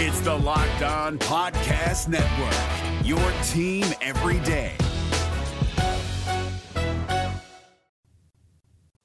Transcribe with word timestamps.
It's 0.00 0.20
the 0.20 0.32
Locked 0.32 0.82
On 0.82 1.18
Podcast 1.18 2.06
Network, 2.06 3.04
your 3.04 3.18
team 3.48 3.84
every 4.00 4.38
day. 4.46 4.76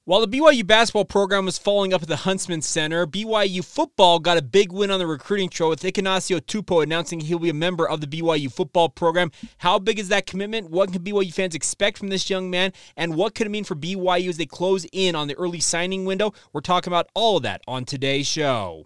While 0.05 0.23
the 0.23 0.27
BYU 0.27 0.67
basketball 0.67 1.05
program 1.05 1.45
was 1.45 1.57
following 1.57 1.95
up 1.95 2.03
at 2.03 2.07
the 2.07 2.17
Huntsman 2.17 2.61
Center, 2.61 3.07
BYU 3.07 3.65
football 3.65 4.19
got 4.19 4.37
a 4.37 4.43
big 4.43 4.71
win 4.71 4.91
on 4.91 4.99
the 4.99 5.07
recruiting 5.07 5.49
trail 5.49 5.69
with 5.69 5.81
Ikinasio 5.81 6.39
Tupou 6.39 6.83
announcing 6.83 7.21
he'll 7.21 7.39
be 7.39 7.49
a 7.49 7.55
member 7.55 7.89
of 7.89 7.99
the 7.99 8.05
BYU 8.05 8.53
football 8.53 8.87
program. 8.87 9.31
How 9.57 9.79
big 9.79 9.97
is 9.97 10.09
that 10.09 10.27
commitment? 10.27 10.69
What 10.69 10.91
can 10.91 11.01
BYU 11.01 11.33
fans 11.33 11.55
expect 11.55 11.97
from 11.97 12.09
this 12.09 12.29
young 12.29 12.51
man? 12.51 12.71
And 12.95 13.15
what 13.15 13.33
could 13.33 13.47
it 13.47 13.49
mean 13.49 13.63
for 13.63 13.73
BYU 13.73 14.29
as 14.29 14.37
they 14.37 14.45
close 14.45 14.85
in 14.91 15.15
on 15.15 15.27
the 15.27 15.33
early 15.39 15.59
signing 15.59 16.05
window? 16.05 16.35
We're 16.51 16.61
talking 16.61 16.93
about 16.93 17.09
all 17.15 17.37
of 17.37 17.43
that 17.43 17.61
on 17.67 17.83
today's 17.83 18.27
show. 18.27 18.85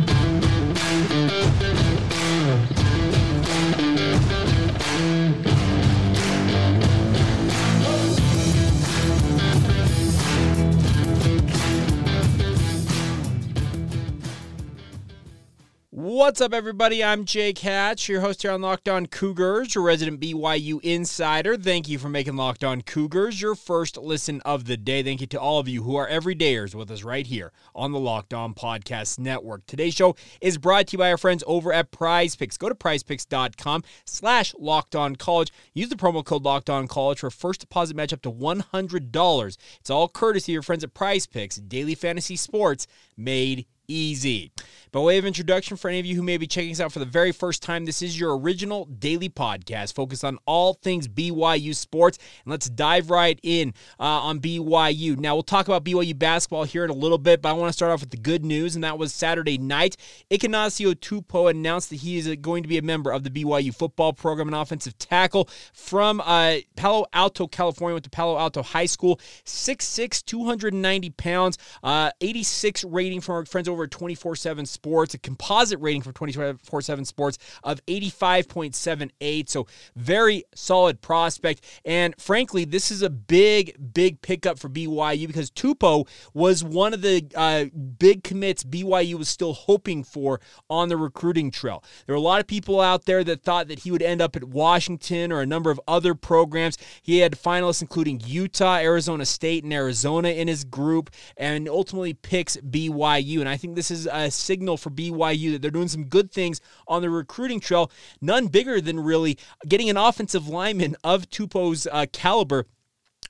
What's 15.93 16.39
up, 16.39 16.53
everybody? 16.53 17.03
I'm 17.03 17.25
Jake 17.25 17.57
Hatch, 17.57 18.07
your 18.07 18.21
host 18.21 18.43
here 18.43 18.51
on 18.51 18.61
Locked 18.61 18.87
On 18.87 19.07
Cougars, 19.07 19.75
your 19.75 19.83
resident 19.83 20.21
BYU 20.21 20.79
insider. 20.83 21.57
Thank 21.57 21.89
you 21.89 21.99
for 21.99 22.07
making 22.07 22.37
Locked 22.37 22.63
On 22.63 22.81
Cougars 22.81 23.41
your 23.41 23.55
first 23.55 23.97
listen 23.97 24.39
of 24.45 24.67
the 24.67 24.77
day. 24.77 25.03
Thank 25.03 25.19
you 25.19 25.27
to 25.27 25.37
all 25.37 25.59
of 25.59 25.67
you 25.67 25.83
who 25.83 25.97
are 25.97 26.07
everydayers 26.07 26.73
with 26.73 26.89
us 26.91 27.03
right 27.03 27.27
here 27.27 27.51
on 27.75 27.91
the 27.91 27.99
Locked 27.99 28.33
On 28.33 28.53
Podcast 28.53 29.19
Network. 29.19 29.65
Today's 29.65 29.93
show 29.93 30.15
is 30.39 30.57
brought 30.57 30.87
to 30.87 30.93
you 30.93 30.97
by 30.97 31.11
our 31.11 31.17
friends 31.17 31.43
over 31.45 31.73
at 31.73 31.91
Prize 31.91 32.37
Picks. 32.37 32.57
Go 32.57 32.69
to 32.69 32.75
prizepicks.com 32.75 33.83
slash 34.05 34.55
Locked 34.57 34.95
On 34.95 35.17
College. 35.17 35.51
Use 35.73 35.89
the 35.89 35.97
promo 35.97 36.23
code 36.23 36.45
Locked 36.45 36.69
On 36.69 36.87
College 36.87 37.19
for 37.19 37.27
a 37.27 37.31
first 37.31 37.59
deposit 37.59 37.97
match 37.97 38.13
up 38.13 38.21
to 38.21 38.31
$100. 38.31 39.57
It's 39.81 39.89
all 39.89 40.07
courtesy 40.07 40.53
of 40.53 40.53
your 40.53 40.61
friends 40.61 40.85
at 40.85 40.93
Prize 40.93 41.27
Picks, 41.27 41.57
daily 41.57 41.95
fantasy 41.95 42.37
sports 42.37 42.87
made 43.17 43.65
easy. 43.91 44.51
By 44.91 44.99
way 44.99 45.17
of 45.17 45.25
introduction, 45.25 45.77
for 45.77 45.87
any 45.87 46.01
of 46.01 46.05
you 46.05 46.17
who 46.17 46.21
may 46.21 46.35
be 46.35 46.47
checking 46.47 46.71
us 46.71 46.81
out 46.81 46.91
for 46.91 46.99
the 46.99 47.05
very 47.05 47.31
first 47.31 47.63
time, 47.63 47.85
this 47.85 48.01
is 48.01 48.19
your 48.19 48.37
original 48.37 48.83
daily 48.83 49.29
podcast 49.29 49.93
focused 49.93 50.25
on 50.25 50.37
all 50.45 50.73
things 50.73 51.07
BYU 51.07 51.73
sports. 51.73 52.17
And 52.43 52.51
let's 52.51 52.69
dive 52.69 53.09
right 53.09 53.39
in 53.41 53.73
uh, 54.01 54.03
on 54.03 54.41
BYU. 54.41 55.17
Now, 55.17 55.35
we'll 55.35 55.43
talk 55.43 55.69
about 55.69 55.85
BYU 55.85 56.19
basketball 56.19 56.65
here 56.65 56.83
in 56.83 56.89
a 56.89 56.93
little 56.93 57.17
bit, 57.17 57.41
but 57.41 57.51
I 57.51 57.53
want 57.53 57.69
to 57.69 57.73
start 57.73 57.93
off 57.93 58.01
with 58.01 58.09
the 58.09 58.17
good 58.17 58.43
news, 58.43 58.75
and 58.75 58.83
that 58.83 58.97
was 58.97 59.13
Saturday 59.13 59.57
night. 59.57 59.95
Ikinasio 60.29 60.93
Tupou 60.95 61.49
announced 61.49 61.89
that 61.91 62.01
he 62.01 62.17
is 62.17 62.27
going 62.41 62.63
to 62.63 62.67
be 62.67 62.77
a 62.77 62.81
member 62.81 63.11
of 63.11 63.23
the 63.23 63.29
BYU 63.29 63.73
football 63.73 64.11
program, 64.11 64.49
an 64.49 64.53
offensive 64.53 64.97
tackle 64.97 65.47
from 65.71 66.19
uh, 66.25 66.57
Palo 66.75 67.05
Alto, 67.13 67.47
California, 67.47 67.93
went 67.93 68.03
to 68.03 68.09
Palo 68.09 68.37
Alto 68.37 68.61
High 68.61 68.87
School, 68.87 69.21
6'6, 69.45 70.25
290 70.25 71.09
pounds, 71.11 71.57
uh, 71.81 72.11
86 72.19 72.83
rating 72.83 73.21
from 73.21 73.35
our 73.35 73.45
friends 73.45 73.69
over 73.69 73.80
at 73.83 73.91
24 73.91 74.35
7 74.35 74.65
Sports, 74.65 75.13
a 75.13 75.17
composite 75.19 75.79
rating 75.79 76.01
for 76.01 76.11
24 76.11 76.81
7 76.81 77.05
Sports 77.05 77.37
of 77.63 77.85
85.78. 77.85 79.49
So, 79.49 79.67
very 79.95 80.43
solid 80.55 81.01
prospect. 81.01 81.63
And 81.85 82.15
frankly, 82.17 82.65
this 82.65 82.91
is 82.91 83.01
a 83.01 83.09
big, 83.09 83.93
big 83.93 84.21
pickup 84.21 84.59
for 84.59 84.69
BYU 84.69 85.27
because 85.27 85.51
Tupou 85.51 86.07
was 86.33 86.63
one 86.63 86.93
of 86.93 87.01
the 87.01 87.25
uh, 87.35 87.65
big 87.99 88.23
commits 88.23 88.63
BYU 88.63 89.15
was 89.15 89.29
still 89.29 89.53
hoping 89.53 90.03
for 90.03 90.39
on 90.69 90.89
the 90.89 90.97
recruiting 90.97 91.51
trail. 91.51 91.83
There 92.05 92.13
were 92.13 92.19
a 92.19 92.21
lot 92.21 92.39
of 92.39 92.47
people 92.47 92.81
out 92.81 93.05
there 93.05 93.23
that 93.23 93.43
thought 93.43 93.67
that 93.67 93.79
he 93.79 93.91
would 93.91 94.01
end 94.01 94.21
up 94.21 94.35
at 94.35 94.43
Washington 94.43 95.31
or 95.31 95.41
a 95.41 95.45
number 95.45 95.71
of 95.71 95.79
other 95.87 96.15
programs. 96.15 96.77
He 97.01 97.19
had 97.19 97.33
finalists 97.33 97.81
including 97.81 98.21
Utah, 98.25 98.77
Arizona 98.77 99.25
State, 99.25 99.63
and 99.63 99.73
Arizona 99.73 100.29
in 100.29 100.47
his 100.47 100.63
group, 100.63 101.09
and 101.37 101.67
ultimately 101.67 102.13
picks 102.13 102.57
BYU. 102.57 103.39
And 103.39 103.49
I 103.49 103.57
think 103.57 103.70
this 103.75 103.91
is 103.91 104.07
a 104.11 104.29
signal 104.31 104.77
for 104.77 104.89
BYU 104.89 105.53
that 105.53 105.61
they're 105.61 105.71
doing 105.71 105.87
some 105.87 106.05
good 106.05 106.31
things 106.31 106.61
on 106.87 107.01
the 107.01 107.09
recruiting 107.09 107.59
trail. 107.59 107.91
None 108.21 108.47
bigger 108.47 108.81
than 108.81 108.99
really 108.99 109.37
getting 109.67 109.89
an 109.89 109.97
offensive 109.97 110.47
lineman 110.47 110.95
of 111.03 111.29
Tupou's 111.29 111.87
uh, 111.91 112.05
caliber 112.11 112.67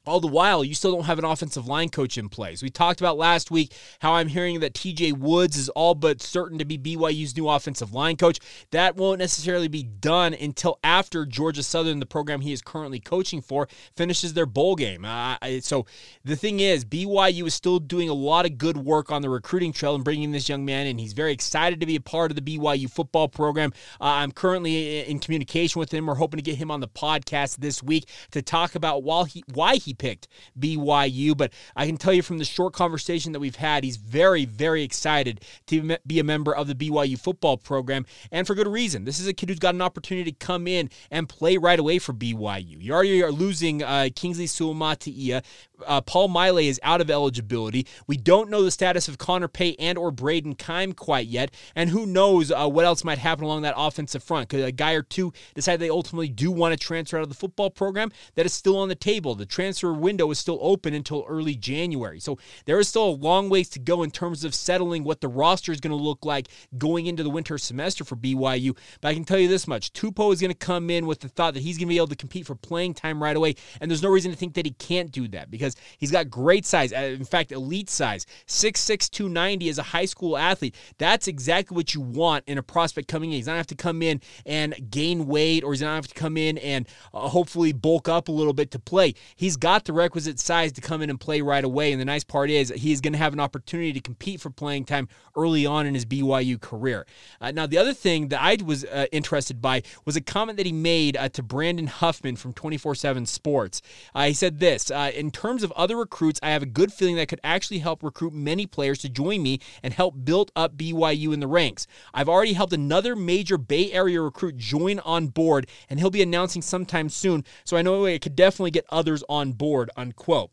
all 0.05 0.19
the 0.19 0.27
while, 0.27 0.63
you 0.63 0.73
still 0.73 0.91
don't 0.91 1.05
have 1.05 1.19
an 1.19 1.25
offensive 1.25 1.67
line 1.67 1.89
coach 1.89 2.17
in 2.17 2.27
place. 2.27 2.63
We 2.63 2.69
talked 2.69 2.99
about 2.99 3.17
last 3.17 3.51
week 3.51 3.73
how 3.99 4.13
I'm 4.13 4.29
hearing 4.29 4.59
that 4.61 4.73
TJ 4.73 5.13
Woods 5.13 5.57
is 5.57 5.69
all 5.69 5.93
but 5.93 6.23
certain 6.23 6.57
to 6.57 6.65
be 6.65 6.77
BYU's 6.77 7.37
new 7.37 7.47
offensive 7.47 7.93
line 7.93 8.17
coach. 8.17 8.39
That 8.71 8.95
won't 8.95 9.19
necessarily 9.19 9.67
be 9.67 9.83
done 9.83 10.33
until 10.33 10.79
after 10.83 11.25
Georgia 11.27 11.61
Southern, 11.61 11.99
the 11.99 12.07
program 12.07 12.41
he 12.41 12.51
is 12.51 12.63
currently 12.63 12.99
coaching 12.99 13.41
for, 13.41 13.67
finishes 13.95 14.33
their 14.33 14.47
bowl 14.47 14.75
game. 14.75 15.05
Uh, 15.05 15.37
so 15.59 15.85
the 16.23 16.35
thing 16.35 16.59
is, 16.59 16.83
BYU 16.83 17.45
is 17.45 17.53
still 17.53 17.77
doing 17.77 18.09
a 18.09 18.13
lot 18.13 18.45
of 18.45 18.57
good 18.57 18.77
work 18.77 19.11
on 19.11 19.21
the 19.21 19.29
recruiting 19.29 19.71
trail 19.71 19.93
and 19.93 20.03
bringing 20.03 20.31
this 20.31 20.49
young 20.49 20.65
man 20.65 20.87
in. 20.87 20.97
He's 20.97 21.13
very 21.13 21.31
excited 21.31 21.79
to 21.79 21.85
be 21.85 21.95
a 21.95 22.01
part 22.01 22.31
of 22.31 22.35
the 22.35 22.57
BYU 22.57 22.89
football 22.89 23.27
program. 23.27 23.71
Uh, 23.99 24.05
I'm 24.05 24.31
currently 24.31 25.01
in 25.01 25.19
communication 25.19 25.79
with 25.79 25.93
him. 25.93 26.07
We're 26.07 26.15
hoping 26.15 26.39
to 26.39 26.43
get 26.43 26.55
him 26.55 26.71
on 26.71 26.79
the 26.79 26.87
podcast 26.87 27.57
this 27.57 27.83
week 27.83 28.09
to 28.31 28.41
talk 28.41 28.73
about 28.73 29.03
why 29.03 29.25
he 29.25 29.43
why 29.53 29.75
he 29.75 29.90
picked 29.93 30.27
BYU. 30.59 31.35
But 31.35 31.53
I 31.75 31.85
can 31.85 31.97
tell 31.97 32.13
you 32.13 32.21
from 32.21 32.37
the 32.37 32.45
short 32.45 32.73
conversation 32.73 33.31
that 33.31 33.39
we've 33.39 33.55
had, 33.55 33.83
he's 33.83 33.97
very, 33.97 34.45
very 34.45 34.83
excited 34.83 35.41
to 35.67 35.97
be 36.05 36.19
a 36.19 36.23
member 36.23 36.55
of 36.55 36.67
the 36.67 36.75
BYU 36.75 37.19
football 37.19 37.57
program, 37.57 38.05
and 38.31 38.45
for 38.47 38.55
good 38.55 38.67
reason. 38.67 39.05
This 39.05 39.19
is 39.19 39.27
a 39.27 39.33
kid 39.33 39.49
who's 39.49 39.59
got 39.59 39.75
an 39.75 39.81
opportunity 39.81 40.31
to 40.31 40.37
come 40.37 40.67
in 40.67 40.89
and 41.09 41.27
play 41.27 41.57
right 41.57 41.79
away 41.79 41.99
for 41.99 42.13
BYU. 42.13 42.81
You 42.81 42.93
already 42.93 43.23
are 43.23 43.31
losing 43.31 43.83
uh, 43.83 44.09
Kingsley 44.15 44.45
Suamataia. 44.45 45.43
Uh, 45.85 46.01
Paul 46.01 46.27
Maile 46.27 46.57
is 46.57 46.79
out 46.83 47.01
of 47.01 47.09
eligibility. 47.09 47.87
We 48.07 48.17
don't 48.17 48.49
know 48.49 48.61
the 48.61 48.71
status 48.71 49.07
of 49.07 49.17
Connor 49.17 49.47
Pay 49.47 49.75
and 49.79 49.97
or 49.97 50.11
Brayden 50.11 50.57
Keim 50.57 50.93
quite 50.93 51.27
yet, 51.27 51.51
and 51.75 51.89
who 51.89 52.05
knows 52.05 52.51
uh, 52.51 52.67
what 52.67 52.85
else 52.85 53.03
might 53.03 53.17
happen 53.17 53.45
along 53.45 53.63
that 53.63 53.73
offensive 53.77 54.23
front. 54.23 54.49
Could 54.49 54.61
a 54.61 54.71
guy 54.71 54.93
or 54.93 55.01
two 55.01 55.33
decide 55.55 55.77
they 55.77 55.89
ultimately 55.89 56.29
do 56.29 56.51
want 56.51 56.73
to 56.73 56.77
transfer 56.77 57.17
out 57.17 57.23
of 57.23 57.29
the 57.29 57.35
football 57.35 57.69
program? 57.69 58.11
That 58.35 58.45
is 58.45 58.53
still 58.53 58.77
on 58.77 58.89
the 58.89 58.95
table. 58.95 59.35
The 59.35 59.45
transfer 59.45 59.80
window 59.89 60.29
is 60.31 60.39
still 60.39 60.59
open 60.61 60.93
until 60.93 61.25
early 61.27 61.55
January. 61.55 62.19
So 62.19 62.37
there 62.65 62.79
is 62.79 62.87
still 62.87 63.09
a 63.09 63.11
long 63.11 63.49
ways 63.49 63.69
to 63.69 63.79
go 63.79 64.03
in 64.03 64.11
terms 64.11 64.43
of 64.43 64.53
settling 64.53 65.03
what 65.03 65.21
the 65.21 65.27
roster 65.27 65.71
is 65.71 65.79
going 65.79 65.97
to 65.97 66.03
look 66.03 66.25
like 66.25 66.47
going 66.77 67.07
into 67.07 67.23
the 67.23 67.29
winter 67.29 67.57
semester 67.57 68.03
for 68.03 68.15
BYU. 68.15 68.77
But 69.01 69.09
I 69.09 69.13
can 69.13 69.23
tell 69.23 69.39
you 69.39 69.47
this 69.47 69.67
much 69.67 69.93
Tupou 69.93 70.33
is 70.33 70.41
going 70.41 70.51
to 70.51 70.57
come 70.57 70.89
in 70.89 71.05
with 71.05 71.19
the 71.19 71.29
thought 71.29 71.53
that 71.53 71.63
he's 71.63 71.77
going 71.77 71.87
to 71.87 71.93
be 71.93 71.97
able 71.97 72.07
to 72.07 72.15
compete 72.15 72.45
for 72.45 72.55
playing 72.55 72.93
time 72.93 73.21
right 73.21 73.35
away. 73.35 73.55
And 73.79 73.89
there's 73.89 74.03
no 74.03 74.09
reason 74.09 74.31
to 74.31 74.37
think 74.37 74.53
that 74.55 74.65
he 74.65 74.71
can't 74.71 75.11
do 75.11 75.27
that 75.29 75.49
because 75.49 75.75
he's 75.97 76.11
got 76.11 76.29
great 76.29 76.65
size. 76.65 76.93
Uh, 76.93 77.15
in 77.17 77.25
fact, 77.25 77.51
elite 77.51 77.89
size. 77.89 78.25
6'6, 78.47 79.09
290 79.09 79.69
as 79.69 79.77
a 79.77 79.83
high 79.83 80.05
school 80.05 80.37
athlete. 80.37 80.75
That's 80.97 81.27
exactly 81.27 81.75
what 81.75 81.93
you 81.93 82.01
want 82.01 82.43
in 82.47 82.57
a 82.57 82.63
prospect 82.63 83.07
coming 83.07 83.31
in. 83.31 83.37
He's 83.37 83.47
not 83.47 83.53
going 83.53 83.57
to 83.57 83.59
have 83.59 83.67
to 83.67 83.75
come 83.75 84.01
in 84.01 84.21
and 84.45 84.91
gain 84.91 85.27
weight 85.27 85.63
or 85.63 85.71
he's 85.71 85.81
not 85.81 85.95
have 85.95 86.07
to 86.07 86.13
come 86.13 86.37
in 86.37 86.57
and 86.57 86.87
uh, 87.13 87.29
hopefully 87.29 87.71
bulk 87.71 88.09
up 88.09 88.27
a 88.27 88.31
little 88.31 88.53
bit 88.53 88.71
to 88.71 88.79
play. 88.79 89.13
He's 89.35 89.57
got 89.57 89.70
the 89.79 89.93
requisite 89.93 90.39
size 90.39 90.71
to 90.73 90.81
come 90.81 91.01
in 91.01 91.09
and 91.09 91.19
play 91.19 91.41
right 91.41 91.63
away. 91.63 91.91
And 91.91 92.01
the 92.01 92.05
nice 92.05 92.23
part 92.23 92.49
is 92.49 92.69
he's 92.75 93.01
going 93.01 93.13
to 93.13 93.19
have 93.19 93.33
an 93.33 93.39
opportunity 93.39 93.93
to 93.93 94.01
compete 94.01 94.41
for 94.41 94.49
playing 94.49 94.85
time 94.85 95.07
early 95.35 95.65
on 95.65 95.85
in 95.85 95.93
his 95.93 96.05
BYU 96.05 96.59
career. 96.59 97.05
Uh, 97.39 97.51
now, 97.51 97.65
the 97.65 97.77
other 97.77 97.93
thing 97.93 98.27
that 98.27 98.41
I 98.41 98.57
was 98.63 98.83
uh, 98.85 99.05
interested 99.11 99.61
by 99.61 99.83
was 100.05 100.15
a 100.15 100.21
comment 100.21 100.57
that 100.57 100.65
he 100.65 100.71
made 100.71 101.15
uh, 101.15 101.29
to 101.29 101.41
Brandon 101.43 101.87
Huffman 101.87 102.35
from 102.35 102.53
24 102.53 102.95
7 102.95 103.25
Sports. 103.25 103.81
Uh, 104.13 104.25
he 104.25 104.33
said 104.33 104.59
this 104.59 104.91
uh, 104.91 105.11
In 105.15 105.31
terms 105.31 105.63
of 105.63 105.71
other 105.73 105.95
recruits, 105.95 106.39
I 106.43 106.49
have 106.49 106.63
a 106.63 106.67
good 106.67 106.91
feeling 106.91 107.15
that 107.15 107.29
could 107.29 107.41
actually 107.43 107.79
help 107.79 108.03
recruit 108.03 108.33
many 108.33 108.65
players 108.65 108.99
to 108.99 109.09
join 109.09 109.41
me 109.41 109.59
and 109.81 109.93
help 109.93 110.15
build 110.25 110.51
up 110.55 110.75
BYU 110.75 111.33
in 111.33 111.39
the 111.39 111.47
ranks. 111.47 111.87
I've 112.13 112.29
already 112.29 112.53
helped 112.53 112.73
another 112.73 113.15
major 113.15 113.57
Bay 113.57 113.91
Area 113.91 114.21
recruit 114.21 114.57
join 114.57 114.99
on 114.99 115.27
board, 115.27 115.67
and 115.89 115.99
he'll 115.99 116.09
be 116.09 116.21
announcing 116.21 116.61
sometime 116.61 117.09
soon. 117.09 117.45
So 117.63 117.77
I 117.77 117.81
know 117.81 118.05
I 118.05 118.17
could 118.17 118.35
definitely 118.35 118.71
get 118.71 118.85
others 118.89 119.23
on 119.29 119.53
board, 119.61 119.91
unquote. 119.95 120.49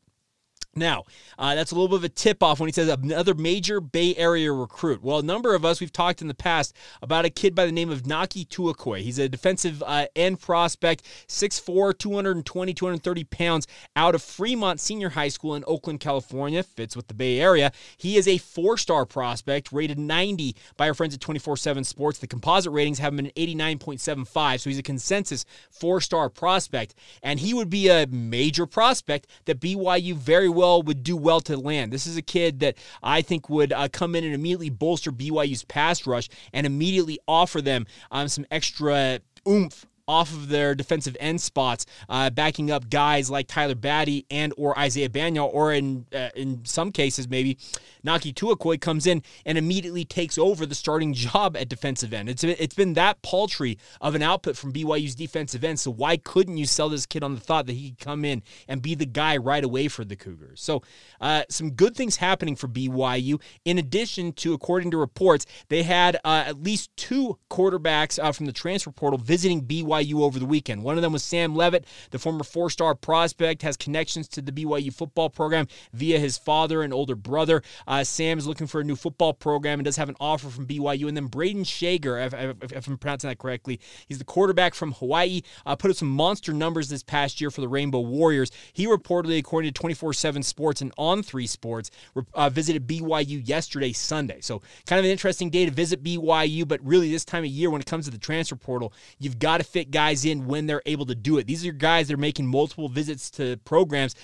Now, 0.78 1.04
uh, 1.38 1.54
that's 1.54 1.72
a 1.72 1.74
little 1.74 1.88
bit 1.88 1.96
of 1.96 2.04
a 2.04 2.08
tip 2.08 2.42
off 2.42 2.60
when 2.60 2.68
he 2.68 2.72
says 2.72 2.88
another 2.88 3.34
major 3.34 3.80
Bay 3.80 4.14
Area 4.16 4.52
recruit. 4.52 5.02
Well, 5.02 5.18
a 5.18 5.22
number 5.22 5.54
of 5.54 5.64
us, 5.64 5.80
we've 5.80 5.92
talked 5.92 6.22
in 6.22 6.28
the 6.28 6.34
past 6.34 6.74
about 7.02 7.24
a 7.24 7.30
kid 7.30 7.54
by 7.54 7.66
the 7.66 7.72
name 7.72 7.90
of 7.90 8.06
Naki 8.06 8.44
Tuakoi. 8.44 9.00
He's 9.00 9.18
a 9.18 9.28
defensive 9.28 9.82
uh, 9.86 10.06
end 10.14 10.40
prospect, 10.40 11.04
6'4, 11.28 11.96
220, 11.98 12.74
230 12.74 13.24
pounds, 13.24 13.66
out 13.96 14.14
of 14.14 14.22
Fremont 14.22 14.80
Senior 14.80 15.10
High 15.10 15.28
School 15.28 15.54
in 15.54 15.64
Oakland, 15.66 16.00
California. 16.00 16.62
Fits 16.62 16.96
with 16.96 17.08
the 17.08 17.14
Bay 17.14 17.40
Area. 17.40 17.72
He 17.96 18.16
is 18.16 18.28
a 18.28 18.38
four 18.38 18.76
star 18.76 19.04
prospect, 19.04 19.72
rated 19.72 19.98
90 19.98 20.54
by 20.76 20.88
our 20.88 20.94
friends 20.94 21.14
at 21.14 21.20
24 21.20 21.56
7 21.56 21.84
Sports. 21.84 22.18
The 22.18 22.26
composite 22.26 22.72
ratings 22.72 22.98
have 22.98 23.12
him 23.12 23.26
at 23.26 23.34
89.75, 23.34 24.60
so 24.60 24.70
he's 24.70 24.78
a 24.78 24.82
consensus 24.82 25.44
four 25.70 26.00
star 26.00 26.28
prospect. 26.28 26.94
And 27.22 27.40
he 27.40 27.54
would 27.54 27.70
be 27.70 27.88
a 27.88 28.06
major 28.06 28.66
prospect 28.66 29.26
that 29.46 29.60
BYU 29.60 30.14
very 30.14 30.48
well 30.48 30.67
would 30.76 31.02
do 31.02 31.16
well 31.16 31.40
to 31.42 31.56
land. 31.56 31.92
This 31.92 32.06
is 32.06 32.16
a 32.16 32.22
kid 32.22 32.60
that 32.60 32.76
I 33.02 33.22
think 33.22 33.48
would 33.48 33.72
uh, 33.72 33.88
come 33.90 34.14
in 34.14 34.24
and 34.24 34.34
immediately 34.34 34.70
bolster 34.70 35.10
BYU's 35.10 35.64
pass 35.64 36.06
rush 36.06 36.28
and 36.52 36.66
immediately 36.66 37.18
offer 37.26 37.60
them 37.60 37.86
um, 38.10 38.28
some 38.28 38.46
extra 38.50 39.20
oomph 39.46 39.86
off 40.08 40.32
of 40.32 40.48
their 40.48 40.74
defensive 40.74 41.16
end 41.20 41.40
spots, 41.40 41.86
uh, 42.08 42.30
backing 42.30 42.70
up 42.70 42.88
guys 42.88 43.30
like 43.30 43.46
Tyler 43.46 43.74
Batty 43.74 44.26
and 44.30 44.54
or 44.56 44.76
Isaiah 44.78 45.10
Bagnah, 45.10 45.52
or 45.52 45.72
in 45.72 46.06
uh, 46.14 46.30
in 46.34 46.64
some 46.64 46.90
cases 46.90 47.28
maybe 47.28 47.58
Naki 48.02 48.32
Tuakoi 48.32 48.80
comes 48.80 49.06
in 49.06 49.22
and 49.44 49.58
immediately 49.58 50.04
takes 50.04 50.38
over 50.38 50.64
the 50.64 50.74
starting 50.74 51.12
job 51.28 51.56
at 51.56 51.68
defensive 51.68 52.12
end. 52.12 52.28
It's 52.28 52.42
it's 52.42 52.74
been 52.74 52.94
that 52.94 53.20
paltry 53.22 53.78
of 54.00 54.14
an 54.14 54.22
output 54.22 54.56
from 54.56 54.72
BYU's 54.72 55.14
defensive 55.14 55.62
end. 55.62 55.78
So 55.78 55.90
why 55.90 56.16
couldn't 56.16 56.56
you 56.56 56.64
sell 56.64 56.88
this 56.88 57.04
kid 57.04 57.22
on 57.22 57.34
the 57.34 57.40
thought 57.40 57.66
that 57.66 57.74
he 57.74 57.90
could 57.90 58.00
come 58.00 58.24
in 58.24 58.42
and 58.66 58.80
be 58.80 58.94
the 58.94 59.06
guy 59.06 59.36
right 59.36 59.62
away 59.62 59.88
for 59.88 60.04
the 60.04 60.16
Cougars? 60.16 60.62
So 60.62 60.82
uh, 61.20 61.42
some 61.50 61.72
good 61.72 61.94
things 61.94 62.16
happening 62.16 62.56
for 62.56 62.68
BYU. 62.68 63.40
In 63.64 63.76
addition 63.78 64.32
to, 64.34 64.54
according 64.54 64.90
to 64.92 64.96
reports, 64.96 65.44
they 65.68 65.82
had 65.82 66.16
uh, 66.24 66.44
at 66.46 66.62
least 66.62 66.90
two 66.96 67.38
quarterbacks 67.50 68.22
uh, 68.22 68.32
from 68.32 68.46
the 68.46 68.52
transfer 68.52 68.90
portal 68.90 69.18
visiting 69.18 69.62
BYU 69.62 69.97
BYU 69.98 70.22
over 70.22 70.38
the 70.38 70.46
weekend. 70.46 70.82
One 70.82 70.96
of 70.96 71.02
them 71.02 71.12
was 71.12 71.22
Sam 71.22 71.54
Leavitt, 71.54 71.84
the 72.10 72.18
former 72.18 72.44
four 72.44 72.70
star 72.70 72.94
prospect, 72.94 73.62
has 73.62 73.76
connections 73.76 74.28
to 74.28 74.42
the 74.42 74.52
BYU 74.52 74.92
football 74.92 75.30
program 75.30 75.66
via 75.92 76.18
his 76.18 76.38
father 76.38 76.82
and 76.82 76.92
older 76.92 77.14
brother. 77.14 77.62
Uh, 77.86 78.04
Sam 78.04 78.38
is 78.38 78.46
looking 78.46 78.66
for 78.66 78.80
a 78.80 78.84
new 78.84 78.96
football 78.96 79.32
program 79.32 79.78
and 79.78 79.84
does 79.84 79.96
have 79.96 80.08
an 80.08 80.16
offer 80.20 80.48
from 80.48 80.66
BYU. 80.66 81.08
And 81.08 81.16
then 81.16 81.28
Brayden 81.28 81.66
Schager, 81.66 82.18
if, 82.18 82.34
if, 82.34 82.72
if 82.72 82.86
I'm 82.86 82.98
pronouncing 82.98 83.28
that 83.28 83.38
correctly, 83.38 83.80
he's 84.08 84.18
the 84.18 84.24
quarterback 84.24 84.74
from 84.74 84.92
Hawaii, 84.92 85.42
uh, 85.66 85.76
put 85.76 85.90
up 85.90 85.96
some 85.96 86.10
monster 86.10 86.52
numbers 86.52 86.88
this 86.88 87.02
past 87.02 87.40
year 87.40 87.50
for 87.50 87.60
the 87.60 87.68
Rainbow 87.68 88.00
Warriors. 88.00 88.50
He 88.72 88.86
reportedly, 88.86 89.38
according 89.38 89.72
to 89.72 89.78
24 89.78 90.12
7 90.12 90.42
Sports 90.42 90.80
and 90.80 90.92
On 90.98 91.22
3 91.22 91.46
Sports, 91.46 91.90
uh, 92.34 92.50
visited 92.50 92.86
BYU 92.86 93.46
yesterday, 93.46 93.92
Sunday. 93.92 94.40
So, 94.40 94.62
kind 94.86 94.98
of 94.98 95.04
an 95.04 95.10
interesting 95.10 95.50
day 95.50 95.64
to 95.64 95.70
visit 95.70 96.02
BYU, 96.02 96.66
but 96.66 96.80
really, 96.84 97.10
this 97.10 97.24
time 97.24 97.44
of 97.44 97.50
year, 97.50 97.70
when 97.70 97.80
it 97.80 97.86
comes 97.86 98.04
to 98.06 98.10
the 98.10 98.18
transfer 98.18 98.56
portal, 98.56 98.92
you've 99.18 99.38
got 99.38 99.58
to 99.58 99.64
fit 99.64 99.87
guys 99.90 100.24
in 100.24 100.46
when 100.46 100.66
they're 100.66 100.82
able 100.86 101.06
to 101.06 101.14
do 101.14 101.38
it. 101.38 101.46
These 101.46 101.66
are 101.66 101.72
guys 101.72 102.08
that 102.08 102.14
are 102.14 102.18
making 102.18 102.46
multiple 102.46 102.88
visits 102.88 103.30
to 103.32 103.56
programs 103.64 104.14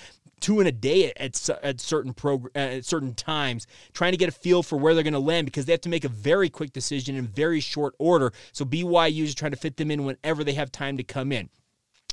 two 0.41 0.61
in 0.61 0.67
a 0.67 0.73
day 0.73 1.11
at, 1.17 1.49
at 1.63 1.81
certain 1.81 2.13
prog- 2.13 2.51
at 2.55 2.85
certain 2.85 3.15
times, 3.15 3.67
trying 3.95 4.13
to 4.13 4.19
get 4.19 4.29
a 4.29 4.33
feel 4.33 4.63
for 4.63 4.79
where 4.79 4.95
they're 4.95 5.03
going 5.03 5.15
to 5.15 5.19
land 5.19 5.47
because 5.47 5.65
they 5.65 5.73
have 5.73 5.81
to 5.81 5.89
make 5.89 6.05
a 6.05 6.09
very 6.09 6.51
quick 6.51 6.73
decision 6.73 7.17
in 7.17 7.27
very 7.27 7.61
short 7.61 7.95
order. 7.99 8.33
So 8.53 8.65
BYU 8.65 9.23
is 9.23 9.35
trying 9.35 9.53
to 9.53 9.57
fit 9.57 9.79
them 9.79 9.91
in 9.91 10.05
whenever 10.05 10.45
they 10.45 10.53
have 10.53 10.71
time 10.71 10.99
to 10.99 11.03
come 11.03 11.33
in. 11.33 11.49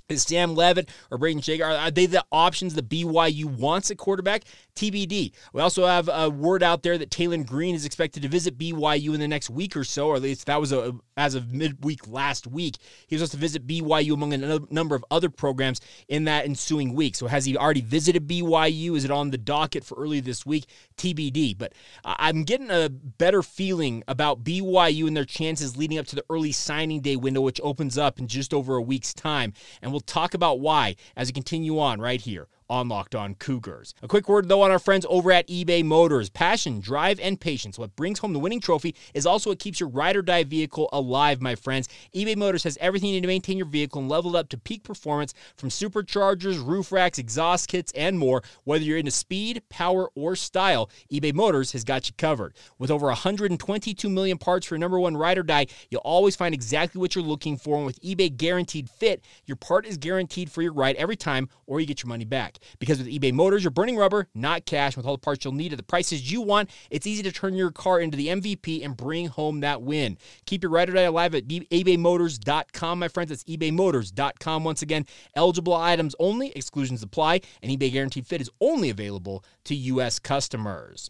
Is 0.07 0.23
Sam 0.23 0.55
Leavitt 0.55 0.89
or 1.09 1.17
Brayden 1.17 1.43
Schager, 1.43 1.65
are, 1.65 1.75
are 1.75 1.91
they 1.91 2.05
the 2.05 2.25
options 2.31 2.73
the 2.73 2.81
BYU 2.81 3.45
wants 3.45 3.91
at 3.91 3.97
quarterback? 3.97 4.43
TBD. 4.75 5.31
We 5.53 5.61
also 5.61 5.85
have 5.85 6.09
a 6.11 6.29
word 6.29 6.63
out 6.63 6.83
there 6.83 6.97
that 6.97 7.09
Taylen 7.09 7.45
Green 7.45 7.75
is 7.75 7.85
expected 7.85 8.23
to 8.23 8.29
visit 8.29 8.57
BYU 8.57 9.13
in 9.13 9.19
the 9.19 9.27
next 9.27 9.49
week 9.49 9.75
or 9.75 9.83
so, 9.83 10.07
or 10.07 10.15
at 10.15 10.21
least 10.21 10.45
that 10.47 10.59
was 10.59 10.71
a, 10.71 10.93
as 11.17 11.35
of 11.35 11.53
midweek 11.53 12.07
last 12.07 12.47
week. 12.47 12.77
He 13.07 13.15
was 13.15 13.21
supposed 13.21 13.33
to 13.33 13.37
visit 13.37 13.67
BYU 13.67 14.13
among 14.13 14.33
a 14.33 14.59
number 14.69 14.95
of 14.95 15.05
other 15.11 15.29
programs 15.29 15.81
in 16.07 16.25
that 16.25 16.45
ensuing 16.45 16.93
week. 16.93 17.15
So 17.15 17.27
has 17.27 17.45
he 17.45 17.57
already 17.57 17.81
visited 17.81 18.27
BYU? 18.27 18.95
Is 18.95 19.05
it 19.05 19.11
on 19.11 19.31
the 19.31 19.37
docket 19.37 19.83
for 19.83 19.95
early 19.95 20.19
this 20.19 20.45
week? 20.45 20.65
TBD. 20.97 21.57
But 21.57 21.73
I'm 22.03 22.43
getting 22.43 22.69
a 22.69 22.89
better 22.89 23.43
feeling 23.43 24.03
about 24.07 24.43
BYU 24.43 25.07
and 25.07 25.15
their 25.15 25.25
chances 25.25 25.77
leading 25.77 25.97
up 25.97 26.07
to 26.07 26.15
the 26.15 26.25
early 26.29 26.51
signing 26.51 27.01
day 27.01 27.15
window, 27.15 27.41
which 27.41 27.59
opens 27.63 27.97
up 27.97 28.19
in 28.19 28.27
just 28.27 28.53
over 28.53 28.75
a 28.75 28.81
week's 28.81 29.13
time. 29.13 29.53
And 29.81 29.91
we'll 29.91 30.01
talk 30.01 30.33
about 30.33 30.59
why 30.59 30.95
as 31.15 31.29
we 31.29 31.33
continue 31.33 31.79
on 31.79 31.99
right 31.99 32.21
here 32.21 32.47
on 32.71 32.87
Locked 32.87 33.15
On 33.15 33.35
Cougars. 33.35 33.93
A 34.01 34.07
quick 34.07 34.29
word 34.29 34.47
though 34.47 34.61
on 34.61 34.71
our 34.71 34.79
friends 34.79 35.05
over 35.09 35.29
at 35.31 35.47
eBay 35.49 35.83
Motors. 35.83 36.29
Passion, 36.29 36.79
drive, 36.79 37.19
and 37.19 37.39
patience. 37.39 37.77
What 37.77 37.97
brings 37.97 38.19
home 38.19 38.31
the 38.31 38.39
winning 38.39 38.61
trophy 38.61 38.95
is 39.13 39.25
also 39.25 39.49
what 39.49 39.59
keeps 39.59 39.81
your 39.81 39.89
ride 39.89 40.15
or 40.15 40.21
die 40.21 40.45
vehicle 40.45 40.87
alive, 40.93 41.41
my 41.41 41.53
friends. 41.53 41.89
eBay 42.15 42.37
Motors 42.37 42.63
has 42.63 42.77
everything 42.79 43.09
you 43.09 43.15
need 43.15 43.21
to 43.21 43.27
maintain 43.27 43.57
your 43.57 43.67
vehicle 43.67 43.99
and 43.99 44.09
level 44.09 44.35
it 44.35 44.39
up 44.39 44.47
to 44.49 44.57
peak 44.57 44.83
performance 44.83 45.33
from 45.57 45.67
superchargers, 45.67 46.65
roof 46.65 46.93
racks, 46.93 47.19
exhaust 47.19 47.67
kits, 47.67 47.91
and 47.91 48.17
more. 48.17 48.41
Whether 48.63 48.85
you're 48.85 48.97
into 48.97 49.11
speed, 49.11 49.61
power, 49.69 50.09
or 50.15 50.37
style, 50.37 50.89
eBay 51.11 51.33
Motors 51.33 51.73
has 51.73 51.83
got 51.83 52.07
you 52.07 52.15
covered. 52.17 52.53
With 52.79 52.89
over 52.89 53.07
122 53.07 54.09
million 54.09 54.37
parts 54.37 54.65
for 54.65 54.75
a 54.75 54.79
number 54.79 54.97
one 54.97 55.17
ride 55.17 55.37
or 55.37 55.43
die, 55.43 55.67
you'll 55.89 55.99
always 56.01 56.37
find 56.37 56.53
exactly 56.53 57.01
what 57.01 57.15
you're 57.15 57.23
looking 57.23 57.57
for. 57.57 57.75
And 57.75 57.85
with 57.85 58.01
eBay 58.01 58.35
Guaranteed 58.35 58.89
Fit, 58.89 59.25
your 59.45 59.57
part 59.57 59.85
is 59.85 59.97
guaranteed 59.97 60.49
for 60.49 60.61
your 60.61 60.71
ride 60.71 60.95
every 60.95 61.17
time, 61.17 61.49
or 61.67 61.81
you 61.81 61.85
get 61.85 62.01
your 62.01 62.07
money 62.07 62.25
back. 62.25 62.59
Because 62.79 62.97
with 62.97 63.07
eBay 63.07 63.33
Motors, 63.33 63.63
you're 63.63 63.71
burning 63.71 63.97
rubber, 63.97 64.27
not 64.33 64.65
cash. 64.65 64.97
With 64.97 65.05
all 65.05 65.13
the 65.13 65.21
parts 65.21 65.45
you'll 65.45 65.53
need 65.53 65.73
at 65.73 65.77
the 65.77 65.83
prices 65.83 66.31
you 66.31 66.41
want, 66.41 66.69
it's 66.89 67.07
easy 67.07 67.23
to 67.23 67.31
turn 67.31 67.55
your 67.55 67.71
car 67.71 67.99
into 67.99 68.17
the 68.17 68.27
MVP 68.27 68.83
and 68.83 68.95
bring 68.95 69.27
home 69.27 69.61
that 69.61 69.81
win. 69.81 70.17
Keep 70.45 70.63
your 70.63 70.71
ride 70.71 70.89
or 70.89 70.93
die 70.93 71.01
alive 71.01 71.35
at 71.35 71.47
ebaymotors.com, 71.47 72.99
my 72.99 73.07
friends. 73.07 73.29
That's 73.29 73.43
ebaymotors.com. 73.45 74.63
Once 74.63 74.81
again, 74.81 75.05
eligible 75.35 75.73
items 75.73 76.15
only, 76.19 76.51
exclusions 76.55 77.03
apply, 77.03 77.41
and 77.61 77.71
eBay 77.71 77.91
Guaranteed 77.91 78.27
Fit 78.27 78.41
is 78.41 78.49
only 78.59 78.89
available 78.89 79.43
to 79.65 79.75
U.S. 79.75 80.19
customers. 80.19 81.09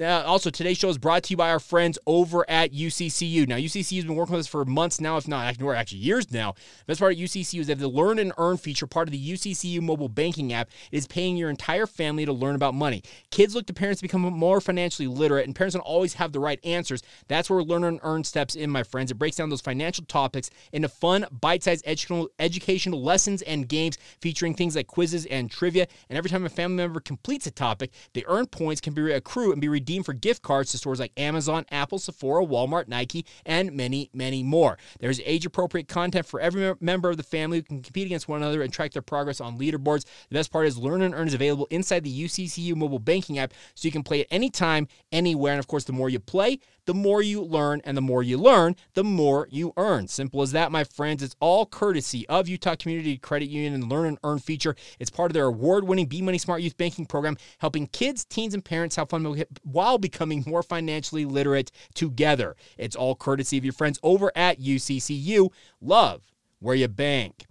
Uh, 0.00 0.22
also, 0.24 0.48
today's 0.48 0.78
show 0.78 0.88
is 0.88 0.96
brought 0.96 1.24
to 1.24 1.30
you 1.30 1.36
by 1.36 1.50
our 1.50 1.60
friends 1.60 1.98
over 2.06 2.48
at 2.48 2.72
UCCU. 2.72 3.46
Now, 3.46 3.56
UCCU 3.56 3.96
has 3.96 4.04
been 4.06 4.14
working 4.14 4.32
with 4.32 4.40
us 4.40 4.46
for 4.46 4.64
months 4.64 4.98
now, 4.98 5.18
if 5.18 5.28
not 5.28 5.44
actually 5.44 5.98
years 5.98 6.32
now. 6.32 6.52
The 6.52 6.84
best 6.86 7.00
part 7.00 7.12
of 7.12 7.18
UCCU 7.18 7.60
is 7.60 7.66
they 7.66 7.72
have 7.72 7.80
the 7.80 7.88
Learn 7.88 8.18
and 8.18 8.32
Earn 8.38 8.56
feature, 8.56 8.86
part 8.86 9.08
of 9.08 9.12
the 9.12 9.32
UCCU 9.32 9.82
mobile 9.82 10.08
banking 10.08 10.54
app. 10.54 10.70
Is 10.90 11.06
paying 11.06 11.36
your 11.36 11.50
entire 11.50 11.86
family 11.86 12.24
to 12.24 12.32
learn 12.32 12.54
about 12.54 12.72
money. 12.72 13.02
Kids 13.30 13.54
look 13.54 13.66
to 13.66 13.74
parents 13.74 14.00
to 14.00 14.04
become 14.04 14.22
more 14.22 14.58
financially 14.58 15.06
literate, 15.06 15.44
and 15.44 15.54
parents 15.54 15.74
don't 15.74 15.82
always 15.82 16.14
have 16.14 16.32
the 16.32 16.40
right 16.40 16.58
answers. 16.64 17.02
That's 17.28 17.50
where 17.50 17.62
Learn 17.62 17.84
and 17.84 18.00
Earn 18.02 18.24
steps 18.24 18.56
in, 18.56 18.70
my 18.70 18.84
friends. 18.84 19.10
It 19.10 19.18
breaks 19.18 19.36
down 19.36 19.50
those 19.50 19.60
financial 19.60 20.06
topics 20.06 20.48
into 20.72 20.88
fun, 20.88 21.26
bite-sized 21.30 21.84
educational, 21.86 22.30
educational 22.38 23.02
lessons 23.02 23.42
and 23.42 23.68
games 23.68 23.98
featuring 24.22 24.54
things 24.54 24.76
like 24.76 24.86
quizzes 24.86 25.26
and 25.26 25.50
trivia. 25.50 25.86
And 26.08 26.16
every 26.16 26.30
time 26.30 26.46
a 26.46 26.48
family 26.48 26.78
member 26.78 27.00
completes 27.00 27.46
a 27.46 27.50
topic, 27.50 27.92
they 28.14 28.24
earn 28.26 28.46
points, 28.46 28.80
can 28.80 28.94
be 28.94 29.12
accrue, 29.12 29.52
and 29.52 29.60
be 29.60 29.73
redeemed 29.74 30.06
for 30.06 30.12
gift 30.12 30.42
cards 30.42 30.70
to 30.70 30.78
stores 30.78 31.00
like 31.00 31.12
Amazon, 31.16 31.66
Apple, 31.70 31.98
Sephora, 31.98 32.46
Walmart, 32.46 32.88
Nike, 32.88 33.26
and 33.44 33.72
many, 33.72 34.08
many 34.14 34.42
more. 34.42 34.78
There's 35.00 35.20
age 35.24 35.44
appropriate 35.44 35.88
content 35.88 36.26
for 36.26 36.40
every 36.40 36.74
member 36.80 37.10
of 37.10 37.16
the 37.16 37.22
family 37.22 37.58
who 37.58 37.62
can 37.64 37.82
compete 37.82 38.06
against 38.06 38.28
one 38.28 38.42
another 38.42 38.62
and 38.62 38.72
track 38.72 38.92
their 38.92 39.02
progress 39.02 39.40
on 39.40 39.58
leaderboards. 39.58 40.04
The 40.30 40.34
best 40.34 40.52
part 40.52 40.66
is 40.66 40.78
Learn 40.78 41.02
and 41.02 41.14
Earn 41.14 41.28
is 41.28 41.34
available 41.34 41.66
inside 41.70 42.04
the 42.04 42.24
UCCU 42.24 42.74
mobile 42.76 42.98
banking 42.98 43.38
app, 43.38 43.52
so 43.74 43.86
you 43.86 43.92
can 43.92 44.02
play 44.02 44.20
at 44.20 44.28
any 44.30 44.48
time, 44.48 44.88
anywhere. 45.12 45.52
And 45.52 45.58
of 45.58 45.66
course, 45.66 45.84
the 45.84 45.92
more 45.92 46.08
you 46.08 46.20
play, 46.20 46.60
the 46.86 46.94
more 46.94 47.22
you 47.22 47.42
learn, 47.42 47.80
and 47.84 47.96
the 47.96 48.02
more 48.02 48.22
you 48.22 48.36
learn, 48.38 48.76
the 48.94 49.04
more 49.04 49.48
you 49.50 49.72
earn. 49.76 50.08
Simple 50.08 50.42
as 50.42 50.52
that, 50.52 50.72
my 50.72 50.84
friends. 50.84 51.22
It's 51.22 51.36
all 51.40 51.66
courtesy 51.66 52.28
of 52.28 52.48
Utah 52.48 52.76
Community 52.76 53.16
Credit 53.16 53.48
Union 53.48 53.74
and 53.74 53.88
Learn 53.88 54.06
and 54.06 54.18
Earn 54.24 54.38
feature. 54.38 54.76
It's 54.98 55.10
part 55.10 55.30
of 55.30 55.34
their 55.34 55.46
award 55.46 55.84
winning 55.84 56.06
B 56.06 56.22
Money 56.22 56.38
Smart 56.38 56.62
Youth 56.62 56.76
Banking 56.76 57.06
program, 57.06 57.36
helping 57.58 57.86
kids, 57.86 58.24
teens, 58.24 58.54
and 58.54 58.64
parents 58.64 58.96
have 58.96 59.10
fun 59.10 59.44
while 59.62 59.98
becoming 59.98 60.44
more 60.46 60.62
financially 60.62 61.24
literate 61.24 61.70
together. 61.94 62.56
It's 62.76 62.96
all 62.96 63.14
courtesy 63.14 63.58
of 63.58 63.64
your 63.64 63.72
friends 63.72 63.98
over 64.02 64.30
at 64.34 64.60
UCCU. 64.60 65.50
Love 65.80 66.22
where 66.60 66.74
you 66.74 66.88
bank. 66.88 67.44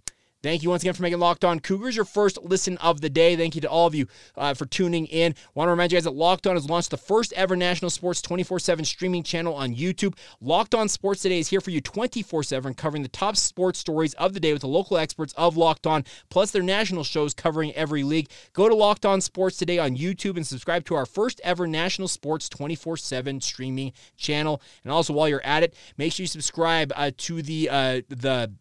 Thank 0.44 0.62
you 0.62 0.68
once 0.68 0.82
again 0.82 0.92
for 0.92 1.00
making 1.00 1.20
Locked 1.20 1.42
On 1.42 1.58
Cougars 1.58 1.96
your 1.96 2.04
first 2.04 2.38
listen 2.42 2.76
of 2.76 3.00
the 3.00 3.08
day. 3.08 3.34
Thank 3.34 3.54
you 3.54 3.62
to 3.62 3.70
all 3.70 3.86
of 3.86 3.94
you 3.94 4.06
uh, 4.36 4.52
for 4.52 4.66
tuning 4.66 5.06
in. 5.06 5.34
Want 5.54 5.68
to 5.68 5.70
remind 5.70 5.90
you 5.90 5.96
guys 5.96 6.04
that 6.04 6.10
Locked 6.10 6.46
On 6.46 6.54
has 6.54 6.68
launched 6.68 6.90
the 6.90 6.98
first 6.98 7.32
ever 7.32 7.56
national 7.56 7.88
sports 7.88 8.20
24 8.20 8.58
7 8.58 8.84
streaming 8.84 9.22
channel 9.22 9.54
on 9.54 9.74
YouTube. 9.74 10.14
Locked 10.42 10.74
On 10.74 10.86
Sports 10.86 11.22
Today 11.22 11.38
is 11.38 11.48
here 11.48 11.62
for 11.62 11.70
you 11.70 11.80
24 11.80 12.42
7, 12.42 12.74
covering 12.74 13.02
the 13.02 13.08
top 13.08 13.36
sports 13.36 13.78
stories 13.78 14.12
of 14.14 14.34
the 14.34 14.38
day 14.40 14.52
with 14.52 14.60
the 14.60 14.68
local 14.68 14.98
experts 14.98 15.32
of 15.32 15.56
Locked 15.56 15.86
On, 15.86 16.04
plus 16.28 16.50
their 16.50 16.62
national 16.62 17.04
shows 17.04 17.32
covering 17.32 17.72
every 17.72 18.02
league. 18.02 18.28
Go 18.52 18.68
to 18.68 18.74
Locked 18.74 19.06
On 19.06 19.22
Sports 19.22 19.56
Today 19.56 19.78
on 19.78 19.96
YouTube 19.96 20.36
and 20.36 20.46
subscribe 20.46 20.84
to 20.84 20.94
our 20.94 21.06
first 21.06 21.40
ever 21.42 21.66
national 21.66 22.08
sports 22.08 22.50
24 22.50 22.98
7 22.98 23.40
streaming 23.40 23.94
channel. 24.18 24.60
And 24.82 24.92
also, 24.92 25.14
while 25.14 25.26
you're 25.26 25.40
at 25.42 25.62
it, 25.62 25.74
make 25.96 26.12
sure 26.12 26.24
you 26.24 26.28
subscribe 26.28 26.92
uh, 26.94 27.12
to 27.16 27.40
the 27.40 27.70
uh, 27.70 28.02
the 28.10 28.52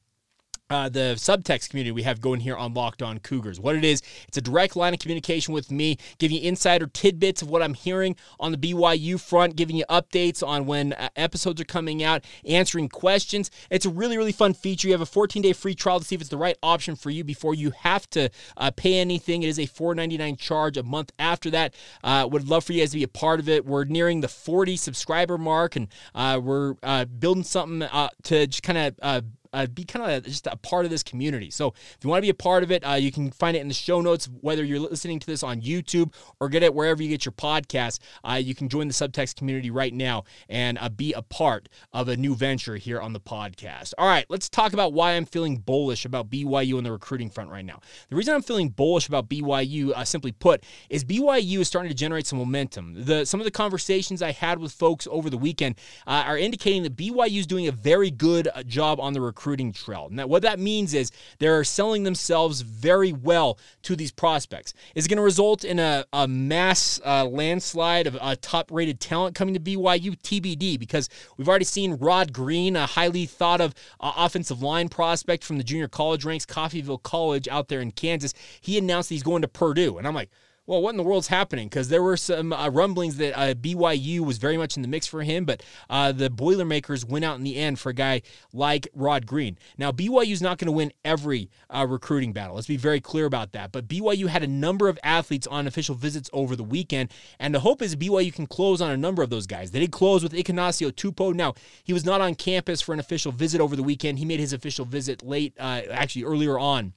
uh, 0.74 0.90
the 0.90 1.14
subtext 1.18 1.70
community 1.70 1.92
we 1.92 2.04
have 2.04 2.20
going 2.20 2.40
here 2.40 2.58
on 2.58 2.74
Locked 2.74 3.04
On 3.04 3.20
Cougars. 3.20 3.60
What 3.60 3.76
it 3.76 3.86
is, 3.86 4.02
it's 4.28 4.38
a 4.38 4.42
direct 4.42 4.76
line 4.76 4.94
of 4.94 5.00
communication 5.00 5.54
with 5.54 5.72
me, 5.72 5.98
giving 6.18 6.38
you 6.38 6.48
insider 6.48 6.88
tidbits 6.88 7.44
of 7.44 7.50
what 7.50 7.62
I'm 7.62 7.76
hearing 7.76 8.16
on 8.40 8.52
the 8.52 8.58
BYU 8.58 9.22
front, 9.22 9.56
giving 9.56 9.76
you 9.76 9.86
updates 9.90 10.46
on 10.46 10.66
when 10.66 10.94
uh, 10.94 11.10
episodes 11.16 11.62
are 11.62 11.66
coming 11.66 12.04
out, 12.04 12.26
answering 12.44 12.90
questions. 12.90 13.52
It's 13.70 13.86
a 13.86 13.90
really, 13.90 14.18
really 14.18 14.32
fun 14.32 14.56
feature. 14.56 14.88
You 14.88 14.94
have 14.94 15.02
a 15.02 15.06
14 15.06 15.44
day 15.44 15.54
free 15.54 15.76
trial 15.76 16.00
to 16.00 16.06
see 16.06 16.16
if 16.16 16.22
it's 16.22 16.32
the 16.32 16.38
right 16.38 16.58
option 16.64 16.96
for 16.96 17.12
you 17.12 17.24
before 17.24 17.54
you 17.54 17.72
have 17.72 18.10
to 18.12 18.30
uh, 18.58 18.72
pay 18.72 18.98
anything. 18.98 19.44
It 19.44 19.50
is 19.50 19.60
a 19.60 19.68
$4.99 19.68 20.40
charge 20.40 20.78
a 20.78 20.84
month 20.84 21.12
after 21.20 21.52
that. 21.52 21.76
Uh, 22.04 22.28
would 22.32 22.50
love 22.50 22.64
for 22.64 22.74
you 22.74 22.80
guys 22.80 22.92
to 22.92 22.98
be 22.98 23.04
a 23.04 23.08
part 23.08 23.40
of 23.40 23.48
it. 23.48 23.64
We're 23.64 23.86
nearing 23.86 24.22
the 24.22 24.28
40 24.28 24.76
subscriber 24.78 25.38
mark, 25.38 25.76
and 25.76 25.88
uh, 26.16 26.40
we're 26.44 26.76
uh, 26.82 27.06
building 27.06 27.44
something 27.44 27.88
to 28.24 28.48
just 28.48 28.64
kind 28.64 28.96
of 29.00 29.24
uh, 29.54 29.68
be 29.68 29.84
kind 29.84 30.12
of 30.12 30.24
just 30.24 30.48
a 30.48 30.58
part 30.58 30.86
of 30.86 30.92
this 30.92 31.04
community. 31.04 31.50
So 31.50 31.68
if 31.68 31.98
you 32.04 32.10
want 32.10 32.20
to 32.20 32.24
be 32.24 32.30
a 32.30 32.34
part 32.34 32.64
of 32.64 32.72
it, 32.72 32.86
uh, 32.86 32.94
you 32.94 33.12
can 33.12 33.32
find 33.32 33.56
it 33.56 33.62
in 33.62 33.68
the 33.68 33.74
show 33.74 34.02
notes, 34.02 34.28
whether 34.42 34.64
you're 34.64 34.80
listening 34.80 35.20
to 35.20 35.28
this 35.28 35.44
on 35.44 35.62
YouTube 35.62 36.14
or 36.40 36.50
get 36.50 36.64
it 36.64 36.74
wherever 36.74 37.02
you 37.02 37.10
get 37.10 37.26
your 37.26 37.34
podcast. 37.34 38.00
Uh, 38.24 38.34
you 38.34 38.56
can 38.56 38.68
join 38.68 38.88
the 38.88 38.94
subtext 38.94 39.36
community 39.36 39.70
right 39.70 39.94
now 39.94 40.24
and 40.50 40.78
uh, 40.80 40.90
be 40.90 41.14
a 41.14 41.22
part 41.22 41.70
of 41.94 42.08
a 42.08 42.18
new 42.18 42.36
venture 42.36 42.76
here 42.76 43.00
on 43.00 43.14
the 43.14 43.20
podcast. 43.20 43.94
All 43.98 44.08
right, 44.08 44.26
let's 44.30 44.50
talk 44.50 44.74
about 44.74 44.94
why 44.94 45.14
I'm 45.14 45.26
feeling 45.26 45.58
bullish 45.58 46.06
about 46.06 46.30
BYU 46.30 46.78
on 46.78 46.84
the 46.84 46.92
recruiting 46.92 47.30
front 47.30 47.50
right 47.50 47.66
now. 47.66 47.80
The 48.10 48.16
reason 48.16 48.34
I'm 48.34 48.42
feeling 48.42 48.70
bullish 48.70 49.08
about 49.08 49.30
BYU, 49.30 49.92
uh, 49.92 50.04
simply 50.04 50.32
put, 50.32 50.64
is 50.90 51.06
BYU 51.06 51.60
is 51.60 51.68
starting 51.68 51.90
to 51.90 51.96
generate 51.96 52.26
some 52.26 52.40
momentum. 52.40 53.06
The 53.06 53.26
some 53.26 53.40
of 53.40 53.46
the 53.46 53.52
conversations 53.52 54.22
I 54.22 54.32
had 54.32 54.60
with 54.60 54.72
folks 54.72 55.08
over 55.10 55.30
the 55.30 55.38
weekend 55.38 55.76
uh, 56.08 56.24
are 56.26 56.38
indicating 56.38 56.84
that 56.84 56.96
BYU 56.96 57.40
is 57.40 57.48
doing 57.48 57.68
a 57.68 57.72
very 57.72 58.10
good 58.10 58.50
job 58.66 59.00
on 59.00 59.14
the 59.14 59.22
recruiting 59.22 59.43
recruiting 59.44 59.74
trail. 59.74 60.08
Now, 60.10 60.26
what 60.26 60.42
that 60.44 60.58
means 60.58 60.94
is 60.94 61.12
they're 61.40 61.66
selling 61.66 62.04
themselves 62.04 62.62
very 62.62 63.12
well 63.12 63.58
to 63.82 63.94
these 63.94 64.12
prospects. 64.12 64.74
Is 64.96 65.06
it 65.06 65.10
going 65.10 65.18
to 65.18 65.24
result 65.24 65.66
in 65.66 65.80
a, 65.80 66.06
a 66.14 66.30
mass 66.30 67.02
uh, 67.06 67.26
landslide 67.26 68.08
of 68.08 68.18
uh, 68.22 68.38
top 68.42 68.72
rated 68.72 69.02
talent 69.02 69.36
coming 69.36 69.54
to 69.54 69.60
BYU? 69.60 70.18
TBD, 70.22 70.80
because 70.80 71.10
we've 71.36 71.50
already 71.50 71.66
seen 71.66 71.96
Rod 71.96 72.32
Green, 72.32 72.78
a 72.78 72.86
highly 72.86 73.26
thought 73.26 73.60
of 73.60 73.74
uh, 74.00 74.14
offensive 74.16 74.62
line 74.62 74.88
prospect 74.88 75.44
from 75.44 75.58
the 75.58 75.64
junior 75.64 75.90
college 75.90 76.24
ranks, 76.24 76.46
Coffeyville 76.46 77.04
College 77.04 77.50
out 77.50 77.68
there 77.68 77.82
in 77.82 77.92
Kansas. 77.92 78.34
He 78.62 78.78
announced 78.78 79.10
he's 79.10 79.24
going 79.24 79.42
to 79.42 79.50
Purdue. 79.50 79.98
And 79.98 80.08
I'm 80.08 80.16
like, 80.16 80.30
well, 80.66 80.82
what 80.82 80.92
in 80.92 80.98
the 80.98 81.04
world's 81.04 81.28
happening? 81.28 81.68
Because 81.68 81.90
there 81.90 82.02
were 82.02 82.16
some 82.16 82.54
uh, 82.54 82.70
rumblings 82.70 83.18
that 83.18 83.38
uh, 83.38 83.54
BYU 83.54 84.22
was 84.22 84.38
very 84.38 84.56
much 84.56 84.78
in 84.78 84.82
the 84.82 84.88
mix 84.88 85.06
for 85.06 85.22
him, 85.22 85.44
but 85.44 85.62
uh, 85.90 86.14
the 86.14 86.30
Boilermakers 86.30 87.06
went 87.06 87.26
out 87.26 87.38
in 87.38 87.44
the 87.44 87.58
end 87.58 87.80
for 87.80 87.90
a 87.90 87.94
guy 87.94 88.22
like 88.54 88.88
Rod 88.94 89.26
Green. 89.26 89.58
Now, 89.78 89.92
BYU 89.92 90.32
is 90.32 90.42
not 90.42 90.58
going 90.58 90.68
to 90.68 90.72
win 90.72 90.94
every 91.04 91.50
uh, 91.70 91.86
recruiting 91.88 92.32
battle. 92.32 92.56
Let's 92.56 92.68
be 92.68 92.78
very 92.78 93.02
clear 93.02 93.26
about 93.26 93.52
that. 93.52 93.74
But 93.74 93.90
BYU 93.90 94.28
had 94.28 94.42
a 94.42 94.48
number 94.48 94.88
of 94.88 94.98
athletes 95.04 95.48
on 95.48 95.68
official 95.68 95.96
visits 95.96 96.30
over 96.32 96.56
the 96.56 96.64
weekend, 96.64 97.12
and 97.40 97.54
the 97.54 97.60
hope 97.60 97.82
is 97.82 97.98
BYU 97.98 98.34
can 98.34 98.48
close 98.48 98.80
on 98.80 98.92
a 98.92 98.98
number 98.98 99.22
of 99.22 99.30
those 99.30 99.48
guys. 99.48 99.72
They 99.72 99.82
did 99.82 99.92
close 99.92 100.24
with 100.24 100.32
Ikinasio 100.32 100.94
Tupou. 100.94 101.34
Now, 101.34 101.56
he 101.84 101.92
was 101.92 102.06
not 102.06 102.22
on 102.22 102.36
campus 102.36 102.82
for 102.82 102.94
an 102.94 103.00
official 103.00 103.34
visit 103.34 103.60
over 103.60 103.76
the 103.76 103.84
weekend. 103.84 104.18
He 104.18 104.26
made 104.26 104.40
his 104.40 104.54
official 104.54 104.86
visit 104.86 105.24
late, 105.24 105.54
uh, 105.60 105.82
actually 105.92 106.24
earlier 106.24 106.58
on 106.58 106.94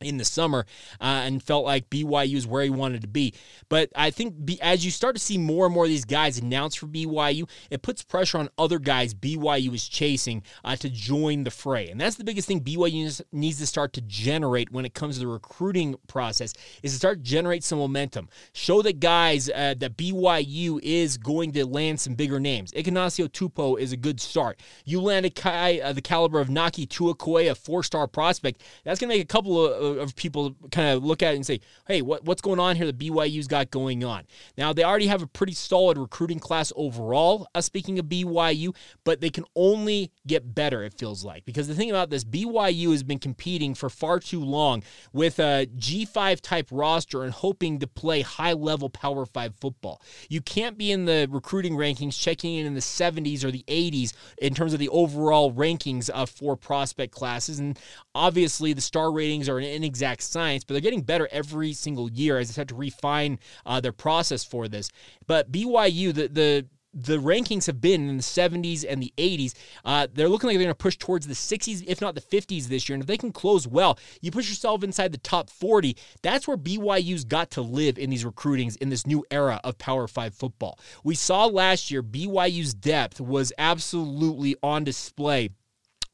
in 0.00 0.16
the 0.16 0.24
summer 0.24 0.64
uh, 1.00 1.22
and 1.24 1.42
felt 1.42 1.64
like 1.64 1.90
BYU 1.90 2.34
is 2.34 2.46
where 2.46 2.62
he 2.62 2.70
wanted 2.70 3.02
to 3.02 3.08
be. 3.08 3.34
But 3.68 3.90
I 3.94 4.10
think 4.10 4.44
be, 4.44 4.60
as 4.62 4.84
you 4.84 4.90
start 4.90 5.14
to 5.16 5.20
see 5.20 5.36
more 5.36 5.66
and 5.66 5.74
more 5.74 5.84
of 5.84 5.90
these 5.90 6.04
guys 6.04 6.38
announced 6.38 6.78
for 6.78 6.86
BYU, 6.86 7.48
it 7.70 7.82
puts 7.82 8.02
pressure 8.02 8.38
on 8.38 8.48
other 8.56 8.78
guys 8.78 9.12
BYU 9.12 9.74
is 9.74 9.86
chasing 9.86 10.42
uh, 10.64 10.76
to 10.76 10.88
join 10.88 11.44
the 11.44 11.50
fray. 11.50 11.88
And 11.90 12.00
that's 12.00 12.16
the 12.16 12.24
biggest 12.24 12.48
thing 12.48 12.60
BYU 12.62 13.20
needs 13.32 13.58
to 13.58 13.66
start 13.66 13.92
to 13.94 14.00
generate 14.00 14.72
when 14.72 14.84
it 14.84 14.94
comes 14.94 15.16
to 15.16 15.20
the 15.20 15.26
recruiting 15.26 15.96
process 16.06 16.54
is 16.82 16.92
to 16.92 16.98
start 16.98 17.18
to 17.18 17.24
generate 17.24 17.62
some 17.62 17.78
momentum. 17.78 18.28
Show 18.52 18.82
that 18.82 19.00
guys 19.00 19.50
uh, 19.50 19.74
that 19.78 19.96
BYU 19.96 20.80
is 20.82 21.18
going 21.18 21.52
to 21.52 21.66
land 21.66 22.00
some 22.00 22.14
bigger 22.14 22.40
names. 22.40 22.72
Ikinasio 22.72 23.28
Tupou 23.28 23.78
is 23.78 23.92
a 23.92 23.96
good 23.96 24.20
start. 24.20 24.60
You 24.84 25.00
land 25.02 25.26
a 25.26 25.30
guy 25.30 25.80
uh, 25.84 25.92
the 25.92 26.00
caliber 26.00 26.40
of 26.40 26.48
Naki 26.48 26.86
Tuakoi, 26.86 27.50
a 27.50 27.54
four-star 27.54 28.06
prospect. 28.06 28.62
That's 28.84 28.98
going 28.98 29.10
to 29.10 29.16
make 29.16 29.22
a 29.22 29.26
couple 29.26 29.64
of 29.64 29.89
of 29.98 30.16
people 30.16 30.56
kind 30.70 30.96
of 30.96 31.04
look 31.04 31.22
at 31.22 31.32
it 31.32 31.36
and 31.36 31.46
say, 31.46 31.60
hey, 31.86 32.02
what, 32.02 32.24
what's 32.24 32.42
going 32.42 32.60
on 32.60 32.76
here 32.76 32.86
that 32.86 32.98
BYU's 32.98 33.46
got 33.46 33.70
going 33.70 34.04
on? 34.04 34.24
Now, 34.56 34.72
they 34.72 34.84
already 34.84 35.06
have 35.06 35.22
a 35.22 35.26
pretty 35.26 35.52
solid 35.52 35.98
recruiting 35.98 36.38
class 36.38 36.72
overall, 36.76 37.46
uh, 37.54 37.60
speaking 37.60 37.98
of 37.98 38.06
BYU, 38.06 38.74
but 39.04 39.20
they 39.20 39.30
can 39.30 39.44
only 39.54 40.10
get 40.26 40.54
better, 40.54 40.82
it 40.82 40.94
feels 40.98 41.24
like. 41.24 41.44
Because 41.44 41.68
the 41.68 41.74
thing 41.74 41.90
about 41.90 42.10
this, 42.10 42.24
BYU 42.24 42.90
has 42.92 43.02
been 43.02 43.18
competing 43.18 43.74
for 43.74 43.90
far 43.90 44.20
too 44.20 44.40
long 44.40 44.82
with 45.12 45.38
a 45.38 45.66
G5 45.76 46.40
type 46.40 46.68
roster 46.70 47.22
and 47.22 47.32
hoping 47.32 47.78
to 47.78 47.86
play 47.86 48.22
high 48.22 48.52
level 48.52 48.90
Power 48.90 49.26
5 49.26 49.54
football. 49.60 50.00
You 50.28 50.40
can't 50.40 50.78
be 50.78 50.92
in 50.92 51.04
the 51.04 51.28
recruiting 51.30 51.74
rankings 51.74 52.18
checking 52.18 52.54
in 52.54 52.66
in 52.66 52.74
the 52.74 52.80
70s 52.80 53.44
or 53.44 53.50
the 53.50 53.64
80s 53.66 54.12
in 54.38 54.54
terms 54.54 54.72
of 54.72 54.78
the 54.78 54.88
overall 54.88 55.52
rankings 55.52 56.10
of 56.10 56.30
four 56.30 56.56
prospect 56.56 57.12
classes. 57.12 57.58
And 57.58 57.78
obviously, 58.14 58.72
the 58.72 58.80
star 58.80 59.12
ratings 59.12 59.48
are 59.48 59.58
an 59.58 59.64
inexact 59.82 60.22
science, 60.22 60.64
but 60.64 60.74
they're 60.74 60.80
getting 60.80 61.02
better 61.02 61.28
every 61.30 61.72
single 61.72 62.10
year 62.10 62.38
as 62.38 62.48
they 62.48 62.52
start 62.52 62.68
to 62.68 62.74
refine 62.74 63.38
uh, 63.66 63.80
their 63.80 63.92
process 63.92 64.44
for 64.44 64.68
this. 64.68 64.90
But 65.26 65.50
BYU, 65.50 66.14
the 66.14 66.28
the 66.28 66.66
the 66.92 67.18
rankings 67.18 67.66
have 67.66 67.80
been 67.80 68.08
in 68.08 68.16
the 68.16 68.22
70s 68.22 68.84
and 68.88 69.02
the 69.02 69.12
80s. 69.16 69.54
Uh, 69.84 70.08
they're 70.12 70.28
looking 70.28 70.48
like 70.48 70.54
they're 70.54 70.64
going 70.64 70.74
to 70.74 70.74
push 70.74 70.96
towards 70.96 71.26
the 71.26 71.34
60s, 71.34 71.84
if 71.86 72.00
not 72.00 72.14
the 72.14 72.20
50s 72.20 72.66
this 72.66 72.88
year. 72.88 72.94
And 72.94 73.02
if 73.02 73.06
they 73.06 73.16
can 73.16 73.32
close 73.32 73.66
well, 73.66 73.98
you 74.20 74.30
push 74.30 74.48
yourself 74.48 74.82
inside 74.82 75.12
the 75.12 75.18
top 75.18 75.50
40. 75.50 75.96
That's 76.22 76.48
where 76.48 76.56
BYU's 76.56 77.24
got 77.24 77.50
to 77.52 77.62
live 77.62 77.98
in 77.98 78.10
these 78.10 78.24
recruitings 78.24 78.76
in 78.76 78.88
this 78.88 79.06
new 79.06 79.24
era 79.30 79.60
of 79.62 79.78
Power 79.78 80.08
5 80.08 80.34
football. 80.34 80.78
We 81.04 81.14
saw 81.14 81.46
last 81.46 81.90
year 81.90 82.02
BYU's 82.02 82.74
depth 82.74 83.20
was 83.20 83.52
absolutely 83.56 84.56
on 84.62 84.84
display 84.84 85.50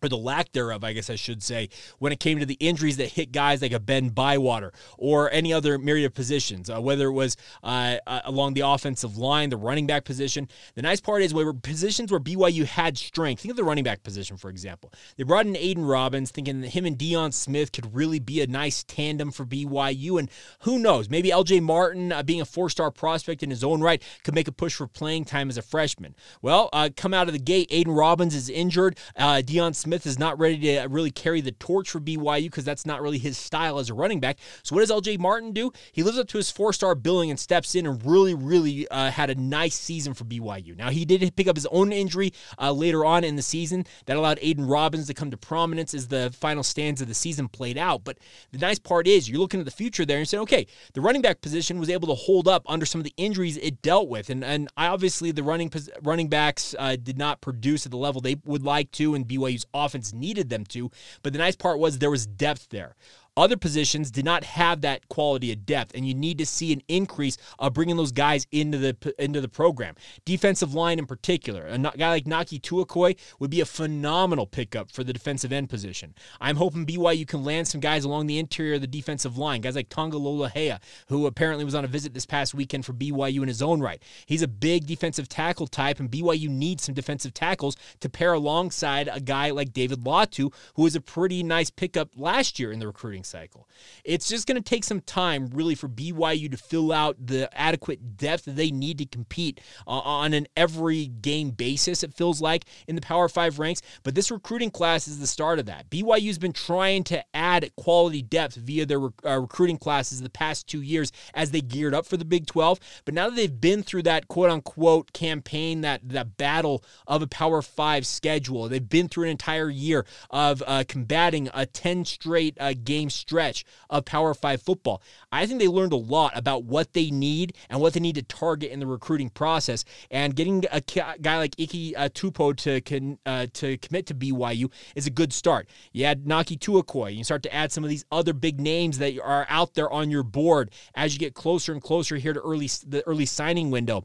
or 0.06 0.08
the 0.08 0.16
lack 0.16 0.52
thereof, 0.52 0.84
I 0.84 0.92
guess 0.92 1.10
I 1.10 1.16
should 1.16 1.42
say, 1.42 1.68
when 1.98 2.12
it 2.12 2.20
came 2.20 2.38
to 2.38 2.46
the 2.46 2.54
injuries 2.54 2.96
that 2.96 3.12
hit 3.12 3.32
guys 3.32 3.60
like 3.60 3.72
a 3.72 3.80
Ben 3.80 4.08
Bywater 4.08 4.72
or 4.96 5.30
any 5.30 5.52
other 5.52 5.78
myriad 5.78 6.06
of 6.06 6.14
positions, 6.14 6.70
uh, 6.70 6.80
whether 6.80 7.08
it 7.08 7.12
was 7.12 7.36
uh, 7.62 7.96
uh, 8.06 8.20
along 8.24 8.54
the 8.54 8.60
offensive 8.60 9.18
line, 9.18 9.50
the 9.50 9.56
running 9.56 9.86
back 9.86 10.04
position. 10.04 10.48
The 10.74 10.82
nice 10.82 11.00
part 11.00 11.22
is 11.22 11.34
where 11.34 11.52
positions 11.52 12.10
where 12.10 12.20
BYU 12.20 12.64
had 12.64 12.96
strength. 12.96 13.42
Think 13.42 13.50
of 13.50 13.56
the 13.56 13.64
running 13.64 13.84
back 13.84 14.02
position, 14.02 14.36
for 14.36 14.48
example. 14.48 14.92
They 15.16 15.24
brought 15.24 15.46
in 15.46 15.56
Aidan 15.56 15.84
Robbins, 15.84 16.30
thinking 16.30 16.60
that 16.60 16.68
him 16.68 16.86
and 16.86 16.96
Deion 16.96 17.32
Smith 17.32 17.72
could 17.72 17.94
really 17.94 18.18
be 18.18 18.40
a 18.40 18.46
nice 18.46 18.84
tandem 18.84 19.32
for 19.32 19.44
BYU. 19.44 20.18
And 20.18 20.30
who 20.60 20.78
knows, 20.78 21.10
maybe 21.10 21.30
LJ 21.30 21.62
Martin, 21.62 22.12
uh, 22.12 22.22
being 22.22 22.40
a 22.40 22.44
four 22.44 22.70
star 22.70 22.90
prospect 22.90 23.42
in 23.42 23.50
his 23.50 23.64
own 23.64 23.80
right, 23.80 24.02
could 24.22 24.34
make 24.34 24.48
a 24.48 24.52
push 24.52 24.74
for 24.74 24.86
playing 24.86 25.24
time 25.24 25.48
as 25.48 25.58
a 25.58 25.62
freshman. 25.62 26.14
Well, 26.42 26.68
uh, 26.72 26.90
come 26.96 27.12
out 27.12 27.26
of 27.26 27.32
the 27.32 27.40
gate, 27.40 27.68
Aidan 27.70 27.94
Robbins 27.94 28.34
is 28.34 28.48
injured. 28.48 28.98
Uh, 29.16 29.42
Deion 29.44 29.74
Smith 29.74 29.95
Smith 29.96 30.06
is 30.06 30.18
not 30.18 30.38
ready 30.38 30.58
to 30.58 30.86
really 30.90 31.10
carry 31.10 31.40
the 31.40 31.52
torch 31.52 31.88
for 31.88 32.00
BYU 32.00 32.44
because 32.44 32.66
that's 32.66 32.84
not 32.84 33.00
really 33.00 33.16
his 33.16 33.38
style 33.38 33.78
as 33.78 33.88
a 33.88 33.94
running 33.94 34.20
back. 34.20 34.36
So 34.62 34.74
what 34.74 34.86
does 34.86 34.90
LJ 34.90 35.18
Martin 35.18 35.52
do? 35.52 35.72
He 35.90 36.02
lives 36.02 36.18
up 36.18 36.28
to 36.28 36.36
his 36.36 36.50
four-star 36.50 36.94
billing 36.94 37.30
and 37.30 37.40
steps 37.40 37.74
in 37.74 37.86
and 37.86 38.04
really, 38.04 38.34
really 38.34 38.86
uh, 38.88 39.10
had 39.10 39.30
a 39.30 39.34
nice 39.36 39.74
season 39.74 40.12
for 40.12 40.24
BYU. 40.24 40.76
Now 40.76 40.90
he 40.90 41.06
did 41.06 41.34
pick 41.34 41.48
up 41.48 41.56
his 41.56 41.64
own 41.66 41.92
injury 41.92 42.34
uh, 42.60 42.72
later 42.72 43.06
on 43.06 43.24
in 43.24 43.36
the 43.36 43.42
season 43.42 43.86
that 44.04 44.18
allowed 44.18 44.38
Aidan 44.42 44.66
Robbins 44.66 45.06
to 45.06 45.14
come 45.14 45.30
to 45.30 45.38
prominence 45.38 45.94
as 45.94 46.08
the 46.08 46.30
final 46.38 46.62
stands 46.62 47.00
of 47.00 47.08
the 47.08 47.14
season 47.14 47.48
played 47.48 47.78
out. 47.78 48.04
But 48.04 48.18
the 48.52 48.58
nice 48.58 48.78
part 48.78 49.06
is 49.06 49.30
you're 49.30 49.40
looking 49.40 49.60
at 49.60 49.66
the 49.66 49.72
future 49.72 50.04
there 50.04 50.18
and 50.18 50.28
saying, 50.28 50.42
okay, 50.42 50.66
the 50.92 51.00
running 51.00 51.22
back 51.22 51.40
position 51.40 51.78
was 51.78 51.88
able 51.88 52.08
to 52.08 52.14
hold 52.14 52.48
up 52.48 52.64
under 52.66 52.84
some 52.84 53.00
of 53.00 53.06
the 53.06 53.14
injuries 53.16 53.56
it 53.56 53.80
dealt 53.80 54.10
with, 54.10 54.28
and 54.28 54.44
and 54.44 54.68
obviously 54.76 55.32
the 55.32 55.42
running 55.42 55.72
running 56.02 56.28
backs 56.28 56.74
uh, 56.78 56.96
did 56.96 57.16
not 57.16 57.40
produce 57.40 57.86
at 57.86 57.92
the 57.92 57.96
level 57.96 58.20
they 58.20 58.36
would 58.44 58.62
like 58.62 58.90
to, 58.92 59.14
and 59.14 59.26
BYU's 59.26 59.64
offense 59.84 60.12
needed 60.12 60.48
them 60.48 60.64
to. 60.66 60.90
But 61.22 61.32
the 61.32 61.38
nice 61.38 61.56
part 61.56 61.78
was 61.78 61.98
there 61.98 62.10
was 62.10 62.26
depth 62.26 62.68
there. 62.70 62.96
Other 63.36 63.56
positions 63.58 64.10
did 64.10 64.24
not 64.24 64.44
have 64.44 64.80
that 64.80 65.08
quality 65.08 65.52
of 65.52 65.66
depth, 65.66 65.92
and 65.94 66.08
you 66.08 66.14
need 66.14 66.38
to 66.38 66.46
see 66.46 66.72
an 66.72 66.80
increase 66.88 67.36
of 67.58 67.74
bringing 67.74 67.96
those 67.96 68.12
guys 68.12 68.46
into 68.50 68.78
the 68.78 69.14
into 69.18 69.42
the 69.42 69.48
program. 69.48 69.94
Defensive 70.24 70.72
line 70.72 70.98
in 70.98 71.04
particular, 71.04 71.66
a 71.66 71.78
guy 71.78 72.08
like 72.08 72.26
Naki 72.26 72.58
Tuakoi 72.58 73.16
would 73.38 73.50
be 73.50 73.60
a 73.60 73.66
phenomenal 73.66 74.46
pickup 74.46 74.90
for 74.90 75.04
the 75.04 75.12
defensive 75.12 75.52
end 75.52 75.68
position. 75.68 76.14
I'm 76.40 76.56
hoping 76.56 76.86
BYU 76.86 77.28
can 77.28 77.44
land 77.44 77.68
some 77.68 77.80
guys 77.80 78.04
along 78.04 78.26
the 78.26 78.38
interior 78.38 78.74
of 78.76 78.80
the 78.80 78.86
defensive 78.86 79.36
line, 79.36 79.60
guys 79.60 79.76
like 79.76 79.90
Tonga 79.90 80.16
Lolohea, 80.16 80.80
who 81.08 81.26
apparently 81.26 81.64
was 81.66 81.74
on 81.74 81.84
a 81.84 81.88
visit 81.88 82.14
this 82.14 82.26
past 82.26 82.54
weekend 82.54 82.86
for 82.86 82.94
BYU 82.94 83.42
in 83.42 83.48
his 83.48 83.60
own 83.60 83.80
right. 83.82 84.02
He's 84.24 84.42
a 84.42 84.48
big 84.48 84.86
defensive 84.86 85.28
tackle 85.28 85.66
type, 85.66 86.00
and 86.00 86.10
BYU 86.10 86.48
needs 86.48 86.84
some 86.84 86.94
defensive 86.94 87.34
tackles 87.34 87.76
to 88.00 88.08
pair 88.08 88.32
alongside 88.32 89.10
a 89.12 89.20
guy 89.20 89.50
like 89.50 89.74
David 89.74 90.04
Latu, 90.04 90.52
who 90.74 90.82
was 90.84 90.96
a 90.96 91.02
pretty 91.02 91.42
nice 91.42 91.68
pickup 91.68 92.08
last 92.16 92.58
year 92.58 92.72
in 92.72 92.78
the 92.78 92.86
recruiting 92.86 93.24
cycle. 93.26 93.68
It's 94.04 94.28
just 94.28 94.46
going 94.46 94.56
to 94.56 94.62
take 94.62 94.84
some 94.84 95.00
time, 95.00 95.50
really, 95.52 95.74
for 95.74 95.88
BYU 95.88 96.50
to 96.50 96.56
fill 96.56 96.92
out 96.92 97.16
the 97.24 97.48
adequate 97.58 98.16
depth 98.16 98.44
that 98.44 98.56
they 98.56 98.70
need 98.70 98.98
to 98.98 99.06
compete 99.06 99.60
uh, 99.86 99.90
on 99.90 100.32
an 100.34 100.46
every 100.56 101.06
game 101.06 101.50
basis, 101.50 102.02
it 102.02 102.14
feels 102.14 102.40
like, 102.40 102.64
in 102.86 102.94
the 102.94 103.00
Power 103.00 103.28
Five 103.28 103.58
ranks. 103.58 103.82
But 104.02 104.14
this 104.14 104.30
recruiting 104.30 104.70
class 104.70 105.08
is 105.08 105.18
the 105.18 105.26
start 105.26 105.58
of 105.58 105.66
that. 105.66 105.90
BYU's 105.90 106.38
been 106.38 106.52
trying 106.52 107.04
to 107.04 107.24
add 107.34 107.70
quality 107.76 108.22
depth 108.22 108.54
via 108.56 108.86
their 108.86 109.00
uh, 109.24 109.40
recruiting 109.40 109.78
classes 109.78 110.20
the 110.20 110.30
past 110.30 110.66
two 110.66 110.82
years 110.82 111.12
as 111.34 111.50
they 111.50 111.60
geared 111.60 111.94
up 111.94 112.06
for 112.06 112.16
the 112.16 112.24
Big 112.24 112.46
12. 112.46 112.80
But 113.04 113.14
now 113.14 113.28
that 113.28 113.36
they've 113.36 113.60
been 113.60 113.82
through 113.82 114.02
that 114.04 114.28
quote 114.28 114.50
unquote 114.50 115.12
campaign, 115.12 115.82
that, 115.82 116.08
that 116.08 116.36
battle 116.36 116.84
of 117.06 117.22
a 117.22 117.26
Power 117.26 117.62
Five 117.62 118.06
schedule, 118.06 118.68
they've 118.68 118.88
been 118.88 119.08
through 119.08 119.24
an 119.24 119.30
entire 119.30 119.70
year 119.70 120.06
of 120.30 120.62
uh, 120.66 120.84
combating 120.88 121.48
a 121.54 121.66
10 121.66 122.04
straight 122.04 122.56
uh, 122.60 122.74
game 122.82 123.10
stretch 123.16 123.64
of 123.90 124.04
Power 124.04 124.34
Five 124.34 124.62
football. 124.62 125.02
I 125.32 125.46
think 125.46 125.60
they 125.60 125.68
learned 125.68 125.92
a 125.92 125.96
lot 125.96 126.32
about 126.36 126.64
what 126.64 126.92
they 126.92 127.10
need 127.10 127.56
and 127.70 127.80
what 127.80 127.94
they 127.94 128.00
need 128.00 128.14
to 128.16 128.22
target 128.22 128.70
in 128.70 128.80
the 128.80 128.86
recruiting 128.86 129.30
process. 129.30 129.84
And 130.10 130.36
getting 130.36 130.64
a 130.70 130.80
guy 130.80 131.38
like 131.38 131.58
Iki 131.58 131.96
uh, 131.96 132.08
Tupou 132.10 132.56
to 132.58 132.80
con, 132.80 133.18
uh, 133.26 133.46
to 133.54 133.78
commit 133.78 134.06
to 134.06 134.14
BYU 134.14 134.70
is 134.94 135.06
a 135.06 135.10
good 135.10 135.32
start. 135.32 135.68
You 135.92 136.04
add 136.04 136.26
Naki 136.26 136.56
Tuakoi. 136.56 137.14
You 137.14 137.24
start 137.24 137.42
to 137.44 137.54
add 137.54 137.72
some 137.72 137.84
of 137.84 137.90
these 137.90 138.04
other 138.12 138.32
big 138.32 138.60
names 138.60 138.98
that 138.98 139.18
are 139.20 139.46
out 139.48 139.74
there 139.74 139.90
on 139.90 140.10
your 140.10 140.22
board 140.22 140.70
as 140.94 141.12
you 141.12 141.18
get 141.18 141.34
closer 141.34 141.72
and 141.72 141.82
closer 141.82 142.16
here 142.16 142.32
to 142.32 142.40
early 142.40 142.68
the 142.86 143.02
early 143.06 143.26
signing 143.26 143.70
window 143.70 144.04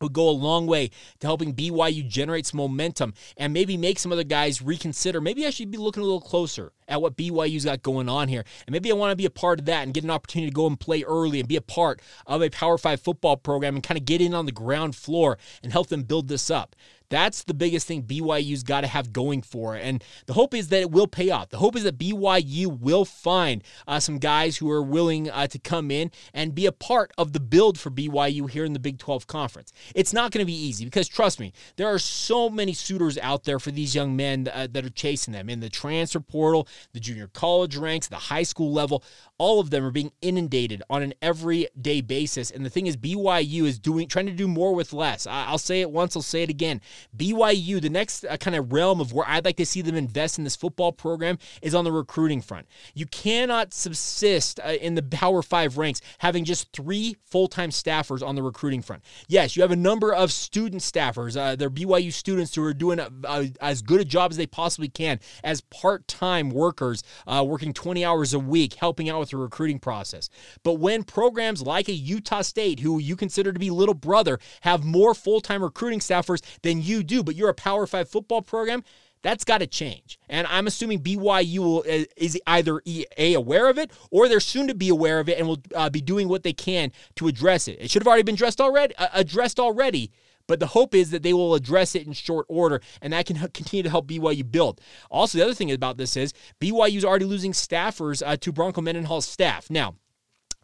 would 0.00 0.12
go 0.12 0.28
a 0.28 0.30
long 0.30 0.66
way 0.66 0.90
to 1.20 1.26
helping 1.26 1.54
BYU 1.54 2.06
generate 2.06 2.46
some 2.46 2.58
momentum 2.58 3.14
and 3.36 3.52
maybe 3.52 3.76
make 3.76 3.98
some 3.98 4.12
other 4.12 4.24
guys 4.24 4.62
reconsider. 4.62 5.20
Maybe 5.20 5.46
I 5.46 5.50
should 5.50 5.70
be 5.70 5.78
looking 5.78 6.02
a 6.02 6.06
little 6.06 6.20
closer 6.20 6.72
at 6.88 7.02
what 7.02 7.16
BYU's 7.16 7.64
got 7.64 7.82
going 7.82 8.08
on 8.08 8.28
here. 8.28 8.44
And 8.66 8.72
maybe 8.72 8.90
I 8.90 8.94
want 8.94 9.12
to 9.12 9.16
be 9.16 9.26
a 9.26 9.30
part 9.30 9.60
of 9.60 9.66
that 9.66 9.82
and 9.84 9.94
get 9.94 10.04
an 10.04 10.10
opportunity 10.10 10.50
to 10.50 10.54
go 10.54 10.66
and 10.66 10.78
play 10.78 11.02
early 11.02 11.40
and 11.40 11.48
be 11.48 11.56
a 11.56 11.60
part 11.60 12.00
of 12.26 12.42
a 12.42 12.50
Power 12.50 12.78
5 12.78 13.00
football 13.00 13.36
program 13.36 13.74
and 13.74 13.82
kind 13.82 13.98
of 13.98 14.04
get 14.04 14.20
in 14.20 14.34
on 14.34 14.46
the 14.46 14.52
ground 14.52 14.96
floor 14.96 15.38
and 15.62 15.72
help 15.72 15.88
them 15.88 16.02
build 16.02 16.28
this 16.28 16.50
up. 16.50 16.74
That's 17.10 17.44
the 17.44 17.54
biggest 17.54 17.86
thing 17.86 18.02
BYU's 18.02 18.62
got 18.62 18.82
to 18.82 18.86
have 18.86 19.12
going 19.12 19.42
for 19.42 19.76
it. 19.76 19.82
And 19.82 20.04
the 20.26 20.34
hope 20.34 20.54
is 20.54 20.68
that 20.68 20.80
it 20.80 20.90
will 20.90 21.06
pay 21.06 21.30
off. 21.30 21.48
The 21.48 21.58
hope 21.58 21.76
is 21.76 21.84
that 21.84 21.98
BYU 21.98 22.66
will 22.78 23.04
find 23.04 23.62
uh, 23.86 24.00
some 24.00 24.18
guys 24.18 24.58
who 24.58 24.70
are 24.70 24.82
willing 24.82 25.30
uh, 25.30 25.46
to 25.48 25.58
come 25.58 25.90
in 25.90 26.10
and 26.34 26.54
be 26.54 26.66
a 26.66 26.72
part 26.72 27.12
of 27.16 27.32
the 27.32 27.40
build 27.40 27.78
for 27.78 27.90
BYU 27.90 28.48
here 28.50 28.64
in 28.64 28.72
the 28.72 28.78
Big 28.78 28.98
12 28.98 29.26
Conference. 29.26 29.72
It's 29.94 30.12
not 30.12 30.32
going 30.32 30.42
to 30.42 30.46
be 30.46 30.52
easy 30.52 30.84
because, 30.84 31.08
trust 31.08 31.40
me, 31.40 31.52
there 31.76 31.86
are 31.86 31.98
so 31.98 32.50
many 32.50 32.72
suitors 32.72 33.18
out 33.18 33.44
there 33.44 33.58
for 33.58 33.70
these 33.70 33.94
young 33.94 34.14
men 34.14 34.48
uh, 34.52 34.68
that 34.70 34.84
are 34.84 34.90
chasing 34.90 35.32
them 35.32 35.48
in 35.48 35.60
the 35.60 35.70
transfer 35.70 36.20
portal, 36.20 36.68
the 36.92 37.00
junior 37.00 37.28
college 37.28 37.76
ranks, 37.76 38.08
the 38.08 38.16
high 38.16 38.42
school 38.42 38.72
level. 38.72 39.02
All 39.38 39.60
of 39.60 39.70
them 39.70 39.84
are 39.84 39.90
being 39.90 40.12
inundated 40.20 40.82
on 40.90 41.02
an 41.02 41.14
everyday 41.22 42.00
basis. 42.00 42.50
And 42.50 42.64
the 42.64 42.70
thing 42.70 42.86
is, 42.86 42.96
BYU 42.96 43.62
is 43.62 43.78
doing 43.78 44.08
trying 44.08 44.26
to 44.26 44.32
do 44.32 44.48
more 44.48 44.74
with 44.74 44.92
less. 44.92 45.26
I'll 45.26 45.58
say 45.58 45.80
it 45.80 45.90
once, 45.90 46.16
I'll 46.16 46.22
say 46.22 46.42
it 46.42 46.50
again. 46.50 46.80
BYU, 47.16 47.80
the 47.80 47.90
next 47.90 48.24
uh, 48.24 48.36
kind 48.36 48.56
of 48.56 48.72
realm 48.72 49.00
of 49.00 49.12
where 49.12 49.28
I'd 49.28 49.44
like 49.44 49.56
to 49.56 49.66
see 49.66 49.82
them 49.82 49.96
invest 49.96 50.38
in 50.38 50.44
this 50.44 50.56
football 50.56 50.92
program 50.92 51.38
is 51.62 51.74
on 51.74 51.84
the 51.84 51.92
recruiting 51.92 52.40
front. 52.40 52.66
You 52.94 53.06
cannot 53.06 53.74
subsist 53.74 54.60
uh, 54.60 54.68
in 54.80 54.94
the 54.94 55.02
Power 55.02 55.42
Five 55.42 55.78
ranks 55.78 56.00
having 56.18 56.44
just 56.44 56.72
three 56.72 57.16
full 57.24 57.48
time 57.48 57.70
staffers 57.70 58.26
on 58.26 58.34
the 58.34 58.42
recruiting 58.42 58.82
front. 58.82 59.02
Yes, 59.28 59.56
you 59.56 59.62
have 59.62 59.70
a 59.70 59.76
number 59.76 60.12
of 60.12 60.32
student 60.32 60.82
staffers. 60.82 61.36
Uh, 61.36 61.56
they're 61.56 61.70
BYU 61.70 62.12
students 62.12 62.54
who 62.54 62.64
are 62.64 62.74
doing 62.74 62.98
a, 62.98 63.10
a, 63.24 63.52
as 63.60 63.82
good 63.82 64.00
a 64.00 64.04
job 64.04 64.30
as 64.30 64.36
they 64.36 64.46
possibly 64.46 64.88
can 64.88 65.20
as 65.44 65.60
part 65.60 66.06
time 66.08 66.50
workers, 66.50 67.02
uh, 67.26 67.44
working 67.46 67.72
20 67.72 68.04
hours 68.04 68.34
a 68.34 68.38
week, 68.38 68.74
helping 68.74 69.08
out 69.08 69.20
with 69.20 69.30
the 69.30 69.36
recruiting 69.36 69.78
process. 69.78 70.28
But 70.62 70.74
when 70.74 71.02
programs 71.04 71.62
like 71.62 71.88
a 71.88 71.92
Utah 71.92 72.42
State, 72.42 72.80
who 72.80 72.98
you 72.98 73.16
consider 73.16 73.52
to 73.52 73.58
be 73.58 73.70
little 73.70 73.94
brother, 73.94 74.38
have 74.62 74.84
more 74.84 75.14
full 75.14 75.40
time 75.40 75.62
recruiting 75.62 76.00
staffers 76.00 76.42
than 76.62 76.82
you 76.88 77.02
do, 77.02 77.22
but 77.22 77.36
you're 77.36 77.48
a 77.48 77.54
Power 77.54 77.86
Five 77.86 78.08
football 78.08 78.42
program, 78.42 78.82
that's 79.22 79.44
got 79.44 79.58
to 79.58 79.66
change. 79.66 80.18
And 80.28 80.46
I'm 80.46 80.66
assuming 80.66 81.00
BYU 81.00 81.58
will, 81.58 81.78
uh, 81.80 82.04
is 82.16 82.38
either 82.46 82.80
A, 83.16 83.34
aware 83.34 83.68
of 83.68 83.78
it, 83.78 83.90
or 84.10 84.28
they're 84.28 84.40
soon 84.40 84.68
to 84.68 84.74
be 84.74 84.88
aware 84.88 85.20
of 85.20 85.28
it 85.28 85.38
and 85.38 85.48
will 85.48 85.62
uh, 85.74 85.90
be 85.90 86.00
doing 86.00 86.28
what 86.28 86.42
they 86.42 86.52
can 86.52 86.92
to 87.16 87.28
address 87.28 87.68
it. 87.68 87.78
It 87.80 87.90
should 87.90 88.02
have 88.02 88.08
already 88.08 88.22
been 88.22 88.36
addressed 88.36 88.60
already, 88.60 88.94
uh, 88.96 89.08
addressed 89.12 89.58
already. 89.58 90.10
But 90.46 90.60
the 90.60 90.68
hope 90.68 90.94
is 90.94 91.10
that 91.10 91.22
they 91.22 91.34
will 91.34 91.54
address 91.54 91.94
it 91.94 92.06
in 92.06 92.14
short 92.14 92.46
order, 92.48 92.80
and 93.02 93.12
that 93.12 93.26
can 93.26 93.36
continue 93.36 93.82
to 93.82 93.90
help 93.90 94.08
BYU 94.08 94.50
build. 94.50 94.80
Also, 95.10 95.36
the 95.36 95.44
other 95.44 95.52
thing 95.52 95.70
about 95.70 95.98
this 95.98 96.16
is 96.16 96.32
BYU 96.58 96.96
is 96.96 97.04
already 97.04 97.26
losing 97.26 97.52
staffers 97.52 98.26
uh, 98.26 98.36
to 98.38 98.50
Bronco 98.50 98.80
Mendenhall's 98.80 99.26
staff. 99.26 99.68
Now, 99.68 99.96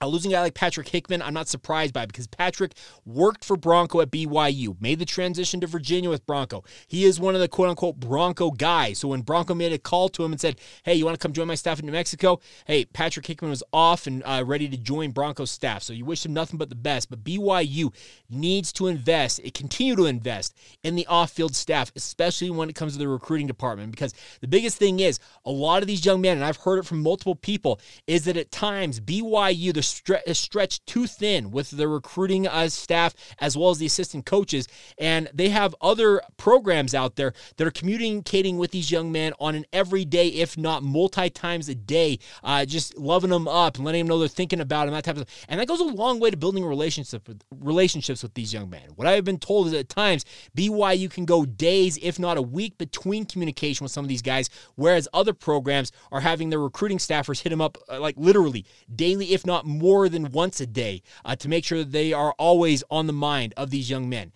uh, 0.04 0.06
losing 0.06 0.32
a 0.32 0.36
guy 0.36 0.40
like 0.42 0.54
Patrick 0.54 0.88
Hickman, 0.88 1.22
I'm 1.22 1.32
not 1.32 1.48
surprised 1.48 1.94
by 1.94 2.04
because 2.04 2.26
Patrick 2.26 2.72
worked 3.06 3.44
for 3.44 3.56
Bronco 3.56 4.00
at 4.02 4.10
BYU, 4.10 4.80
made 4.80 4.98
the 4.98 5.04
transition 5.04 5.60
to 5.60 5.66
Virginia 5.66 6.10
with 6.10 6.26
Bronco. 6.26 6.62
He 6.86 7.04
is 7.04 7.18
one 7.18 7.34
of 7.34 7.40
the 7.40 7.48
quote 7.48 7.70
unquote 7.70 7.96
Bronco 7.96 8.50
guys. 8.50 8.98
So 8.98 9.08
when 9.08 9.22
Bronco 9.22 9.54
made 9.54 9.72
a 9.72 9.78
call 9.78 10.08
to 10.10 10.24
him 10.24 10.32
and 10.32 10.40
said, 10.40 10.60
Hey, 10.82 10.94
you 10.94 11.04
want 11.04 11.18
to 11.18 11.22
come 11.22 11.32
join 11.32 11.46
my 11.46 11.54
staff 11.54 11.80
in 11.80 11.86
New 11.86 11.92
Mexico? 11.92 12.40
Hey, 12.66 12.84
Patrick 12.84 13.26
Hickman 13.26 13.50
was 13.50 13.62
off 13.72 14.06
and 14.06 14.22
uh, 14.26 14.44
ready 14.46 14.68
to 14.68 14.76
join 14.76 15.10
Bronco's 15.10 15.50
staff. 15.50 15.82
So 15.82 15.92
you 15.92 16.04
wish 16.04 16.24
him 16.24 16.34
nothing 16.34 16.58
but 16.58 16.68
the 16.68 16.74
best. 16.74 17.08
But 17.08 17.24
BYU 17.24 17.94
needs 18.28 18.72
to 18.74 18.88
invest, 18.88 19.40
it 19.42 19.54
continue 19.54 19.96
to 19.96 20.06
invest 20.06 20.54
in 20.82 20.96
the 20.96 21.06
off 21.06 21.30
field 21.30 21.56
staff, 21.56 21.92
especially 21.96 22.50
when 22.50 22.68
it 22.68 22.74
comes 22.74 22.92
to 22.92 22.98
the 22.98 23.08
recruiting 23.08 23.46
department. 23.46 23.90
Because 23.90 24.12
the 24.40 24.48
biggest 24.48 24.76
thing 24.76 25.00
is 25.00 25.18
a 25.46 25.50
lot 25.50 25.82
of 25.82 25.88
these 25.88 26.04
young 26.04 26.20
men, 26.20 26.36
and 26.36 26.44
I've 26.44 26.58
heard 26.58 26.78
it 26.78 26.84
from 26.84 27.02
multiple 27.02 27.34
people, 27.34 27.80
is 28.06 28.24
that 28.24 28.36
at 28.36 28.50
times 28.50 29.00
BYU, 29.00 29.72
the 29.72 29.82
stre- 30.02 30.36
stretched 30.36 30.86
too 30.86 31.06
thin 31.06 31.50
with 31.50 31.70
the 31.70 31.88
recruiting 31.88 32.46
uh, 32.46 32.68
staff 32.68 33.14
as 33.38 33.56
well 33.56 33.70
as 33.70 33.78
the 33.78 33.86
assistant 33.86 34.26
coaches. 34.26 34.68
And 34.98 35.28
they 35.32 35.48
have 35.50 35.74
other 35.80 36.20
programs 36.36 36.94
out 36.94 37.16
there 37.16 37.32
that 37.56 37.66
are 37.66 37.70
communicating 37.70 38.58
with 38.58 38.70
these 38.70 38.90
young 38.90 39.12
men 39.12 39.32
on 39.40 39.54
an 39.54 39.64
everyday, 39.72 40.28
if 40.28 40.56
not 40.56 40.82
multi 40.82 41.30
times 41.30 41.68
a 41.68 41.74
day, 41.74 42.18
uh, 42.42 42.64
just 42.64 42.96
loving 42.98 43.30
them 43.30 43.48
up 43.48 43.76
and 43.76 43.84
letting 43.84 44.00
them 44.00 44.08
know 44.08 44.18
they're 44.18 44.28
thinking 44.28 44.60
about 44.60 44.86
them, 44.86 44.94
that 44.94 45.04
type 45.04 45.16
of 45.16 45.28
stuff. 45.28 45.46
And 45.48 45.60
that 45.60 45.68
goes 45.68 45.80
a 45.80 45.84
long 45.84 46.20
way 46.20 46.30
to 46.30 46.36
building 46.36 46.64
relationships 46.64 47.26
with, 47.26 47.42
relationships 47.60 48.22
with 48.22 48.34
these 48.34 48.52
young 48.52 48.70
men. 48.70 48.88
What 48.96 49.06
I've 49.06 49.24
been 49.24 49.38
told 49.38 49.68
is 49.68 49.74
at 49.74 49.88
times 49.88 50.24
BYU 50.56 51.10
can 51.10 51.24
go 51.24 51.44
days, 51.44 51.98
if 52.02 52.18
not 52.18 52.36
a 52.36 52.42
week, 52.42 52.78
between 52.78 53.24
communication 53.24 53.84
with 53.84 53.92
some 53.92 54.04
of 54.04 54.08
these 54.08 54.22
guys, 54.22 54.50
whereas 54.74 55.08
other 55.12 55.32
programs 55.32 55.92
are 56.10 56.20
having 56.20 56.50
their 56.50 56.60
recruiting 56.60 56.98
staffers 56.98 57.40
hit 57.40 57.50
them 57.50 57.60
up 57.60 57.78
uh, 57.88 58.00
like 58.00 58.14
literally 58.16 58.64
daily, 58.94 59.32
if 59.32 59.46
not 59.46 59.66
more 59.66 59.83
than 60.08 60.32
once 60.32 60.60
a 60.60 60.66
day 60.66 61.02
uh, 61.24 61.36
to 61.36 61.48
make 61.48 61.64
sure 61.64 61.78
that 61.78 61.92
they 61.92 62.12
are 62.12 62.34
always 62.38 62.82
on 62.90 63.06
the 63.06 63.12
mind 63.12 63.54
of 63.56 63.70
these 63.70 63.90
young 63.90 64.08
men. 64.08 64.32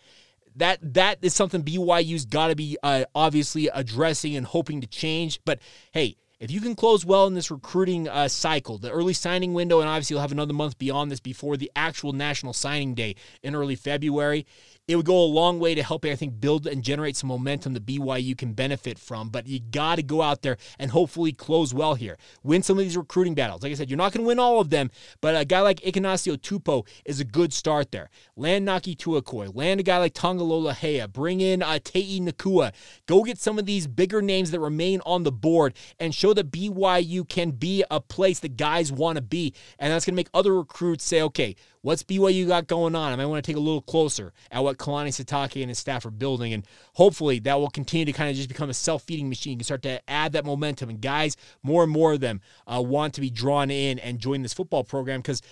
That 0.56 0.78
that 0.94 1.18
is 1.22 1.34
something 1.34 1.62
BYU's 1.62 2.24
got 2.24 2.48
to 2.48 2.56
be 2.56 2.76
uh, 2.82 3.04
obviously 3.14 3.68
addressing 3.68 4.36
and 4.36 4.44
hoping 4.44 4.80
to 4.80 4.86
change. 4.86 5.40
But 5.44 5.60
hey, 5.92 6.16
if 6.40 6.50
you 6.50 6.60
can 6.60 6.76
close 6.76 7.04
well 7.04 7.26
in 7.26 7.34
this 7.34 7.50
recruiting 7.50 8.08
uh, 8.08 8.28
cycle, 8.28 8.78
the 8.78 8.90
early 8.90 9.12
signing 9.12 9.54
window, 9.54 9.80
and 9.80 9.88
obviously 9.88 10.14
you'll 10.14 10.20
have 10.20 10.32
another 10.32 10.52
month 10.52 10.78
beyond 10.78 11.10
this 11.10 11.20
before 11.20 11.56
the 11.56 11.70
actual 11.74 12.12
national 12.12 12.52
signing 12.52 12.94
day 12.94 13.16
in 13.42 13.56
early 13.56 13.74
February, 13.74 14.46
it 14.88 14.96
would 14.96 15.04
go 15.04 15.22
a 15.22 15.26
long 15.26 15.60
way 15.60 15.74
to 15.74 15.82
helping, 15.82 16.10
I 16.10 16.16
think, 16.16 16.40
build 16.40 16.66
and 16.66 16.82
generate 16.82 17.14
some 17.14 17.28
momentum 17.28 17.74
that 17.74 17.84
BYU 17.84 18.36
can 18.36 18.54
benefit 18.54 18.98
from. 18.98 19.28
But 19.28 19.46
you 19.46 19.60
got 19.60 19.96
to 19.96 20.02
go 20.02 20.22
out 20.22 20.40
there 20.40 20.56
and 20.78 20.90
hopefully 20.90 21.32
close 21.32 21.74
well 21.74 21.94
here. 21.94 22.16
Win 22.42 22.62
some 22.62 22.78
of 22.78 22.84
these 22.84 22.96
recruiting 22.96 23.34
battles. 23.34 23.62
Like 23.62 23.72
I 23.72 23.74
said, 23.74 23.90
you're 23.90 23.98
not 23.98 24.12
going 24.12 24.24
to 24.24 24.26
win 24.26 24.38
all 24.38 24.60
of 24.60 24.70
them, 24.70 24.90
but 25.20 25.38
a 25.38 25.44
guy 25.44 25.60
like 25.60 25.80
Ikinasio 25.80 26.38
Tupou 26.38 26.88
is 27.04 27.20
a 27.20 27.24
good 27.24 27.52
start 27.52 27.92
there. 27.92 28.08
Land 28.34 28.64
Naki 28.64 28.96
Tuakoi, 28.96 29.54
land 29.54 29.78
a 29.78 29.82
guy 29.82 29.98
like 29.98 30.14
Tonga 30.14 30.42
Lolohea, 30.42 31.12
bring 31.12 31.42
in 31.42 31.62
uh, 31.62 31.78
Tei 31.84 32.18
Nakua. 32.20 32.72
Go 33.06 33.22
get 33.22 33.38
some 33.38 33.58
of 33.58 33.66
these 33.66 33.86
bigger 33.86 34.22
names 34.22 34.50
that 34.52 34.60
remain 34.60 35.02
on 35.04 35.22
the 35.22 35.32
board 35.32 35.74
and 35.98 36.14
show 36.14 36.32
that 36.32 36.50
BYU 36.50 37.28
can 37.28 37.50
be 37.50 37.84
a 37.90 38.00
place 38.00 38.40
that 38.40 38.56
guys 38.56 38.90
want 38.90 39.16
to 39.16 39.22
be. 39.22 39.52
And 39.78 39.92
that's 39.92 40.06
going 40.06 40.14
to 40.14 40.16
make 40.16 40.30
other 40.32 40.56
recruits 40.56 41.04
say, 41.04 41.20
okay, 41.20 41.56
What's 41.82 42.02
BYU 42.02 42.46
got 42.48 42.66
going 42.66 42.94
on? 42.94 43.12
I 43.12 43.16
might 43.16 43.26
want 43.26 43.44
to 43.44 43.48
take 43.48 43.56
a 43.56 43.60
little 43.60 43.82
closer 43.82 44.32
at 44.50 44.62
what 44.62 44.78
Kalani 44.78 45.08
Sitake 45.08 45.60
and 45.60 45.70
his 45.70 45.78
staff 45.78 46.04
are 46.06 46.10
building. 46.10 46.52
And 46.52 46.66
hopefully 46.94 47.38
that 47.40 47.58
will 47.58 47.70
continue 47.70 48.04
to 48.06 48.12
kind 48.12 48.30
of 48.30 48.36
just 48.36 48.48
become 48.48 48.70
a 48.70 48.74
self 48.74 49.02
feeding 49.02 49.28
machine. 49.28 49.52
You 49.52 49.58
can 49.58 49.64
start 49.64 49.82
to 49.82 50.10
add 50.10 50.32
that 50.32 50.44
momentum. 50.44 50.90
And 50.90 51.00
guys, 51.00 51.36
more 51.62 51.82
and 51.82 51.92
more 51.92 52.14
of 52.14 52.20
them 52.20 52.40
uh, 52.66 52.82
want 52.82 53.14
to 53.14 53.20
be 53.20 53.30
drawn 53.30 53.70
in 53.70 53.98
and 53.98 54.18
join 54.18 54.42
this 54.42 54.54
football 54.54 54.84
program 54.84 55.20
because 55.20 55.42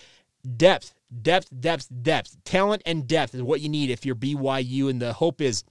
depth, 0.57 0.95
depth, 1.23 1.49
depth, 1.61 1.89
depth, 2.03 2.37
talent 2.45 2.83
and 2.87 3.07
depth 3.07 3.35
is 3.35 3.43
what 3.43 3.61
you 3.61 3.69
need 3.69 3.91
if 3.91 4.05
you're 4.05 4.17
BYU. 4.17 4.91
And 4.91 5.01
the 5.01 5.13
hope 5.13 5.41
is 5.41 5.65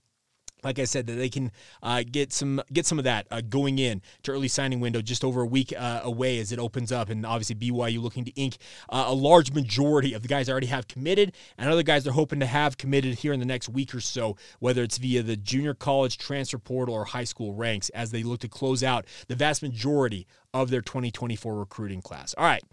like 0.65 0.79
I 0.79 0.85
said, 0.85 1.05
that 1.07 1.13
they 1.13 1.29
can 1.29 1.51
uh, 1.83 2.03
get 2.09 2.33
some 2.33 2.61
get 2.73 2.85
some 2.85 2.97
of 2.97 3.05
that 3.05 3.27
uh, 3.29 3.41
going 3.47 3.77
in 3.79 4.01
to 4.23 4.31
early 4.31 4.47
signing 4.47 4.79
window 4.79 5.01
just 5.01 5.23
over 5.23 5.41
a 5.41 5.45
week 5.45 5.73
uh, 5.77 6.01
away 6.03 6.39
as 6.39 6.51
it 6.51 6.59
opens 6.59 6.91
up, 6.91 7.09
and 7.09 7.25
obviously 7.25 7.55
BYU 7.55 8.01
looking 8.01 8.25
to 8.25 8.31
ink 8.31 8.57
uh, 8.89 9.05
a 9.07 9.13
large 9.13 9.53
majority 9.53 10.13
of 10.13 10.23
the 10.23 10.27
guys 10.27 10.49
already 10.49 10.67
have 10.67 10.87
committed, 10.87 11.33
and 11.57 11.69
other 11.69 11.83
guys 11.83 12.03
they're 12.03 12.13
hoping 12.13 12.39
to 12.39 12.47
have 12.47 12.77
committed 12.77 13.13
here 13.15 13.31
in 13.31 13.39
the 13.39 13.45
next 13.45 13.69
week 13.69 13.93
or 13.93 14.01
so, 14.01 14.35
whether 14.59 14.81
it's 14.81 14.97
via 14.97 15.21
the 15.21 15.37
junior 15.37 15.75
college 15.75 16.17
transfer 16.17 16.57
portal 16.57 16.95
or 16.95 17.05
high 17.05 17.23
school 17.23 17.53
ranks, 17.53 17.89
as 17.89 18.09
they 18.09 18.23
look 18.23 18.39
to 18.39 18.49
close 18.49 18.83
out 18.83 19.05
the 19.27 19.35
vast 19.35 19.61
majority 19.61 20.25
of 20.55 20.69
their 20.69 20.81
2024 20.81 21.53
recruiting 21.53 22.01
class. 22.01 22.33
All 22.37 22.45
right, 22.45 22.63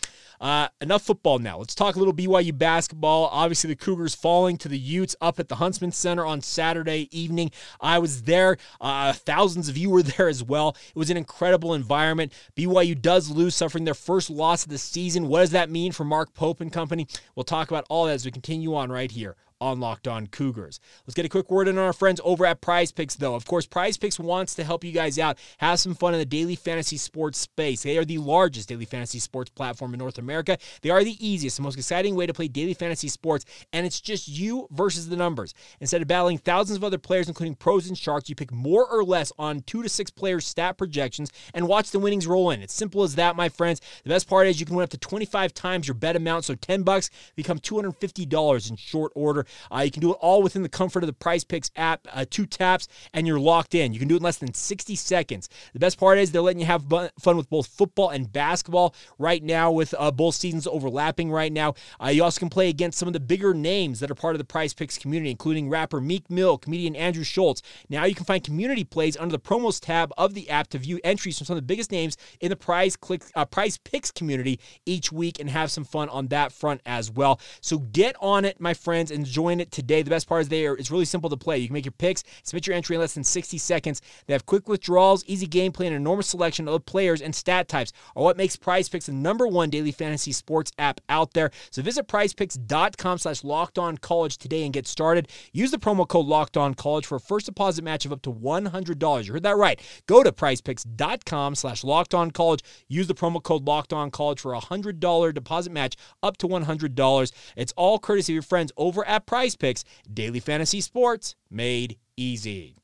uh, 0.41 0.69
enough 0.81 1.03
football 1.03 1.41
now. 1.41 1.59
Let's 1.59 1.75
talk 1.75 1.97
a 1.97 1.99
little 1.99 2.15
BYU 2.15 2.57
basketball. 2.57 3.29
Obviously, 3.33 3.69
the 3.69 3.77
Cougars 3.77 4.15
falling 4.15 4.57
to 4.59 4.69
the 4.69 4.79
Utes 4.79 5.17
up 5.21 5.41
at 5.41 5.49
the 5.49 5.57
Huntsman 5.57 5.91
Center 5.91 6.25
on 6.25 6.41
Saturday 6.41 7.09
evening. 7.11 7.51
I 7.81 7.99
was 7.99 8.23
there. 8.23 8.57
Uh, 8.81 9.13
thousands 9.13 9.69
of 9.69 9.77
you 9.77 9.91
were 9.91 10.03
there 10.05 10.29
as 10.29 10.45
well. 10.45 10.77
It 10.95 10.99
was 10.99 11.11
an 11.11 11.17
incredible 11.17 11.75
environment. 11.75 12.33
BYU 12.57 13.01
does 13.01 13.29
lose, 13.31 13.57
suffering 13.57 13.85
their 13.85 13.95
first 13.95 14.31
loss 14.31 14.63
of 14.63 14.71
the 14.71 14.79
season. 14.79 15.27
What 15.27 15.41
does 15.41 15.51
that 15.51 15.69
mean 15.69 15.91
for 15.91 16.05
Mark 16.05 16.35
Pope 16.35 16.61
and 16.61 16.73
company? 16.73 17.09
We'll 17.35 17.43
talk 17.45 17.69
about 17.69 17.85
all 17.89 18.07
that 18.07 18.13
as 18.13 18.25
we 18.25 18.31
continue 18.31 18.77
on 18.77 18.93
right 18.93 19.11
here 19.11 19.35
on 19.63 19.79
Locked 19.79 20.09
On 20.09 20.27
Cougars. 20.27 20.81
Let's 21.07 21.15
get 21.15 21.25
a 21.25 21.29
quick 21.29 21.51
word 21.51 21.69
in 21.69 21.79
on 21.79 21.85
our 21.85 21.93
friends 21.93 22.21
over 22.25 22.45
at 22.45 22.61
Prize 22.61 22.91
Picks, 22.91 23.15
though. 23.15 23.37
Of 23.37 23.47
course, 23.47 23.65
Prize 23.65 23.97
Picks 23.97 24.19
wants 24.19 24.57
to 24.57 24.65
help 24.65 24.83
you 24.83 24.91
guys 24.91 25.19
out, 25.19 25.39
have 25.59 25.79
some 25.79 25.95
fun 25.95 26.15
in 26.15 26.19
the 26.19 26.27
daily 26.27 26.57
fantasy 26.57 26.97
sports 26.97 27.39
space. 27.39 27.85
They 27.85 27.97
are 27.97 28.05
the 28.05 28.19
largest 28.19 28.69
daily 28.69 28.85
fantasy 28.85 29.21
sports 29.21 29.51
platform 29.51 29.95
in 29.95 29.99
North 29.99 30.19
America. 30.19 30.59
They 30.83 30.91
are 30.91 31.05
the 31.05 31.17
easiest, 31.25 31.57
the 31.57 31.63
most 31.63 31.79
exciting 31.79 32.17
way 32.17 32.27
to 32.27 32.35
play 32.35 32.49
daily 32.49 32.75
fantasy 32.75 33.07
sports, 33.09 33.45
and 33.73 33.87
it's 33.87 34.01
just 34.01 34.27
you 34.27 34.67
versus 34.73 35.09
the 35.09 35.17
numbers. 35.17 35.55
Instead 35.81 36.03
of 36.03 36.09
battling 36.09 36.39
thousands 36.39 36.77
of 36.77 36.85
other 36.85 36.99
players, 36.99 37.29
including 37.29 37.55
pros 37.55 37.87
and 37.87 37.97
sharks, 37.97 38.29
you 38.29 38.35
pick 38.35 38.51
more 38.51 38.87
or 38.89 39.05
less 39.05 39.33
on 39.39 39.61
two 39.61 39.83
to 39.83 39.89
six 39.89 40.11
players' 40.11 40.47
stat 40.47 40.77
projections 40.77 41.31
and 41.55 41.69
watch 41.69 41.93
the 41.93 42.01
winnings 42.01 42.27
roll 42.27 42.51
in. 42.51 42.63
It's 42.63 42.75
simple 42.75 43.05
as 43.05 43.15
that, 43.15 43.37
my 43.37 43.49
friends. 43.49 43.81
The 44.03 44.11
best 44.11 44.29
part 44.29 44.49
is 44.49 44.59
you 44.59 44.67
can 44.67 44.75
win 44.75 44.85
up 44.85 44.91
to 44.91 44.99
25 44.99 45.55
times 45.55 45.87
your 45.87 45.95
bet 45.95 46.17
amount, 46.17 46.47
so 46.47 46.57
10 46.57 46.83
bucks 46.83 47.11
become 47.37 47.61
$250 47.61 48.71
in 48.71 48.77
short 48.77 49.13
order. 49.15 49.47
Uh, 49.71 49.81
you 49.81 49.91
can 49.91 50.01
do 50.01 50.13
it 50.13 50.19
all 50.21 50.43
within 50.43 50.63
the 50.63 50.69
comfort 50.69 51.03
of 51.03 51.07
the 51.07 51.13
Prize 51.13 51.45
Picks 51.45 51.71
app. 51.77 52.07
Uh, 52.13 52.25
two 52.29 52.47
taps 52.47 52.89
and 53.15 53.27
you're 53.27 53.41
locked 53.41 53.75
in. 53.75 53.93
You 53.93 53.99
can 53.99 54.09
do 54.09 54.15
it 54.15 54.19
in 54.19 54.23
less 54.23 54.39
than 54.39 54.55
60 54.55 54.95
seconds. 54.97 55.49
The 55.73 55.79
best 55.79 55.99
part 55.99 56.19
is 56.19 56.33
they're 56.33 56.43
letting 56.43 56.61
you 56.61 56.67
have 56.67 56.85
fun 57.19 57.37
with 57.37 57.51
both 57.51 57.67
football 57.67 58.11
and 58.11 58.33
basketball 58.33 58.95
right 59.19 59.43
now, 59.43 59.71
with 59.71 59.95
uh, 59.99 60.11
both 60.11 60.35
seasons 60.35 60.67
overlapping 60.67 61.31
right 61.31 61.53
now. 61.53 61.75
Uh, 62.03 62.09
you 62.09 62.25
also 62.25 62.39
can 62.39 62.51
play 62.51 62.69
against 62.69 62.99
some 62.99 63.09
of 63.09 63.13
the 63.13 63.21
bigger 63.21 63.55
names 63.55 64.01
that 64.01 64.11
are 64.11 64.15
part 64.15 64.35
of 64.35 64.39
the 64.39 64.45
Prize 64.45 64.75
Picks 64.75 64.99
community, 64.99 65.31
including 65.31 65.69
rapper 65.69 66.01
Meek 66.01 66.31
Mill, 66.31 66.59
comedian 66.59 66.97
Andrew 66.97 67.25
Schulz. 67.25 67.63
Now 67.89 68.05
you 68.05 68.15
can 68.15 68.25
find 68.25 68.43
community 68.43 68.85
plays 68.85 69.17
under 69.17 69.33
the 69.33 69.41
promos 69.41 69.81
tab 69.81 70.13
of 70.17 70.35
the 70.35 70.49
app 70.51 70.69
to 70.69 70.79
view 70.79 71.01
entries 71.05 71.39
from 71.39 71.47
some 71.47 71.57
of 71.57 71.63
the 71.63 71.67
biggest 71.67 71.91
names 71.91 72.17
in 72.41 72.51
the 72.51 72.57
Prize 72.57 72.97
Click 72.97 73.23
uh, 73.35 73.45
Prize 73.45 73.79
Picks 73.79 74.11
community 74.11 74.61
each 74.87 75.13
week 75.13 75.41
and 75.41 75.51
have 75.51 75.71
some 75.71 75.85
fun 75.85 76.09
on 76.09 76.29
that 76.29 76.53
front 76.53 76.81
as 76.87 77.11
well. 77.11 77.41
So 77.61 77.79
get 77.79 78.17
on 78.21 78.45
it, 78.45 78.61
my 78.61 78.75
friends, 78.75 79.11
and 79.11 79.27
join 79.43 79.59
it 79.59 79.73
today. 79.73 80.03
The 80.03 80.11
best 80.11 80.29
part 80.29 80.43
is 80.43 80.49
they 80.49 80.67
are, 80.67 80.77
it's 80.77 80.91
really 80.91 81.05
simple 81.05 81.29
to 81.29 81.37
play. 81.37 81.59
You 81.59 81.67
can 81.67 81.75
make 81.75 81.85
your 81.85 81.93
picks, 81.93 82.23
submit 82.45 82.67
your 82.67 82.77
entry 82.77 82.95
in 82.95 83.01
less 83.01 83.15
than 83.15 83.25
60 83.25 83.59
seconds. 83.59 84.01
They 84.27 84.35
have 84.35 84.47
quick 84.47 84.69
withdrawals, 84.69 85.25
easy 85.27 85.49
gameplay, 85.49 85.87
and 85.87 85.97
an 85.97 86.03
enormous 86.03 86.29
selection 86.29 86.69
of 86.69 86.87
players 86.87 87.21
and 87.21 87.35
stat 87.35 87.67
types 87.67 87.93
are 88.15 88.23
what 88.23 88.37
makes 88.37 88.55
Prize 88.55 88.89
Picks 88.89 89.07
the 89.07 89.13
number 89.13 89.49
one 89.49 89.69
daily 89.69 89.91
fantasy 89.91 90.31
sports 90.31 90.71
app 90.79 91.01
out 91.09 91.33
there. 91.33 91.51
So 91.73 91.83
visit 91.83 92.07
prizepicks.com 92.07 93.19
slash 93.19 93.43
locked 93.43 93.79
on 93.79 93.99
college 93.99 94.39
today 94.39 94.63
and 94.63 94.73
get 94.73 94.87
started. 94.87 95.29
Use 95.53 95.73
the 95.73 95.79
promo 95.79 96.07
code 96.07 96.27
locked 96.27 96.57
on 96.57 96.75
college 96.75 97.07
for 97.07 97.17
a 97.17 97.21
first 97.21 97.47
deposit 97.47 97.83
match 97.83 98.07
of 98.07 98.13
up 98.13 98.23
to 98.23 98.33
$100. 98.33 99.27
You 99.27 99.33
heard 99.33 99.43
that 99.43 99.57
right. 99.57 99.81
Go 100.07 100.23
to 100.23 100.31
prizepicks.com 100.31 101.57
slash 101.57 101.83
locked 101.83 102.15
on 102.15 102.31
college. 102.31 102.63
Use 102.87 103.09
the 103.09 103.15
promo 103.15 103.43
code 103.43 103.67
locked 103.67 103.93
on 103.93 104.13
college 104.13 104.39
for 104.39 104.55
a 104.55 104.61
$100 104.61 105.35
deposit 105.35 105.73
match 105.73 105.97
up 106.23 106.37
to 106.37 106.47
$100. 106.47 107.33
It's 107.57 107.73
all 107.77 107.99
courtesy 107.99 108.33
of 108.33 108.35
your 108.35 108.43
friends 108.43 108.71
over 108.77 109.05
at 109.09 109.22
Prize 109.27 109.57
Picks, 109.57 109.85
daily 110.13 110.41
fantasy 110.41 110.81
sports 110.81 111.35
made 111.51 111.99
easy. 112.17 112.77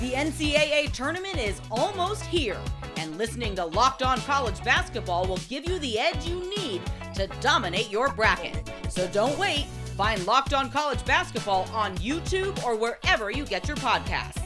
The 0.00 0.12
NCAA 0.14 0.92
tournament 0.92 1.38
is 1.38 1.60
almost 1.70 2.24
here, 2.24 2.58
and 2.96 3.16
listening 3.18 3.54
to 3.54 3.64
Locked 3.64 4.02
On 4.02 4.20
College 4.22 4.62
Basketball 4.64 5.26
will 5.26 5.38
give 5.48 5.68
you 5.68 5.78
the 5.78 5.98
edge 5.98 6.26
you 6.26 6.40
need 6.58 6.82
to 7.14 7.28
dominate 7.40 7.90
your 7.90 8.12
bracket. 8.12 8.68
So 8.88 9.06
don't 9.08 9.38
wait. 9.38 9.66
Find 9.96 10.26
Locked 10.26 10.54
On 10.54 10.70
College 10.70 11.04
Basketball 11.04 11.68
on 11.72 11.96
YouTube 11.98 12.62
or 12.64 12.76
wherever 12.76 13.30
you 13.30 13.44
get 13.44 13.68
your 13.68 13.76
podcasts. 13.76 14.42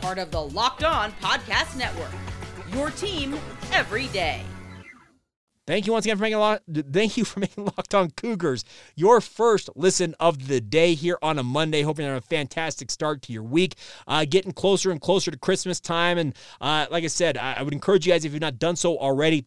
Part 0.00 0.18
of 0.18 0.30
the 0.30 0.42
Locked 0.42 0.84
On 0.84 1.10
Podcast 1.12 1.76
Network. 1.76 2.12
Your 2.72 2.90
team 2.90 3.38
every 3.72 4.08
day. 4.08 4.42
Thank 5.68 5.86
you 5.86 5.92
once 5.92 6.06
again 6.06 6.16
for 6.16 6.22
making 6.22 6.38
lot. 6.38 6.62
Thank 6.94 7.18
you 7.18 7.26
for 7.26 7.40
making 7.40 7.66
Locked 7.66 7.94
On 7.94 8.10
Cougars 8.12 8.64
your 8.96 9.20
first 9.20 9.68
listen 9.76 10.14
of 10.18 10.48
the 10.48 10.62
day 10.62 10.94
here 10.94 11.18
on 11.20 11.38
a 11.38 11.42
Monday. 11.42 11.82
Hoping 11.82 12.06
you 12.06 12.10
have 12.10 12.24
a 12.24 12.26
fantastic 12.26 12.90
start 12.90 13.20
to 13.24 13.34
your 13.34 13.42
week. 13.42 13.74
Uh, 14.06 14.24
getting 14.26 14.52
closer 14.52 14.90
and 14.90 14.98
closer 14.98 15.30
to 15.30 15.36
Christmas 15.36 15.78
time, 15.78 16.16
and 16.16 16.34
uh, 16.62 16.86
like 16.90 17.04
I 17.04 17.08
said, 17.08 17.36
I, 17.36 17.56
I 17.58 17.62
would 17.62 17.74
encourage 17.74 18.06
you 18.06 18.14
guys 18.14 18.24
if 18.24 18.32
you've 18.32 18.40
not 18.40 18.58
done 18.58 18.76
so 18.76 18.96
already 18.96 19.44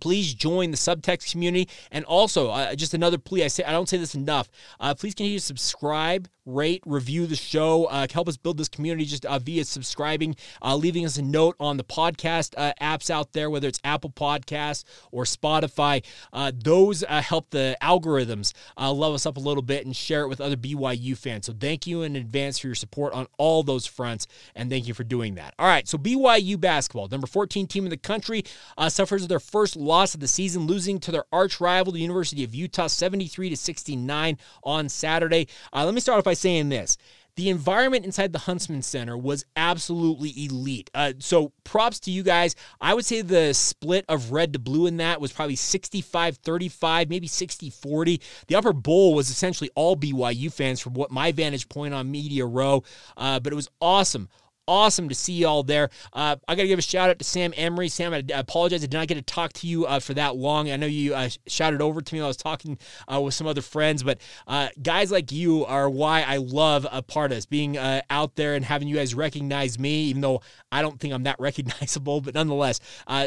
please 0.00 0.34
join 0.34 0.72
the 0.72 0.76
subtext 0.76 1.30
community 1.30 1.68
and 1.92 2.04
also 2.06 2.50
uh, 2.50 2.74
just 2.74 2.92
another 2.92 3.16
plea 3.16 3.44
i 3.44 3.48
say 3.48 3.64
i 3.64 3.72
don't 3.72 3.88
say 3.88 3.96
this 3.96 4.14
enough 4.14 4.50
uh, 4.78 4.94
please 4.94 5.14
continue 5.14 5.38
to 5.38 5.44
subscribe 5.44 6.28
rate, 6.46 6.82
review 6.86 7.26
the 7.26 7.36
show, 7.36 7.86
uh, 7.86 8.06
help 8.10 8.28
us 8.28 8.36
build 8.36 8.56
this 8.56 8.68
community 8.68 9.04
just 9.04 9.26
uh, 9.26 9.38
via 9.38 9.64
subscribing, 9.64 10.36
uh, 10.62 10.76
leaving 10.76 11.04
us 11.04 11.18
a 11.18 11.22
note 11.22 11.56
on 11.60 11.76
the 11.76 11.84
podcast 11.84 12.54
uh, 12.56 12.72
apps 12.80 13.10
out 13.10 13.32
there, 13.32 13.50
whether 13.50 13.68
it's 13.68 13.80
Apple 13.84 14.10
Podcasts 14.10 14.84
or 15.10 15.24
Spotify. 15.24 16.04
Uh, 16.32 16.52
those 16.54 17.02
uh, 17.04 17.20
help 17.20 17.50
the 17.50 17.76
algorithms 17.82 18.52
love 18.78 19.12
us 19.12 19.26
up 19.26 19.36
a 19.36 19.40
little 19.40 19.62
bit 19.62 19.84
and 19.84 19.94
share 19.94 20.22
it 20.22 20.28
with 20.28 20.40
other 20.40 20.56
BYU 20.56 21.18
fans. 21.18 21.46
So 21.46 21.52
thank 21.52 21.86
you 21.86 22.02
in 22.02 22.16
advance 22.16 22.58
for 22.58 22.68
your 22.68 22.76
support 22.76 23.12
on 23.12 23.26
all 23.38 23.62
those 23.62 23.86
fronts, 23.86 24.26
and 24.54 24.70
thank 24.70 24.86
you 24.86 24.94
for 24.94 25.04
doing 25.04 25.34
that. 25.34 25.54
All 25.58 25.66
right, 25.66 25.86
so 25.88 25.98
BYU 25.98 26.58
basketball, 26.58 27.08
number 27.08 27.26
14 27.26 27.66
team 27.66 27.84
in 27.84 27.90
the 27.90 27.96
country, 27.96 28.44
suffers 28.88 29.26
their 29.26 29.40
first 29.40 29.74
loss 29.76 30.14
of 30.14 30.20
the 30.20 30.28
season, 30.28 30.66
losing 30.66 31.00
to 31.00 31.10
their 31.10 31.24
arch 31.32 31.60
rival, 31.60 31.92
the 31.92 32.00
University 32.00 32.44
of 32.44 32.54
Utah, 32.54 32.86
73 32.86 33.50
to 33.50 33.56
69 33.56 34.38
on 34.62 34.88
Saturday. 34.88 35.48
let 35.74 35.92
me 35.92 36.00
start 36.00 36.18
off 36.18 36.24
by 36.24 36.35
saying 36.38 36.68
this. 36.68 36.96
The 37.36 37.50
environment 37.50 38.06
inside 38.06 38.32
the 38.32 38.38
Huntsman 38.38 38.80
Center 38.80 39.16
was 39.16 39.44
absolutely 39.56 40.32
elite. 40.46 40.90
Uh, 40.94 41.12
so 41.18 41.52
props 41.64 42.00
to 42.00 42.10
you 42.10 42.22
guys. 42.22 42.56
I 42.80 42.94
would 42.94 43.04
say 43.04 43.20
the 43.20 43.52
split 43.52 44.06
of 44.08 44.32
red 44.32 44.54
to 44.54 44.58
blue 44.58 44.86
in 44.86 44.96
that 44.96 45.20
was 45.20 45.34
probably 45.34 45.56
65 45.56 46.38
35, 46.38 47.10
maybe 47.10 47.26
60 47.26 47.68
40. 47.68 48.22
The 48.48 48.54
upper 48.54 48.72
bowl 48.72 49.14
was 49.14 49.28
essentially 49.28 49.68
all 49.74 49.96
BYU 49.96 50.50
fans 50.50 50.80
from 50.80 50.94
what 50.94 51.10
my 51.10 51.30
vantage 51.30 51.68
point 51.68 51.92
on 51.92 52.10
Media 52.10 52.46
Row, 52.46 52.84
uh, 53.18 53.38
but 53.38 53.52
it 53.52 53.56
was 53.56 53.68
awesome 53.82 54.30
awesome 54.68 55.08
to 55.08 55.14
see 55.14 55.34
y'all 55.34 55.62
there. 55.62 55.90
Uh, 56.12 56.36
I 56.46 56.54
got 56.54 56.62
to 56.62 56.68
give 56.68 56.78
a 56.78 56.82
shout 56.82 57.10
out 57.10 57.18
to 57.18 57.24
Sam 57.24 57.52
Emery. 57.56 57.88
Sam, 57.88 58.12
I 58.12 58.22
apologize. 58.34 58.82
I 58.82 58.86
did 58.86 58.92
not 58.92 59.08
get 59.08 59.14
to 59.14 59.22
talk 59.22 59.52
to 59.54 59.66
you 59.66 59.86
uh, 59.86 60.00
for 60.00 60.14
that 60.14 60.36
long. 60.36 60.70
I 60.70 60.76
know 60.76 60.86
you 60.86 61.14
uh, 61.14 61.28
shouted 61.46 61.82
over 61.82 62.00
to 62.00 62.14
me. 62.14 62.20
While 62.20 62.26
I 62.26 62.28
was 62.28 62.36
talking 62.36 62.78
uh, 63.12 63.20
with 63.20 63.34
some 63.34 63.46
other 63.46 63.62
friends, 63.62 64.02
but 64.02 64.20
uh, 64.46 64.68
guys 64.82 65.10
like 65.10 65.32
you 65.32 65.64
are 65.66 65.88
why 65.88 66.22
I 66.22 66.38
love 66.38 66.86
a 66.90 67.02
part 67.02 67.32
of 67.32 67.36
this, 67.36 67.46
being 67.46 67.76
uh, 67.76 68.02
out 68.10 68.36
there 68.36 68.54
and 68.54 68.64
having 68.64 68.88
you 68.88 68.96
guys 68.96 69.14
recognize 69.14 69.78
me, 69.78 70.04
even 70.04 70.22
though 70.22 70.42
I 70.72 70.82
don't 70.82 70.98
think 70.98 71.14
I'm 71.14 71.24
that 71.24 71.36
recognizable. 71.40 72.20
But 72.20 72.34
nonetheless, 72.34 72.80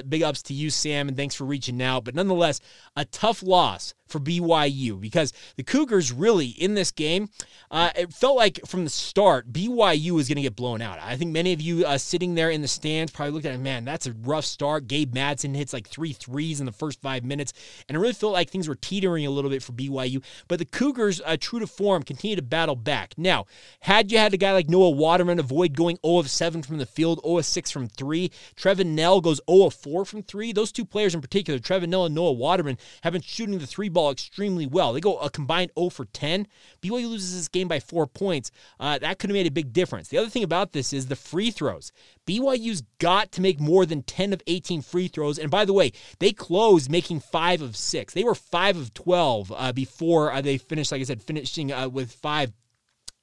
big 0.08 0.24
ups 0.24 0.44
to 0.44 0.54
you, 0.54 0.70
Sam, 0.70 1.08
and 1.08 1.18
thanks 1.18 1.36
for 1.36 1.46
reaching 1.46 1.82
out. 1.82 2.04
But 2.04 2.16
nonetheless, 2.16 2.60
a 2.96 3.06
tough 3.06 3.44
loss 3.44 3.94
for 4.10 4.20
BYU 4.20 5.00
because 5.00 5.34
the 5.56 5.64
Cougars 5.64 6.12
really 6.12 6.48
in 6.48 6.74
this 6.74 6.92
game, 6.92 7.30
uh, 7.72 7.92
it 7.96 8.14
felt 8.14 8.36
like 8.36 8.60
from 8.66 8.84
the 8.84 8.90
start 8.90 9.52
BYU 9.52 10.12
was 10.12 10.28
going 10.28 10.38
to 10.38 10.42
get 10.42 10.56
blown 10.56 10.82
out. 10.82 11.00
I 11.00 11.16
think 11.16 11.32
many 11.32 11.54
of 11.54 11.62
you 11.62 11.86
uh, 11.86 11.98
sitting 11.98 12.36
there 12.36 12.50
in 12.50 12.62
the 12.62 12.68
stands 12.68 13.12
probably 13.12 13.34
looked 13.34 13.46
at 13.46 13.54
it, 13.54 13.60
man, 13.60 13.86
that's 13.86 14.08
a 14.08 14.14
rough 14.14 14.46
start. 14.46 14.88
Gabe 14.88 15.14
Madsen 15.14 15.56
hits 15.56 15.74
like 15.74 15.88
three 15.88 16.14
threes 16.14 16.60
in 16.60 16.66
the 16.66 16.72
first 16.72 17.02
five 17.02 17.24
minutes, 17.24 17.54
and 17.88 17.96
it 17.96 18.00
really 18.00 18.14
felt 18.14 18.34
like 18.34 18.50
things 18.50 18.68
were 18.68 18.76
teetering 18.76 19.26
a 19.26 19.30
little 19.30 19.52
bit 19.52 19.64
for 19.64 19.74
BYU. 19.74 20.24
But 20.48 20.60
the 20.60 20.66
Cougars, 20.66 21.22
uh, 21.26 21.38
true 21.40 21.60
to 21.60 21.68
form, 21.68 22.04
continue 22.04 22.36
to 22.36 22.42
battle 22.42 22.76
back. 22.76 23.14
Now, 23.18 23.46
had 23.82 24.12
you 24.12 24.18
had 24.18 24.34
a 24.34 24.38
guy 24.38 24.54
like 24.54 24.70
Noah 24.70 24.90
Waterman 24.90 25.40
avoid 25.40 25.76
going 25.76 25.98
0 26.06 26.20
of 26.20 26.30
7 26.30 26.64
from 26.64 26.78
the 26.78 26.86
field, 26.86 27.22
0 27.24 27.38
of 27.38 27.46
6 27.46 27.72
from 27.72 27.88
3, 27.88 28.32
Trevin 28.56 28.88
Knell 28.88 29.22
goes 29.22 29.42
0 29.50 29.68
of 29.68 29.74
4 29.74 30.06
from 30.06 30.24
3. 30.24 30.54
Those 30.54 30.72
two 30.72 30.86
players 30.86 31.14
in 31.14 31.22
particular, 31.22 31.60
Trevin 31.60 31.90
Knell 31.90 32.06
and 32.06 32.16
Noah 32.16 32.34
Waterman, 32.34 32.78
have 33.04 33.14
been 33.14 33.22
shooting 33.22 33.60
the 33.60 33.68
three 33.68 33.90
ball 33.90 33.99
ball 34.00 34.12
extremely 34.12 34.66
well. 34.66 34.94
They 34.94 35.02
go 35.02 35.18
a 35.18 35.30
combined 35.30 35.72
0 35.78 35.90
for 35.90 36.06
10. 36.06 36.48
BYU 36.82 37.10
loses 37.10 37.36
this 37.36 37.48
game 37.50 37.68
by 37.68 37.80
four 37.80 38.08
points. 38.08 38.52
Uh, 38.80 38.98
that 39.00 39.20
could 39.20 39.30
have 39.30 39.36
made 39.36 39.48
a 39.48 39.52
big 39.52 39.74
difference. 39.74 40.08
The 40.08 40.18
other 40.18 40.30
thing 40.30 40.44
about 40.44 40.72
this 40.72 40.94
is 40.94 41.08
the 41.08 41.16
free 41.16 41.52
throws. 41.52 41.92
BYU's 42.26 42.84
got 43.00 43.32
to 43.34 43.42
make 43.42 43.60
more 43.60 43.86
than 43.86 44.04
10 44.04 44.32
of 44.32 44.42
18 44.48 44.82
free 44.82 45.10
throws. 45.10 45.38
And 45.38 45.52
by 45.52 45.66
the 45.66 45.74
way, 45.74 45.92
they 46.20 46.32
closed 46.32 46.90
making 46.90 47.20
five 47.20 47.62
of 47.62 47.76
six. 47.76 48.14
They 48.14 48.24
were 48.24 48.36
five 48.36 48.78
of 48.78 48.94
12 48.94 49.52
uh, 49.56 49.74
before 49.74 50.32
uh, 50.32 50.42
they 50.42 50.58
finished, 50.58 50.92
like 50.92 51.02
I 51.02 51.06
said, 51.06 51.22
finishing 51.22 51.72
uh, 51.72 51.90
with 51.90 52.12
five 52.12 52.54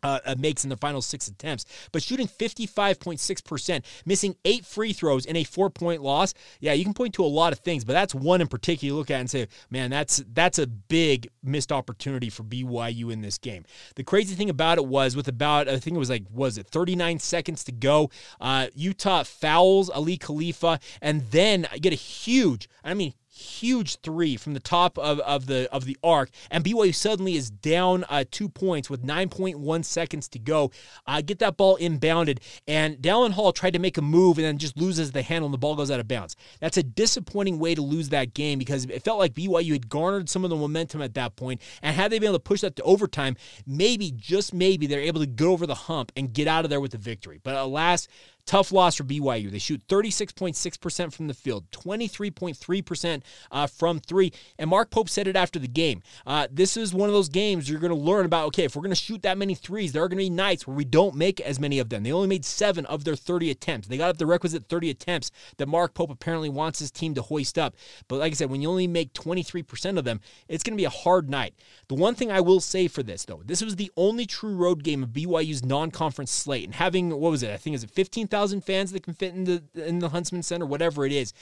uh, 0.06 0.20
uh, 0.24 0.34
makes 0.38 0.64
in 0.64 0.70
the 0.70 0.76
final 0.76 1.02
six 1.02 1.28
attempts, 1.28 1.64
but 1.92 2.02
shooting 2.02 2.28
55.6%, 2.28 3.84
missing 4.04 4.36
eight 4.44 4.64
free 4.64 4.92
throws 4.92 5.26
in 5.26 5.36
a 5.36 5.44
four 5.44 5.70
point 5.70 6.02
loss. 6.02 6.34
Yeah, 6.60 6.72
you 6.72 6.84
can 6.84 6.94
point 6.94 7.14
to 7.14 7.24
a 7.24 7.26
lot 7.26 7.52
of 7.52 7.58
things, 7.60 7.84
but 7.84 7.92
that's 7.92 8.14
one 8.14 8.40
in 8.40 8.46
particular 8.46 8.86
you 8.86 8.94
look 8.94 9.10
at 9.10 9.20
and 9.20 9.30
say, 9.30 9.48
man, 9.70 9.90
that's 9.90 10.22
that's 10.32 10.58
a 10.58 10.66
big 10.66 11.28
missed 11.42 11.72
opportunity 11.72 12.30
for 12.30 12.42
BYU 12.42 13.12
in 13.12 13.20
this 13.20 13.38
game. 13.38 13.64
The 13.96 14.04
crazy 14.04 14.34
thing 14.34 14.50
about 14.50 14.78
it 14.78 14.86
was 14.86 15.16
with 15.16 15.28
about, 15.28 15.68
I 15.68 15.78
think 15.78 15.96
it 15.96 15.98
was 15.98 16.10
like, 16.10 16.24
was 16.32 16.56
it 16.56 16.66
39 16.68 17.18
seconds 17.18 17.64
to 17.64 17.72
go, 17.72 18.10
uh, 18.40 18.68
Utah 18.74 19.24
fouls 19.24 19.90
Aly 19.90 20.16
Khalifa 20.16 20.78
and 21.02 21.22
then 21.30 21.66
get 21.80 21.92
a 21.92 21.96
huge, 21.96 22.68
I 22.84 22.94
mean, 22.94 23.14
huge 23.36 23.96
three 24.00 24.36
from 24.36 24.54
the 24.54 24.60
top 24.60 24.98
of, 24.98 25.20
of 25.20 25.46
the 25.46 25.68
of 25.72 25.84
the 25.84 25.96
arc, 26.02 26.30
and 26.50 26.64
BYU 26.64 26.94
suddenly 26.94 27.36
is 27.36 27.50
down 27.50 28.04
uh, 28.08 28.24
two 28.30 28.48
points 28.48 28.88
with 28.88 29.04
9.1 29.04 29.84
seconds 29.84 30.28
to 30.28 30.38
go. 30.38 30.70
Uh, 31.06 31.20
get 31.20 31.38
that 31.40 31.56
ball 31.56 31.76
inbounded, 31.78 32.38
and 32.66 32.96
Dallin 32.96 33.32
Hall 33.32 33.52
tried 33.52 33.74
to 33.74 33.78
make 33.78 33.98
a 33.98 34.02
move 34.02 34.38
and 34.38 34.46
then 34.46 34.58
just 34.58 34.76
loses 34.76 35.12
the 35.12 35.22
handle, 35.22 35.46
and 35.46 35.54
the 35.54 35.58
ball 35.58 35.76
goes 35.76 35.90
out 35.90 36.00
of 36.00 36.08
bounds. 36.08 36.36
That's 36.60 36.76
a 36.76 36.82
disappointing 36.82 37.58
way 37.58 37.74
to 37.74 37.82
lose 37.82 38.08
that 38.08 38.34
game 38.34 38.58
because 38.58 38.84
it 38.86 39.02
felt 39.02 39.18
like 39.18 39.34
BYU 39.34 39.72
had 39.72 39.88
garnered 39.88 40.28
some 40.28 40.44
of 40.44 40.50
the 40.50 40.56
momentum 40.56 41.02
at 41.02 41.14
that 41.14 41.36
point, 41.36 41.60
and 41.82 41.94
had 41.94 42.10
they 42.10 42.18
been 42.18 42.28
able 42.28 42.38
to 42.38 42.42
push 42.42 42.62
that 42.62 42.76
to 42.76 42.82
overtime, 42.82 43.36
maybe 43.66 44.12
just 44.16 44.54
maybe 44.54 44.86
they're 44.86 45.00
able 45.00 45.20
to 45.20 45.26
go 45.26 45.52
over 45.52 45.66
the 45.66 45.74
hump 45.74 46.12
and 46.16 46.32
get 46.32 46.48
out 46.48 46.64
of 46.64 46.70
there 46.70 46.80
with 46.80 46.92
the 46.92 46.98
victory. 46.98 47.40
But 47.42 47.56
alas. 47.56 48.08
Tough 48.46 48.70
loss 48.70 48.94
for 48.94 49.02
BYU. 49.02 49.50
They 49.50 49.58
shoot 49.58 49.82
36.6% 49.88 51.12
from 51.12 51.26
the 51.26 51.34
field, 51.34 51.68
23.3% 51.72 53.22
uh, 53.50 53.66
from 53.66 53.98
three. 53.98 54.32
And 54.56 54.70
Mark 54.70 54.90
Pope 54.90 55.08
said 55.08 55.26
it 55.26 55.34
after 55.34 55.58
the 55.58 55.66
game. 55.66 56.00
Uh, 56.24 56.46
this 56.48 56.76
is 56.76 56.94
one 56.94 57.08
of 57.08 57.12
those 57.12 57.28
games 57.28 57.68
you're 57.68 57.80
going 57.80 57.92
to 57.92 57.98
learn 57.98 58.24
about. 58.24 58.46
Okay, 58.46 58.62
if 58.62 58.76
we're 58.76 58.82
going 58.82 58.90
to 58.90 58.96
shoot 58.96 59.22
that 59.22 59.36
many 59.36 59.56
threes, 59.56 59.90
there 59.90 60.04
are 60.04 60.08
going 60.08 60.18
to 60.18 60.24
be 60.24 60.30
nights 60.30 60.64
where 60.64 60.76
we 60.76 60.84
don't 60.84 61.16
make 61.16 61.40
as 61.40 61.58
many 61.58 61.80
of 61.80 61.88
them. 61.88 62.04
They 62.04 62.12
only 62.12 62.28
made 62.28 62.44
seven 62.44 62.86
of 62.86 63.02
their 63.02 63.16
30 63.16 63.50
attempts. 63.50 63.88
They 63.88 63.96
got 63.96 64.10
up 64.10 64.18
the 64.18 64.26
requisite 64.26 64.68
30 64.68 64.90
attempts 64.90 65.32
that 65.56 65.66
Mark 65.66 65.94
Pope 65.94 66.12
apparently 66.12 66.48
wants 66.48 66.78
his 66.78 66.92
team 66.92 67.14
to 67.14 67.22
hoist 67.22 67.58
up. 67.58 67.74
But 68.06 68.20
like 68.20 68.30
I 68.30 68.36
said, 68.36 68.50
when 68.50 68.62
you 68.62 68.70
only 68.70 68.86
make 68.86 69.12
23% 69.12 69.98
of 69.98 70.04
them, 70.04 70.20
it's 70.46 70.62
going 70.62 70.76
to 70.76 70.80
be 70.80 70.84
a 70.84 70.90
hard 70.90 71.28
night. 71.28 71.54
The 71.88 71.96
one 71.96 72.14
thing 72.14 72.30
I 72.30 72.40
will 72.40 72.60
say 72.60 72.86
for 72.86 73.02
this, 73.02 73.24
though, 73.24 73.42
this 73.44 73.60
was 73.60 73.74
the 73.74 73.90
only 73.96 74.24
true 74.24 74.54
road 74.54 74.84
game 74.84 75.02
of 75.02 75.08
BYU's 75.08 75.64
non 75.64 75.90
conference 75.90 76.30
slate. 76.30 76.64
And 76.64 76.76
having, 76.76 77.10
what 77.10 77.32
was 77.32 77.42
it? 77.42 77.50
I 77.50 77.56
think 77.56 77.74
is 77.74 77.82
it 77.82 77.90
15,000 77.90 78.35
thousand 78.36 78.60
fans 78.62 78.92
that 78.92 79.02
can 79.02 79.14
fit 79.14 79.34
in 79.34 79.44
the 79.44 79.62
in 79.74 79.98
the 79.98 80.10
Huntsman 80.10 80.42
Center, 80.42 80.66
whatever 80.66 81.06
it 81.06 81.12
is. 81.12 81.32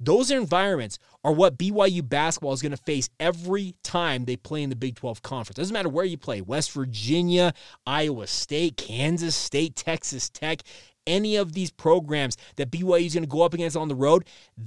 Those 0.00 0.30
environments 0.30 0.98
are 1.24 1.32
what 1.32 1.58
BYU 1.58 2.08
basketball 2.08 2.52
is 2.52 2.62
going 2.62 2.70
to 2.72 2.78
face 2.78 3.10
every 3.18 3.74
time 3.82 4.24
they 4.24 4.36
play 4.36 4.62
in 4.62 4.70
the 4.70 4.76
Big 4.76 4.94
12 4.94 5.22
conference. 5.22 5.56
Doesn't 5.56 5.74
matter 5.74 5.88
where 5.88 6.04
you 6.04 6.16
play 6.16 6.40
West 6.40 6.70
Virginia, 6.72 7.52
Iowa 7.84 8.28
State, 8.28 8.76
Kansas 8.76 9.34
State, 9.34 9.74
Texas 9.74 10.30
Tech, 10.30 10.62
any 11.08 11.34
of 11.36 11.54
these 11.54 11.70
programs 11.70 12.36
that 12.56 12.70
BYU 12.70 13.06
is 13.06 13.14
going 13.14 13.24
to 13.24 13.28
go 13.28 13.42
up 13.42 13.54
against 13.54 13.76
on 13.76 13.88
the 13.88 13.94
road, 13.94 14.24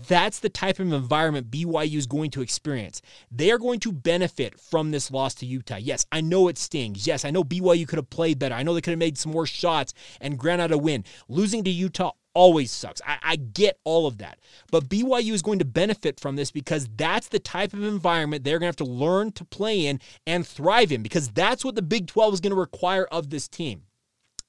that's 0.07 0.39
the 0.39 0.49
type 0.49 0.79
of 0.79 0.91
environment 0.91 1.51
BYU 1.51 1.95
is 1.95 2.07
going 2.07 2.31
to 2.31 2.41
experience. 2.41 3.01
They 3.31 3.51
are 3.51 3.59
going 3.59 3.79
to 3.81 3.91
benefit 3.93 4.59
from 4.59 4.91
this 4.91 5.11
loss 5.11 5.35
to 5.35 5.45
Utah. 5.45 5.77
Yes, 5.77 6.05
I 6.11 6.19
know 6.21 6.47
it 6.47 6.57
stings. 6.57 7.07
Yes, 7.07 7.23
I 7.23 7.31
know 7.31 7.43
BYU 7.43 7.87
could 7.87 7.97
have 7.97 8.09
played 8.09 8.39
better. 8.39 8.55
I 8.55 8.63
know 8.63 8.73
they 8.73 8.81
could 8.81 8.91
have 8.91 8.99
made 8.99 9.17
some 9.17 9.31
more 9.31 9.45
shots 9.45 9.93
and 10.19 10.43
out 10.45 10.71
a 10.71 10.77
win. 10.77 11.05
Losing 11.29 11.63
to 11.63 11.69
Utah 11.69 12.11
always 12.33 12.71
sucks. 12.71 13.01
I, 13.05 13.17
I, 13.21 13.35
get 13.35 13.77
all 13.83 14.07
of 14.07 14.17
that. 14.19 14.39
But 14.71 14.89
BYU 14.89 15.33
is 15.33 15.41
going 15.41 15.59
to 15.59 15.65
benefit 15.65 16.19
from 16.19 16.35
this 16.35 16.51
because 16.51 16.87
that's 16.95 17.27
the 17.27 17.39
type 17.39 17.73
of 17.73 17.83
environment 17.83 18.43
they're 18.43 18.59
going 18.59 18.71
to 18.71 18.83
have 18.83 18.87
to 18.87 18.93
learn 18.93 19.31
to 19.33 19.45
play 19.45 19.85
in 19.85 19.99
and 20.25 20.47
thrive 20.47 20.91
in 20.91 21.03
because 21.03 21.29
that's 21.29 21.65
what 21.65 21.75
the 21.75 21.81
Big 21.81 22.07
12 22.07 22.35
is 22.35 22.39
going 22.39 22.51
to 22.51 22.59
require 22.59 23.05
of 23.05 23.29
this 23.29 23.47
team. 23.47 23.83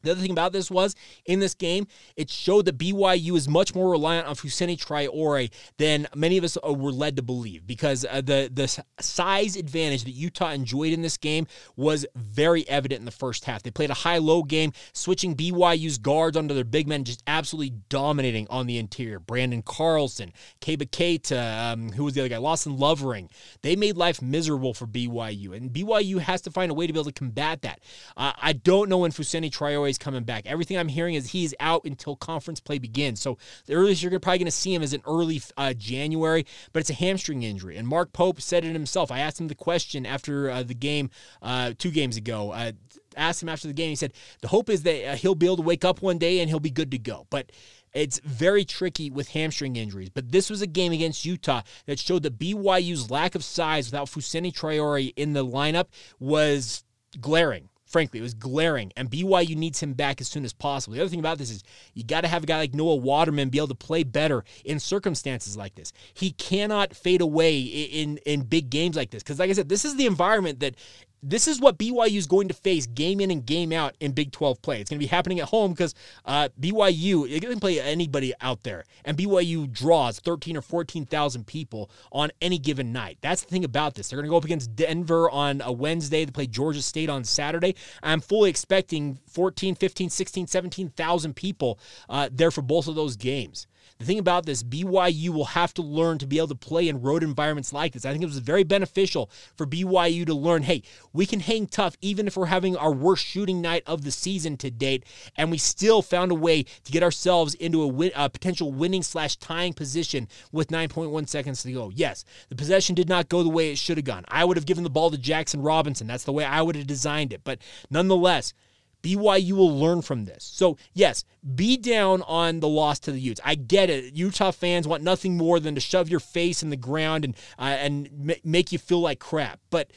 The 0.02 0.10
other 0.12 0.20
thing 0.20 0.30
about 0.30 0.52
this 0.52 0.70
was 0.70 0.94
in 1.24 1.40
this 1.40 1.54
game, 1.54 1.86
it 2.16 2.30
showed 2.30 2.64
that 2.66 2.78
BYU 2.78 3.36
is 3.36 3.48
much 3.48 3.74
more 3.74 3.90
reliant 3.90 4.26
on 4.26 4.34
Fousseyni 4.34 4.76
Traore 4.76 5.50
than 5.78 6.06
many 6.14 6.38
of 6.38 6.44
us 6.44 6.56
uh, 6.66 6.72
were 6.72 6.92
led 6.92 7.16
to 7.16 7.22
believe 7.22 7.66
because 7.66 8.04
uh, 8.04 8.20
the 8.20 8.50
the 8.52 8.82
size 9.00 9.56
advantage 9.56 10.04
that 10.04 10.10
Utah 10.10 10.50
enjoyed 10.50 10.92
in 10.92 11.02
this 11.02 11.16
game 11.16 11.46
was 11.76 12.06
very 12.16 12.68
evident 12.68 13.00
in 13.00 13.04
the 13.04 13.10
first 13.10 13.44
half. 13.44 13.62
They 13.62 13.70
played 13.70 13.90
a 13.90 13.94
high-low 13.94 14.44
game, 14.44 14.72
switching 14.92 15.36
BYU's 15.36 15.98
guards 15.98 16.36
onto 16.36 16.54
their 16.54 16.64
big 16.64 16.88
men, 16.88 17.04
just 17.04 17.22
absolutely 17.26 17.74
dominating 17.88 18.46
on 18.50 18.66
the 18.66 18.78
interior. 18.78 19.20
Branden 19.20 19.64
Carlson, 19.64 20.32
Keba 20.60 20.88
Keita, 20.88 21.72
um, 21.72 21.92
who 21.92 22.04
was 22.04 22.14
the 22.14 22.20
other 22.20 22.28
guy, 22.28 22.38
Lawson 22.38 22.76
Lovering. 22.76 23.30
They 23.62 23.76
made 23.76 23.96
life 23.96 24.20
miserable 24.20 24.74
for 24.74 24.86
BYU, 24.86 25.54
and 25.54 25.70
BYU 25.70 26.18
has 26.20 26.40
to 26.42 26.50
find 26.50 26.70
a 26.70 26.74
way 26.74 26.86
to 26.86 26.92
be 26.92 26.98
able 26.98 27.10
to 27.10 27.12
combat 27.12 27.62
that. 27.62 27.80
Uh, 28.16 28.32
I 28.40 28.52
don't 28.52 28.88
know 28.88 28.98
when 28.98 29.12
Fousseyni 29.12 29.50
Traore 29.50 29.91
coming 29.98 30.24
back. 30.24 30.46
Everything 30.46 30.78
I'm 30.78 30.88
hearing 30.88 31.14
is 31.14 31.30
he's 31.30 31.54
out 31.60 31.84
until 31.84 32.16
conference 32.16 32.60
play 32.60 32.78
begins. 32.78 33.20
So 33.20 33.38
the 33.66 33.74
earliest 33.74 34.02
you're 34.02 34.18
probably 34.20 34.38
going 34.38 34.46
to 34.46 34.50
see 34.52 34.74
him 34.74 34.82
is 34.82 34.92
in 34.92 35.02
early 35.06 35.40
uh, 35.56 35.72
January, 35.74 36.46
but 36.72 36.80
it's 36.80 36.90
a 36.90 36.94
hamstring 36.94 37.42
injury. 37.42 37.76
And 37.76 37.86
Mark 37.86 38.12
Pope 38.12 38.40
said 38.40 38.64
it 38.64 38.72
himself. 38.72 39.10
I 39.10 39.20
asked 39.20 39.40
him 39.40 39.48
the 39.48 39.54
question 39.54 40.06
after 40.06 40.50
uh, 40.50 40.62
the 40.62 40.74
game 40.74 41.10
uh, 41.40 41.72
two 41.76 41.90
games 41.90 42.16
ago. 42.16 42.52
Uh, 42.52 42.72
asked 43.16 43.42
him 43.42 43.48
after 43.48 43.68
the 43.68 43.74
game. 43.74 43.90
He 43.90 43.96
said 43.96 44.12
the 44.40 44.48
hope 44.48 44.70
is 44.70 44.82
that 44.84 45.06
uh, 45.06 45.16
he'll 45.16 45.34
be 45.34 45.46
able 45.46 45.56
to 45.56 45.62
wake 45.62 45.84
up 45.84 46.02
one 46.02 46.18
day 46.18 46.40
and 46.40 46.48
he'll 46.48 46.60
be 46.60 46.70
good 46.70 46.90
to 46.92 46.98
go. 46.98 47.26
But 47.30 47.52
it's 47.94 48.20
very 48.20 48.64
tricky 48.64 49.10
with 49.10 49.28
hamstring 49.28 49.76
injuries, 49.76 50.08
but 50.08 50.32
this 50.32 50.48
was 50.48 50.62
a 50.62 50.66
game 50.66 50.92
against 50.92 51.26
Utah 51.26 51.60
that 51.86 51.98
showed 51.98 52.22
that 52.22 52.38
BYU's 52.38 53.10
lack 53.10 53.34
of 53.34 53.44
size 53.44 53.88
without 53.88 54.08
Fousseyni 54.08 54.52
Traore 54.52 55.12
in 55.14 55.34
the 55.34 55.44
lineup 55.44 55.86
was 56.18 56.84
glaring. 57.20 57.68
Frankly, 57.92 58.20
it 58.20 58.22
was 58.22 58.32
glaring, 58.32 58.90
and 58.96 59.10
BYU 59.10 59.54
needs 59.54 59.80
him 59.80 59.92
back 59.92 60.22
as 60.22 60.26
soon 60.26 60.46
as 60.46 60.54
possible. 60.54 60.94
The 60.94 61.02
other 61.02 61.10
thing 61.10 61.18
about 61.18 61.36
this 61.36 61.50
is 61.50 61.62
you 61.92 62.02
got 62.02 62.22
to 62.22 62.28
have 62.28 62.42
a 62.42 62.46
guy 62.46 62.56
like 62.56 62.74
Noah 62.74 62.96
Waterman 62.96 63.50
be 63.50 63.58
able 63.58 63.68
to 63.68 63.74
play 63.74 64.02
better 64.02 64.44
in 64.64 64.80
circumstances 64.80 65.58
like 65.58 65.74
this. 65.74 65.92
He 66.14 66.30
cannot 66.30 66.96
fade 66.96 67.20
away 67.20 67.60
in 67.60 68.16
in 68.24 68.44
big 68.44 68.70
games 68.70 68.96
like 68.96 69.10
this 69.10 69.22
because, 69.22 69.38
like 69.38 69.50
I 69.50 69.52
said, 69.52 69.68
this 69.68 69.84
is 69.84 69.96
the 69.96 70.06
environment 70.06 70.60
that 70.60 70.74
this 71.22 71.46
is 71.46 71.60
what 71.60 71.78
BYU 71.78 72.16
is 72.16 72.26
going 72.26 72.48
to 72.48 72.54
face 72.54 72.86
game 72.86 73.20
in 73.20 73.30
and 73.30 73.46
game 73.46 73.72
out 73.72 73.94
in 74.00 74.12
Big 74.12 74.32
12 74.32 74.60
play. 74.60 74.80
It's 74.80 74.90
going 74.90 74.98
to 74.98 75.04
be 75.04 75.08
happening 75.08 75.38
at 75.40 75.48
home 75.48 75.72
because 75.72 75.94
uh, 76.24 76.48
BYU, 76.60 77.30
it 77.30 77.40
can 77.40 77.60
play 77.60 77.80
anybody 77.80 78.32
out 78.40 78.62
there, 78.64 78.84
and 79.04 79.16
BYU 79.16 79.70
draws 79.70 80.18
13 80.18 80.56
or 80.56 80.62
14,000 80.62 81.46
people 81.46 81.90
on 82.10 82.30
any 82.40 82.58
given 82.58 82.92
night. 82.92 83.18
That's 83.20 83.42
the 83.42 83.50
thing 83.50 83.64
about 83.64 83.94
this. 83.94 84.08
They're 84.08 84.16
going 84.16 84.26
to 84.26 84.30
go 84.30 84.36
up 84.36 84.44
against 84.44 84.74
Denver 84.74 85.30
on 85.30 85.60
a 85.60 85.70
Wednesday. 85.70 86.24
They 86.24 86.32
play 86.32 86.46
Georgia 86.46 86.82
State 86.82 87.08
on 87.08 87.24
Saturday. 87.24 87.76
I'm 88.02 88.20
fully 88.20 88.50
expecting 88.50 89.18
14, 89.28 89.76
15, 89.76 90.10
16, 90.10 90.46
17,000 90.48 91.36
people 91.36 91.78
uh, 92.08 92.28
there 92.32 92.50
for 92.50 92.62
both 92.62 92.88
of 92.88 92.94
those 92.94 93.16
games. 93.16 93.66
The 93.98 94.04
thing 94.04 94.18
about 94.18 94.46
this, 94.46 94.62
BYU 94.62 95.30
will 95.30 95.46
have 95.46 95.72
to 95.74 95.82
learn 95.82 96.18
to 96.18 96.26
be 96.26 96.38
able 96.38 96.48
to 96.48 96.54
play 96.54 96.88
in 96.88 97.02
road 97.02 97.22
environments 97.22 97.72
like 97.72 97.92
this. 97.92 98.04
I 98.04 98.10
think 98.10 98.22
it 98.22 98.26
was 98.26 98.38
very 98.38 98.64
beneficial 98.64 99.30
for 99.56 99.66
BYU 99.66 100.26
to 100.26 100.34
learn 100.34 100.62
hey, 100.62 100.82
we 101.12 101.26
can 101.26 101.40
hang 101.40 101.66
tough 101.66 101.96
even 102.00 102.26
if 102.26 102.36
we're 102.36 102.46
having 102.46 102.76
our 102.76 102.92
worst 102.92 103.24
shooting 103.24 103.60
night 103.60 103.82
of 103.86 104.04
the 104.04 104.10
season 104.10 104.56
to 104.58 104.70
date, 104.70 105.04
and 105.36 105.50
we 105.50 105.58
still 105.58 106.02
found 106.02 106.32
a 106.32 106.34
way 106.34 106.62
to 106.62 106.92
get 106.92 107.02
ourselves 107.02 107.54
into 107.54 107.82
a, 107.82 107.86
win, 107.86 108.12
a 108.14 108.28
potential 108.28 108.72
winning 108.72 109.02
slash 109.02 109.36
tying 109.36 109.72
position 109.72 110.28
with 110.50 110.68
9.1 110.68 111.28
seconds 111.28 111.62
to 111.62 111.72
go. 111.72 111.90
Yes, 111.94 112.24
the 112.48 112.56
possession 112.56 112.94
did 112.94 113.08
not 113.08 113.28
go 113.28 113.42
the 113.42 113.48
way 113.48 113.70
it 113.70 113.78
should 113.78 113.98
have 113.98 114.04
gone. 114.04 114.24
I 114.28 114.44
would 114.44 114.56
have 114.56 114.66
given 114.66 114.84
the 114.84 114.90
ball 114.90 115.10
to 115.10 115.18
Jaxson 115.18 115.64
Robinson. 115.64 116.06
That's 116.06 116.24
the 116.24 116.32
way 116.32 116.44
I 116.44 116.62
would 116.62 116.76
have 116.76 116.86
designed 116.86 117.32
it. 117.32 117.42
But 117.44 117.58
nonetheless, 117.90 118.54
BYU 119.02 119.52
will 119.52 119.76
learn 119.78 120.02
from 120.02 120.24
this. 120.24 120.44
So, 120.44 120.76
yes, 120.92 121.24
be 121.54 121.76
down 121.76 122.22
on 122.22 122.60
the 122.60 122.68
loss 122.68 122.98
to 123.00 123.12
the 123.12 123.20
Utes. 123.20 123.40
I 123.44 123.54
get 123.54 123.90
it. 123.90 124.14
Utah 124.14 124.52
fans 124.52 124.86
want 124.86 125.02
nothing 125.02 125.36
more 125.36 125.60
than 125.60 125.74
to 125.74 125.80
shove 125.80 126.08
your 126.08 126.20
face 126.20 126.62
in 126.62 126.70
the 126.70 126.76
ground 126.76 127.24
and 127.24 127.36
uh, 127.58 127.76
and 127.78 128.36
make 128.44 128.72
you 128.72 128.78
feel 128.78 129.00
like 129.00 129.18
crap. 129.18 129.60
But 129.70 129.90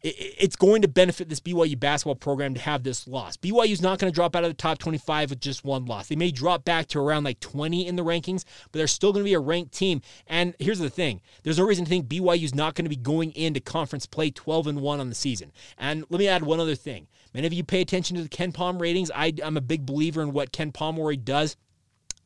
it's 0.00 0.54
going 0.54 0.82
to 0.82 0.88
benefit 0.88 1.28
this 1.28 1.40
BYU 1.40 1.78
basketball 1.78 2.14
program 2.14 2.54
to 2.54 2.60
have 2.60 2.84
this 2.84 3.08
loss. 3.08 3.36
BYU 3.36 3.72
is 3.72 3.82
not 3.82 3.98
going 3.98 4.10
to 4.10 4.14
drop 4.14 4.36
out 4.36 4.44
of 4.44 4.50
the 4.50 4.54
top 4.54 4.78
25 4.78 5.30
with 5.30 5.40
just 5.40 5.64
one 5.64 5.86
loss. 5.86 6.06
They 6.06 6.14
may 6.14 6.30
drop 6.30 6.64
back 6.64 6.86
to 6.88 7.00
around 7.00 7.24
like 7.24 7.40
20 7.40 7.86
in 7.86 7.96
the 7.96 8.04
rankings, 8.04 8.44
but 8.70 8.78
they're 8.78 8.86
still 8.86 9.12
going 9.12 9.24
to 9.24 9.28
be 9.28 9.34
a 9.34 9.40
ranked 9.40 9.72
team. 9.72 10.00
And 10.26 10.54
here's 10.60 10.78
the 10.78 10.90
thing 10.90 11.20
there's 11.42 11.58
no 11.58 11.66
reason 11.66 11.84
to 11.84 11.88
think 11.88 12.06
BYU 12.06 12.44
is 12.44 12.54
not 12.54 12.74
going 12.74 12.84
to 12.84 12.90
be 12.90 12.96
going 12.96 13.32
into 13.32 13.60
conference 13.60 14.06
play 14.06 14.30
12 14.30 14.68
and 14.68 14.80
1 14.80 15.00
on 15.00 15.08
the 15.08 15.14
season. 15.16 15.52
And 15.76 16.04
let 16.10 16.18
me 16.18 16.28
add 16.28 16.44
one 16.44 16.60
other 16.60 16.76
thing. 16.76 17.08
Many 17.34 17.46
of 17.46 17.52
you 17.52 17.64
pay 17.64 17.80
attention 17.80 18.16
to 18.16 18.22
the 18.22 18.28
KenPom 18.28 18.80
ratings. 18.80 19.10
I, 19.14 19.32
I'm 19.42 19.56
a 19.56 19.62
big 19.62 19.86
believer 19.86 20.22
in 20.22 20.32
what 20.32 20.52
KenPom 20.52 20.96
really 20.96 21.16
does. 21.16 21.56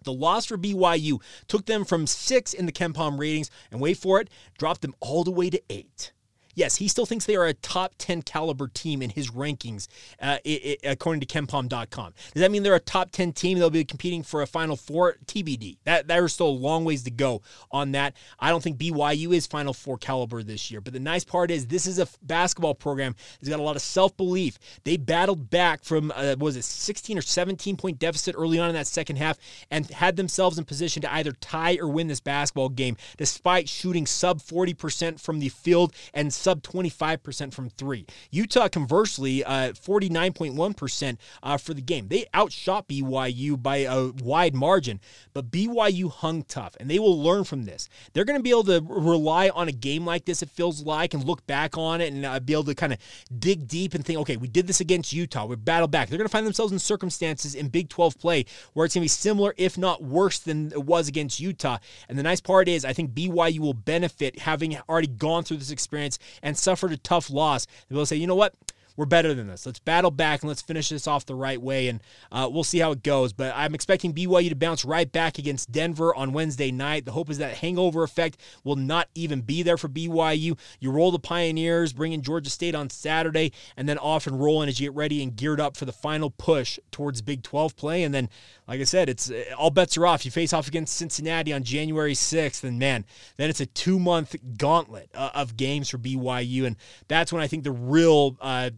The 0.05 0.13
loss 0.13 0.47
for 0.47 0.59
BYU 0.59 1.21
took 1.47 1.67
them 1.67 1.85
from 1.85 2.07
six 2.07 2.53
in 2.53 2.67
the 2.67 2.73
KenPom 2.73 3.19
ratings, 3.19 3.51
and 3.71 3.81
wait 3.81 3.99
for 3.99 4.21
it, 4.21 4.31
dropped 4.59 4.83
them 4.83 4.95
all 5.01 5.25
the 5.25 5.31
way 5.31 5.51
to 5.51 5.63
eight. 5.71 6.13
Yes, 6.55 6.77
he 6.77 6.89
still 6.89 7.07
thinks 7.07 7.25
they 7.25 7.37
are 7.37 7.47
a 7.47 7.55
top 7.55 7.95
10 7.99 8.23
caliber 8.23 8.69
team 8.69 9.03
in 9.03 9.11
his 9.11 9.31
rankings, 9.31 9.89
uh, 10.21 10.39
it, 10.45 10.49
it, 10.49 10.81
according 10.85 11.21
to 11.21 11.27
KenPom.com. 11.27 12.15
Does 12.35 12.41
that 12.41 12.51
mean 12.51 12.63
they're 12.63 12.75
a 12.75 12.81
top 12.81 13.11
10 13.11 13.33
team? 13.33 13.59
They'll 13.59 13.71
be 13.71 13.85
competing 13.85 14.23
for 14.23 14.43
a 14.43 14.47
Final 14.47 14.77
Four 14.77 15.17
TBD. 15.27 15.79
That 15.85 16.09
There's 16.09 16.35
still 16.35 16.49
a 16.49 16.51
long 16.51 16.85
ways 16.85 17.03
to 17.05 17.11
go 17.11 17.43
on 17.71 17.93
that. 17.93 18.15
I 18.39 18.51
don't 18.51 18.63
think 18.63 18.79
BYU 18.79 19.35
is 19.35 19.47
Final 19.47 19.73
Four 19.73 19.97
caliber 19.99 20.43
this 20.43 20.71
year. 20.71 20.81
But 20.81 20.93
the 20.93 21.01
nice 21.01 21.25
part 21.25 21.51
is 21.51 21.67
this 21.67 21.87
is 21.87 21.99
a 21.99 22.07
basketball 22.23 22.75
program 22.75 23.15
that's 23.41 23.49
got 23.49 23.61
a 23.61 23.63
lot 23.63 23.77
of 23.77 23.83
self 23.83 24.17
belief. 24.17 24.59
They 24.85 24.97
battled 24.97 25.49
back 25.51 25.85
from, 25.85 26.13
uh, 26.15 26.37
was 26.39 26.57
it 26.57 26.65
16 26.65 27.19
or 27.19 27.23
17 27.23 27.77
point 27.77 27.99
deficit 27.99 28.35
early 28.37 28.59
on 28.59 28.69
in 28.69 28.75
that 28.75 28.87
second 28.87 29.17
half 29.17 29.39
and 29.71 29.91
had 29.91 30.17
themselves 30.17 30.59
in 30.59 30.65
position 30.65 31.03
to 31.03 31.13
either 31.15 31.33
tie 31.33 31.79
or 31.81 31.89
win 31.89 32.09
this 32.09 32.21
basketball 32.21 32.69
game, 32.69 32.97
despite 33.17 33.69
shooting 33.69 34.07
sub 34.07 34.41
40% 34.41 35.21
from 35.21 35.39
the 35.39 35.49
field 35.49 35.95
and 36.13 36.33
sub 36.43 36.63
25% 36.63 37.55
from 37.55 37.71
three. 37.71 38.07
Utah, 38.31 38.69
conversely, 38.69 39.45
uh, 39.45 39.73
49.1% 39.73 41.17
uh, 41.43 41.57
for 41.57 41.75
the 41.75 41.81
game. 41.81 42.09
They 42.09 42.27
outshot 42.35 42.89
BYU 42.89 43.63
by 43.63 43.79
a 43.79 44.09
wide 44.23 44.55
margin, 44.55 45.01
but 45.33 45.51
BYU 45.51 46.11
hung 46.11 46.43
tough, 46.43 46.77
and 46.81 46.91
they 46.91 46.99
will 46.99 47.21
learn 47.23 47.45
from 47.45 47.65
this. 47.65 47.89
They're 48.13 48.25
going 48.25 48.39
to 48.39 48.43
be 48.43 48.51
able 48.51 48.65
to 48.65 48.85
rely 48.87 49.51
on 49.51 49.69
a 49.69 49.73
game 49.73 50.05
like 50.05 50.25
this, 50.25 50.43
it 50.43 50.51
feels 50.51 50.83
like, 50.83 51.15
and 51.15 51.25
look 51.25 51.47
back 51.47 51.79
on 51.79 52.01
it 52.01 52.13
and 52.13 52.27
uh, 52.27 52.41
be 52.41 52.53
able 52.53 52.65
to 52.65 52.75
kind 52.75 52.93
of 52.93 52.99
dig 53.39 53.69
deep 53.69 53.95
and 53.95 54.05
think, 54.05 54.19
okay, 54.21 54.37
we 54.37 54.49
did 54.49 54.67
this 54.67 54.81
against 54.81 55.13
Utah. 55.13 55.47
We 55.47 55.57
battled 55.57 55.91
back. 55.91 56.09
They're 56.09 56.19
going 56.19 56.29
to 56.29 56.33
find 56.33 56.47
themselves 56.47 56.73
in 56.73 56.79
circumstances 56.79 57.55
in 57.55 57.69
Big 57.69 57.89
12 57.89 58.19
play 58.19 58.45
where 58.73 58.85
it's 58.85 58.95
going 58.95 59.03
to 59.03 59.05
be 59.05 59.09
similar, 59.09 59.55
if 59.57 59.79
not 59.79 60.03
worse, 60.03 60.39
than 60.39 60.73
it 60.73 60.85
was 60.85 61.09
against 61.09 61.41
Utah. 61.41 61.79
And 62.09 62.19
the 62.19 62.23
nice 62.23 62.41
part 62.41 62.69
is, 62.69 62.85
I 62.85 62.93
think 62.93 63.13
BYU 63.13 63.61
will 63.61 63.75
benefit 63.75 64.41
having 64.41 64.79
already 64.89 65.09
gone 65.09 65.45
through 65.45 65.59
this 65.59 65.71
experience 65.71 66.19
and 66.43 66.57
suffered 66.57 66.93
a 66.93 66.97
tough 66.97 67.31
loss. 67.31 67.67
They'll 67.89 68.07
say, 68.07 68.17
you 68.17 68.27
know 68.27 68.35
what? 68.35 68.55
We're 68.97 69.07
better 69.07 69.35
than 69.35 69.47
this. 69.47 69.67
Let's 69.67 69.79
battle 69.79 70.11
back 70.11 70.43
and 70.43 70.49
let's 70.49 70.63
finish 70.63 70.89
this 70.89 71.07
off 71.07 71.27
the 71.27 71.35
right 71.35 71.61
way, 71.61 71.89
and 71.89 72.01
uh, 72.31 72.49
we'll 72.51 72.65
see 72.65 72.79
how 72.79 72.93
it 72.93 73.03
goes. 73.03 73.33
But 73.33 73.53
I'm 73.57 73.75
expecting 73.75 74.13
BYU 74.13 74.49
to 74.51 74.55
bounce 74.55 74.85
right 74.85 75.11
back 75.11 75.39
against 75.39 75.73
Denver 75.73 76.15
on 76.15 76.33
Wednesday 76.33 76.71
night. 76.71 77.05
The 77.05 77.13
hope 77.13 77.31
is 77.31 77.39
that 77.39 77.59
hangover 77.59 78.03
effect 78.03 78.39
will 78.65 78.77
not 78.77 79.09
even 79.15 79.41
be 79.41 79.63
there 79.63 79.77
for 79.77 79.89
BYU. 79.89 80.59
You 80.81 80.91
roll 80.91 81.11
the 81.11 81.19
Pioneers, 81.19 81.93
bring 81.93 82.13
in 82.13 82.23
Georgia 82.23 82.51
State 82.51 82.75
on 82.75 82.91
Saturday, 82.91 83.53
and 83.77 83.89
then 83.89 83.99
off 83.99 84.27
and 84.27 84.41
rolling 84.41 84.69
as 84.69 84.81
you 84.81 84.89
get 84.89 84.97
ready 84.97 85.23
and 85.23 85.37
geared 85.37 85.61
up 85.61 85.77
for 85.77 85.85
the 85.85 85.93
final 85.93 86.31
push 86.31 86.79
towards 86.91 87.23
Big 87.23 87.43
12 87.43 87.77
play. 87.77 88.03
And 88.03 88.15
then, 88.15 88.29
like 88.69 88.81
I 88.81 88.85
said, 88.85 89.09
it's 89.09 89.31
all 89.57 89.71
bets 89.71 89.97
are 89.97 90.07
off. 90.07 90.25
You 90.25 90.31
face 90.31 90.53
off 90.53 90.69
against 90.69 90.97
Cincinnati 90.97 91.53
on 91.53 91.63
January 91.63 92.15
6th, 92.15 92.65
and 92.65 92.79
man, 92.79 93.05
then 93.37 93.51
it's 93.51 93.61
a 93.61 93.67
two 93.67 93.99
month 93.99 94.37
gauntlet 94.57 95.11
uh, 95.15 95.31
of 95.35 95.57
games 95.57 95.89
for 95.89 95.99
BYU, 95.99 96.67
and 96.67 96.77
that's 97.09 97.33
when 97.33 97.43
I 97.43 97.47
think 97.47 97.65
the 97.65 97.73
real 97.73 98.37
uh, 98.41 98.71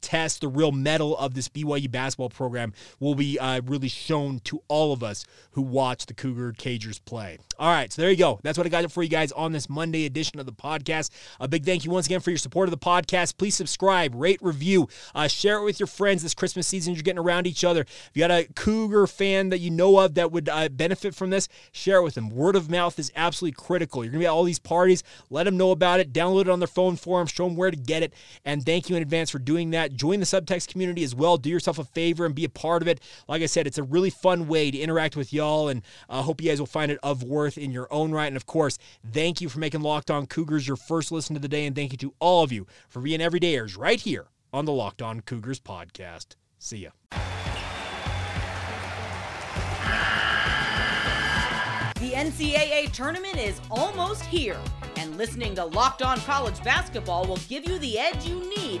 test, 0.00 0.40
the 0.40 0.48
real 0.48 0.72
mettle 0.72 1.16
of 1.16 1.34
this 1.34 1.48
BYU 1.48 1.90
basketball 1.90 2.30
program 2.30 2.72
will 3.00 3.14
be 3.14 3.38
uh, 3.38 3.60
really 3.64 3.88
shown 3.88 4.40
to 4.40 4.62
all 4.68 4.92
of 4.92 5.02
us 5.02 5.24
who 5.52 5.62
watch 5.62 6.06
the 6.06 6.14
Cougar 6.14 6.52
Cagers 6.52 7.00
play. 7.04 7.38
All 7.58 7.72
right, 7.72 7.92
so 7.92 8.02
there 8.02 8.10
you 8.10 8.16
go. 8.16 8.38
That's 8.42 8.56
what 8.56 8.66
I 8.66 8.70
got 8.70 8.90
for 8.92 9.02
you 9.02 9.08
guys 9.08 9.32
on 9.32 9.52
this 9.52 9.68
Monday 9.68 10.06
edition 10.06 10.38
of 10.38 10.46
the 10.46 10.52
podcast. 10.52 11.10
A 11.40 11.48
big 11.48 11.64
thank 11.64 11.84
you 11.84 11.90
once 11.90 12.06
again 12.06 12.20
for 12.20 12.30
your 12.30 12.38
support 12.38 12.68
of 12.68 12.70
the 12.70 12.78
podcast. 12.78 13.36
Please 13.36 13.56
subscribe, 13.56 14.14
rate, 14.14 14.38
review, 14.40 14.88
uh, 15.14 15.26
share 15.26 15.58
it 15.58 15.64
with 15.64 15.80
your 15.80 15.88
friends 15.88 16.22
this 16.22 16.34
Christmas 16.34 16.68
season. 16.68 16.94
You're 16.94 17.02
getting 17.02 17.18
around 17.18 17.46
each 17.46 17.64
other. 17.64 17.80
If 17.80 18.10
you 18.14 18.20
got 18.20 18.30
a 18.30 18.46
Cougar 18.54 19.08
fan 19.08 19.48
that 19.48 19.58
you 19.58 19.70
know 19.70 19.98
of 19.98 20.14
that 20.14 20.30
would 20.30 20.48
uh, 20.48 20.68
benefit 20.68 21.14
from 21.14 21.30
this, 21.30 21.48
share 21.72 21.98
it 21.98 22.04
with 22.04 22.14
them. 22.14 22.30
Word 22.30 22.54
of 22.54 22.70
mouth 22.70 22.98
is 22.98 23.10
absolutely 23.16 23.56
critical. 23.60 24.04
You're 24.04 24.12
going 24.12 24.20
to 24.20 24.24
be 24.24 24.26
at 24.26 24.32
all 24.32 24.44
these 24.44 24.58
parties. 24.58 25.02
Let 25.30 25.44
them 25.44 25.56
know 25.56 25.72
about 25.72 26.00
it. 26.00 26.12
Download 26.12 26.42
it 26.42 26.48
on 26.48 26.60
their 26.60 26.68
phone 26.68 26.96
for 26.96 27.18
them. 27.18 27.26
Show 27.26 27.48
them 27.48 27.56
where 27.56 27.70
to 27.70 27.76
get 27.76 28.02
it. 28.02 28.14
And 28.44 28.64
thank 28.64 28.88
you 28.88 28.96
in 28.96 29.02
advance 29.02 29.30
for 29.30 29.38
doing 29.38 29.70
that. 29.88 29.96
Join 29.96 30.20
the 30.20 30.26
subtext 30.26 30.68
community 30.68 31.02
as 31.04 31.14
well. 31.14 31.36
Do 31.36 31.50
yourself 31.50 31.78
a 31.78 31.84
favor 31.84 32.26
and 32.26 32.34
be 32.34 32.44
a 32.44 32.48
part 32.48 32.82
of 32.82 32.88
it. 32.88 33.00
Like 33.26 33.42
I 33.42 33.46
said, 33.46 33.66
it's 33.66 33.78
a 33.78 33.82
really 33.82 34.10
fun 34.10 34.48
way 34.48 34.70
to 34.70 34.78
interact 34.78 35.16
with 35.16 35.32
y'all, 35.32 35.68
and 35.68 35.82
I 36.08 36.20
uh, 36.20 36.22
hope 36.22 36.40
you 36.40 36.48
guys 36.48 36.60
will 36.60 36.66
find 36.66 36.90
it 36.90 36.98
of 37.02 37.22
worth 37.22 37.58
in 37.58 37.70
your 37.70 37.92
own 37.92 38.12
right. 38.12 38.26
And 38.26 38.36
of 38.36 38.46
course, 38.46 38.78
thank 39.12 39.40
you 39.40 39.48
for 39.48 39.58
making 39.58 39.80
Locked 39.80 40.10
On 40.10 40.26
Cougars 40.26 40.66
your 40.66 40.76
first 40.76 41.12
listen 41.12 41.36
of 41.36 41.42
the 41.42 41.48
day, 41.48 41.66
and 41.66 41.74
thank 41.74 41.92
you 41.92 41.98
to 41.98 42.14
all 42.18 42.42
of 42.42 42.52
you 42.52 42.66
for 42.88 43.00
being 43.00 43.20
everydayers 43.20 43.78
right 43.78 44.00
here 44.00 44.26
on 44.52 44.64
the 44.64 44.72
Locked 44.72 45.02
On 45.02 45.20
Cougars 45.20 45.60
podcast. 45.60 46.36
See 46.58 46.78
ya. 46.78 46.90
The 52.00 52.12
NCAA 52.12 52.92
tournament 52.92 53.36
is 53.36 53.60
almost 53.70 54.24
here, 54.24 54.56
and 54.96 55.16
listening 55.18 55.56
to 55.56 55.64
Locked 55.64 56.02
On 56.02 56.18
College 56.20 56.62
Basketball 56.62 57.26
will 57.26 57.40
give 57.48 57.68
you 57.68 57.78
the 57.80 57.98
edge 57.98 58.24
you 58.24 58.48
need 58.56 58.80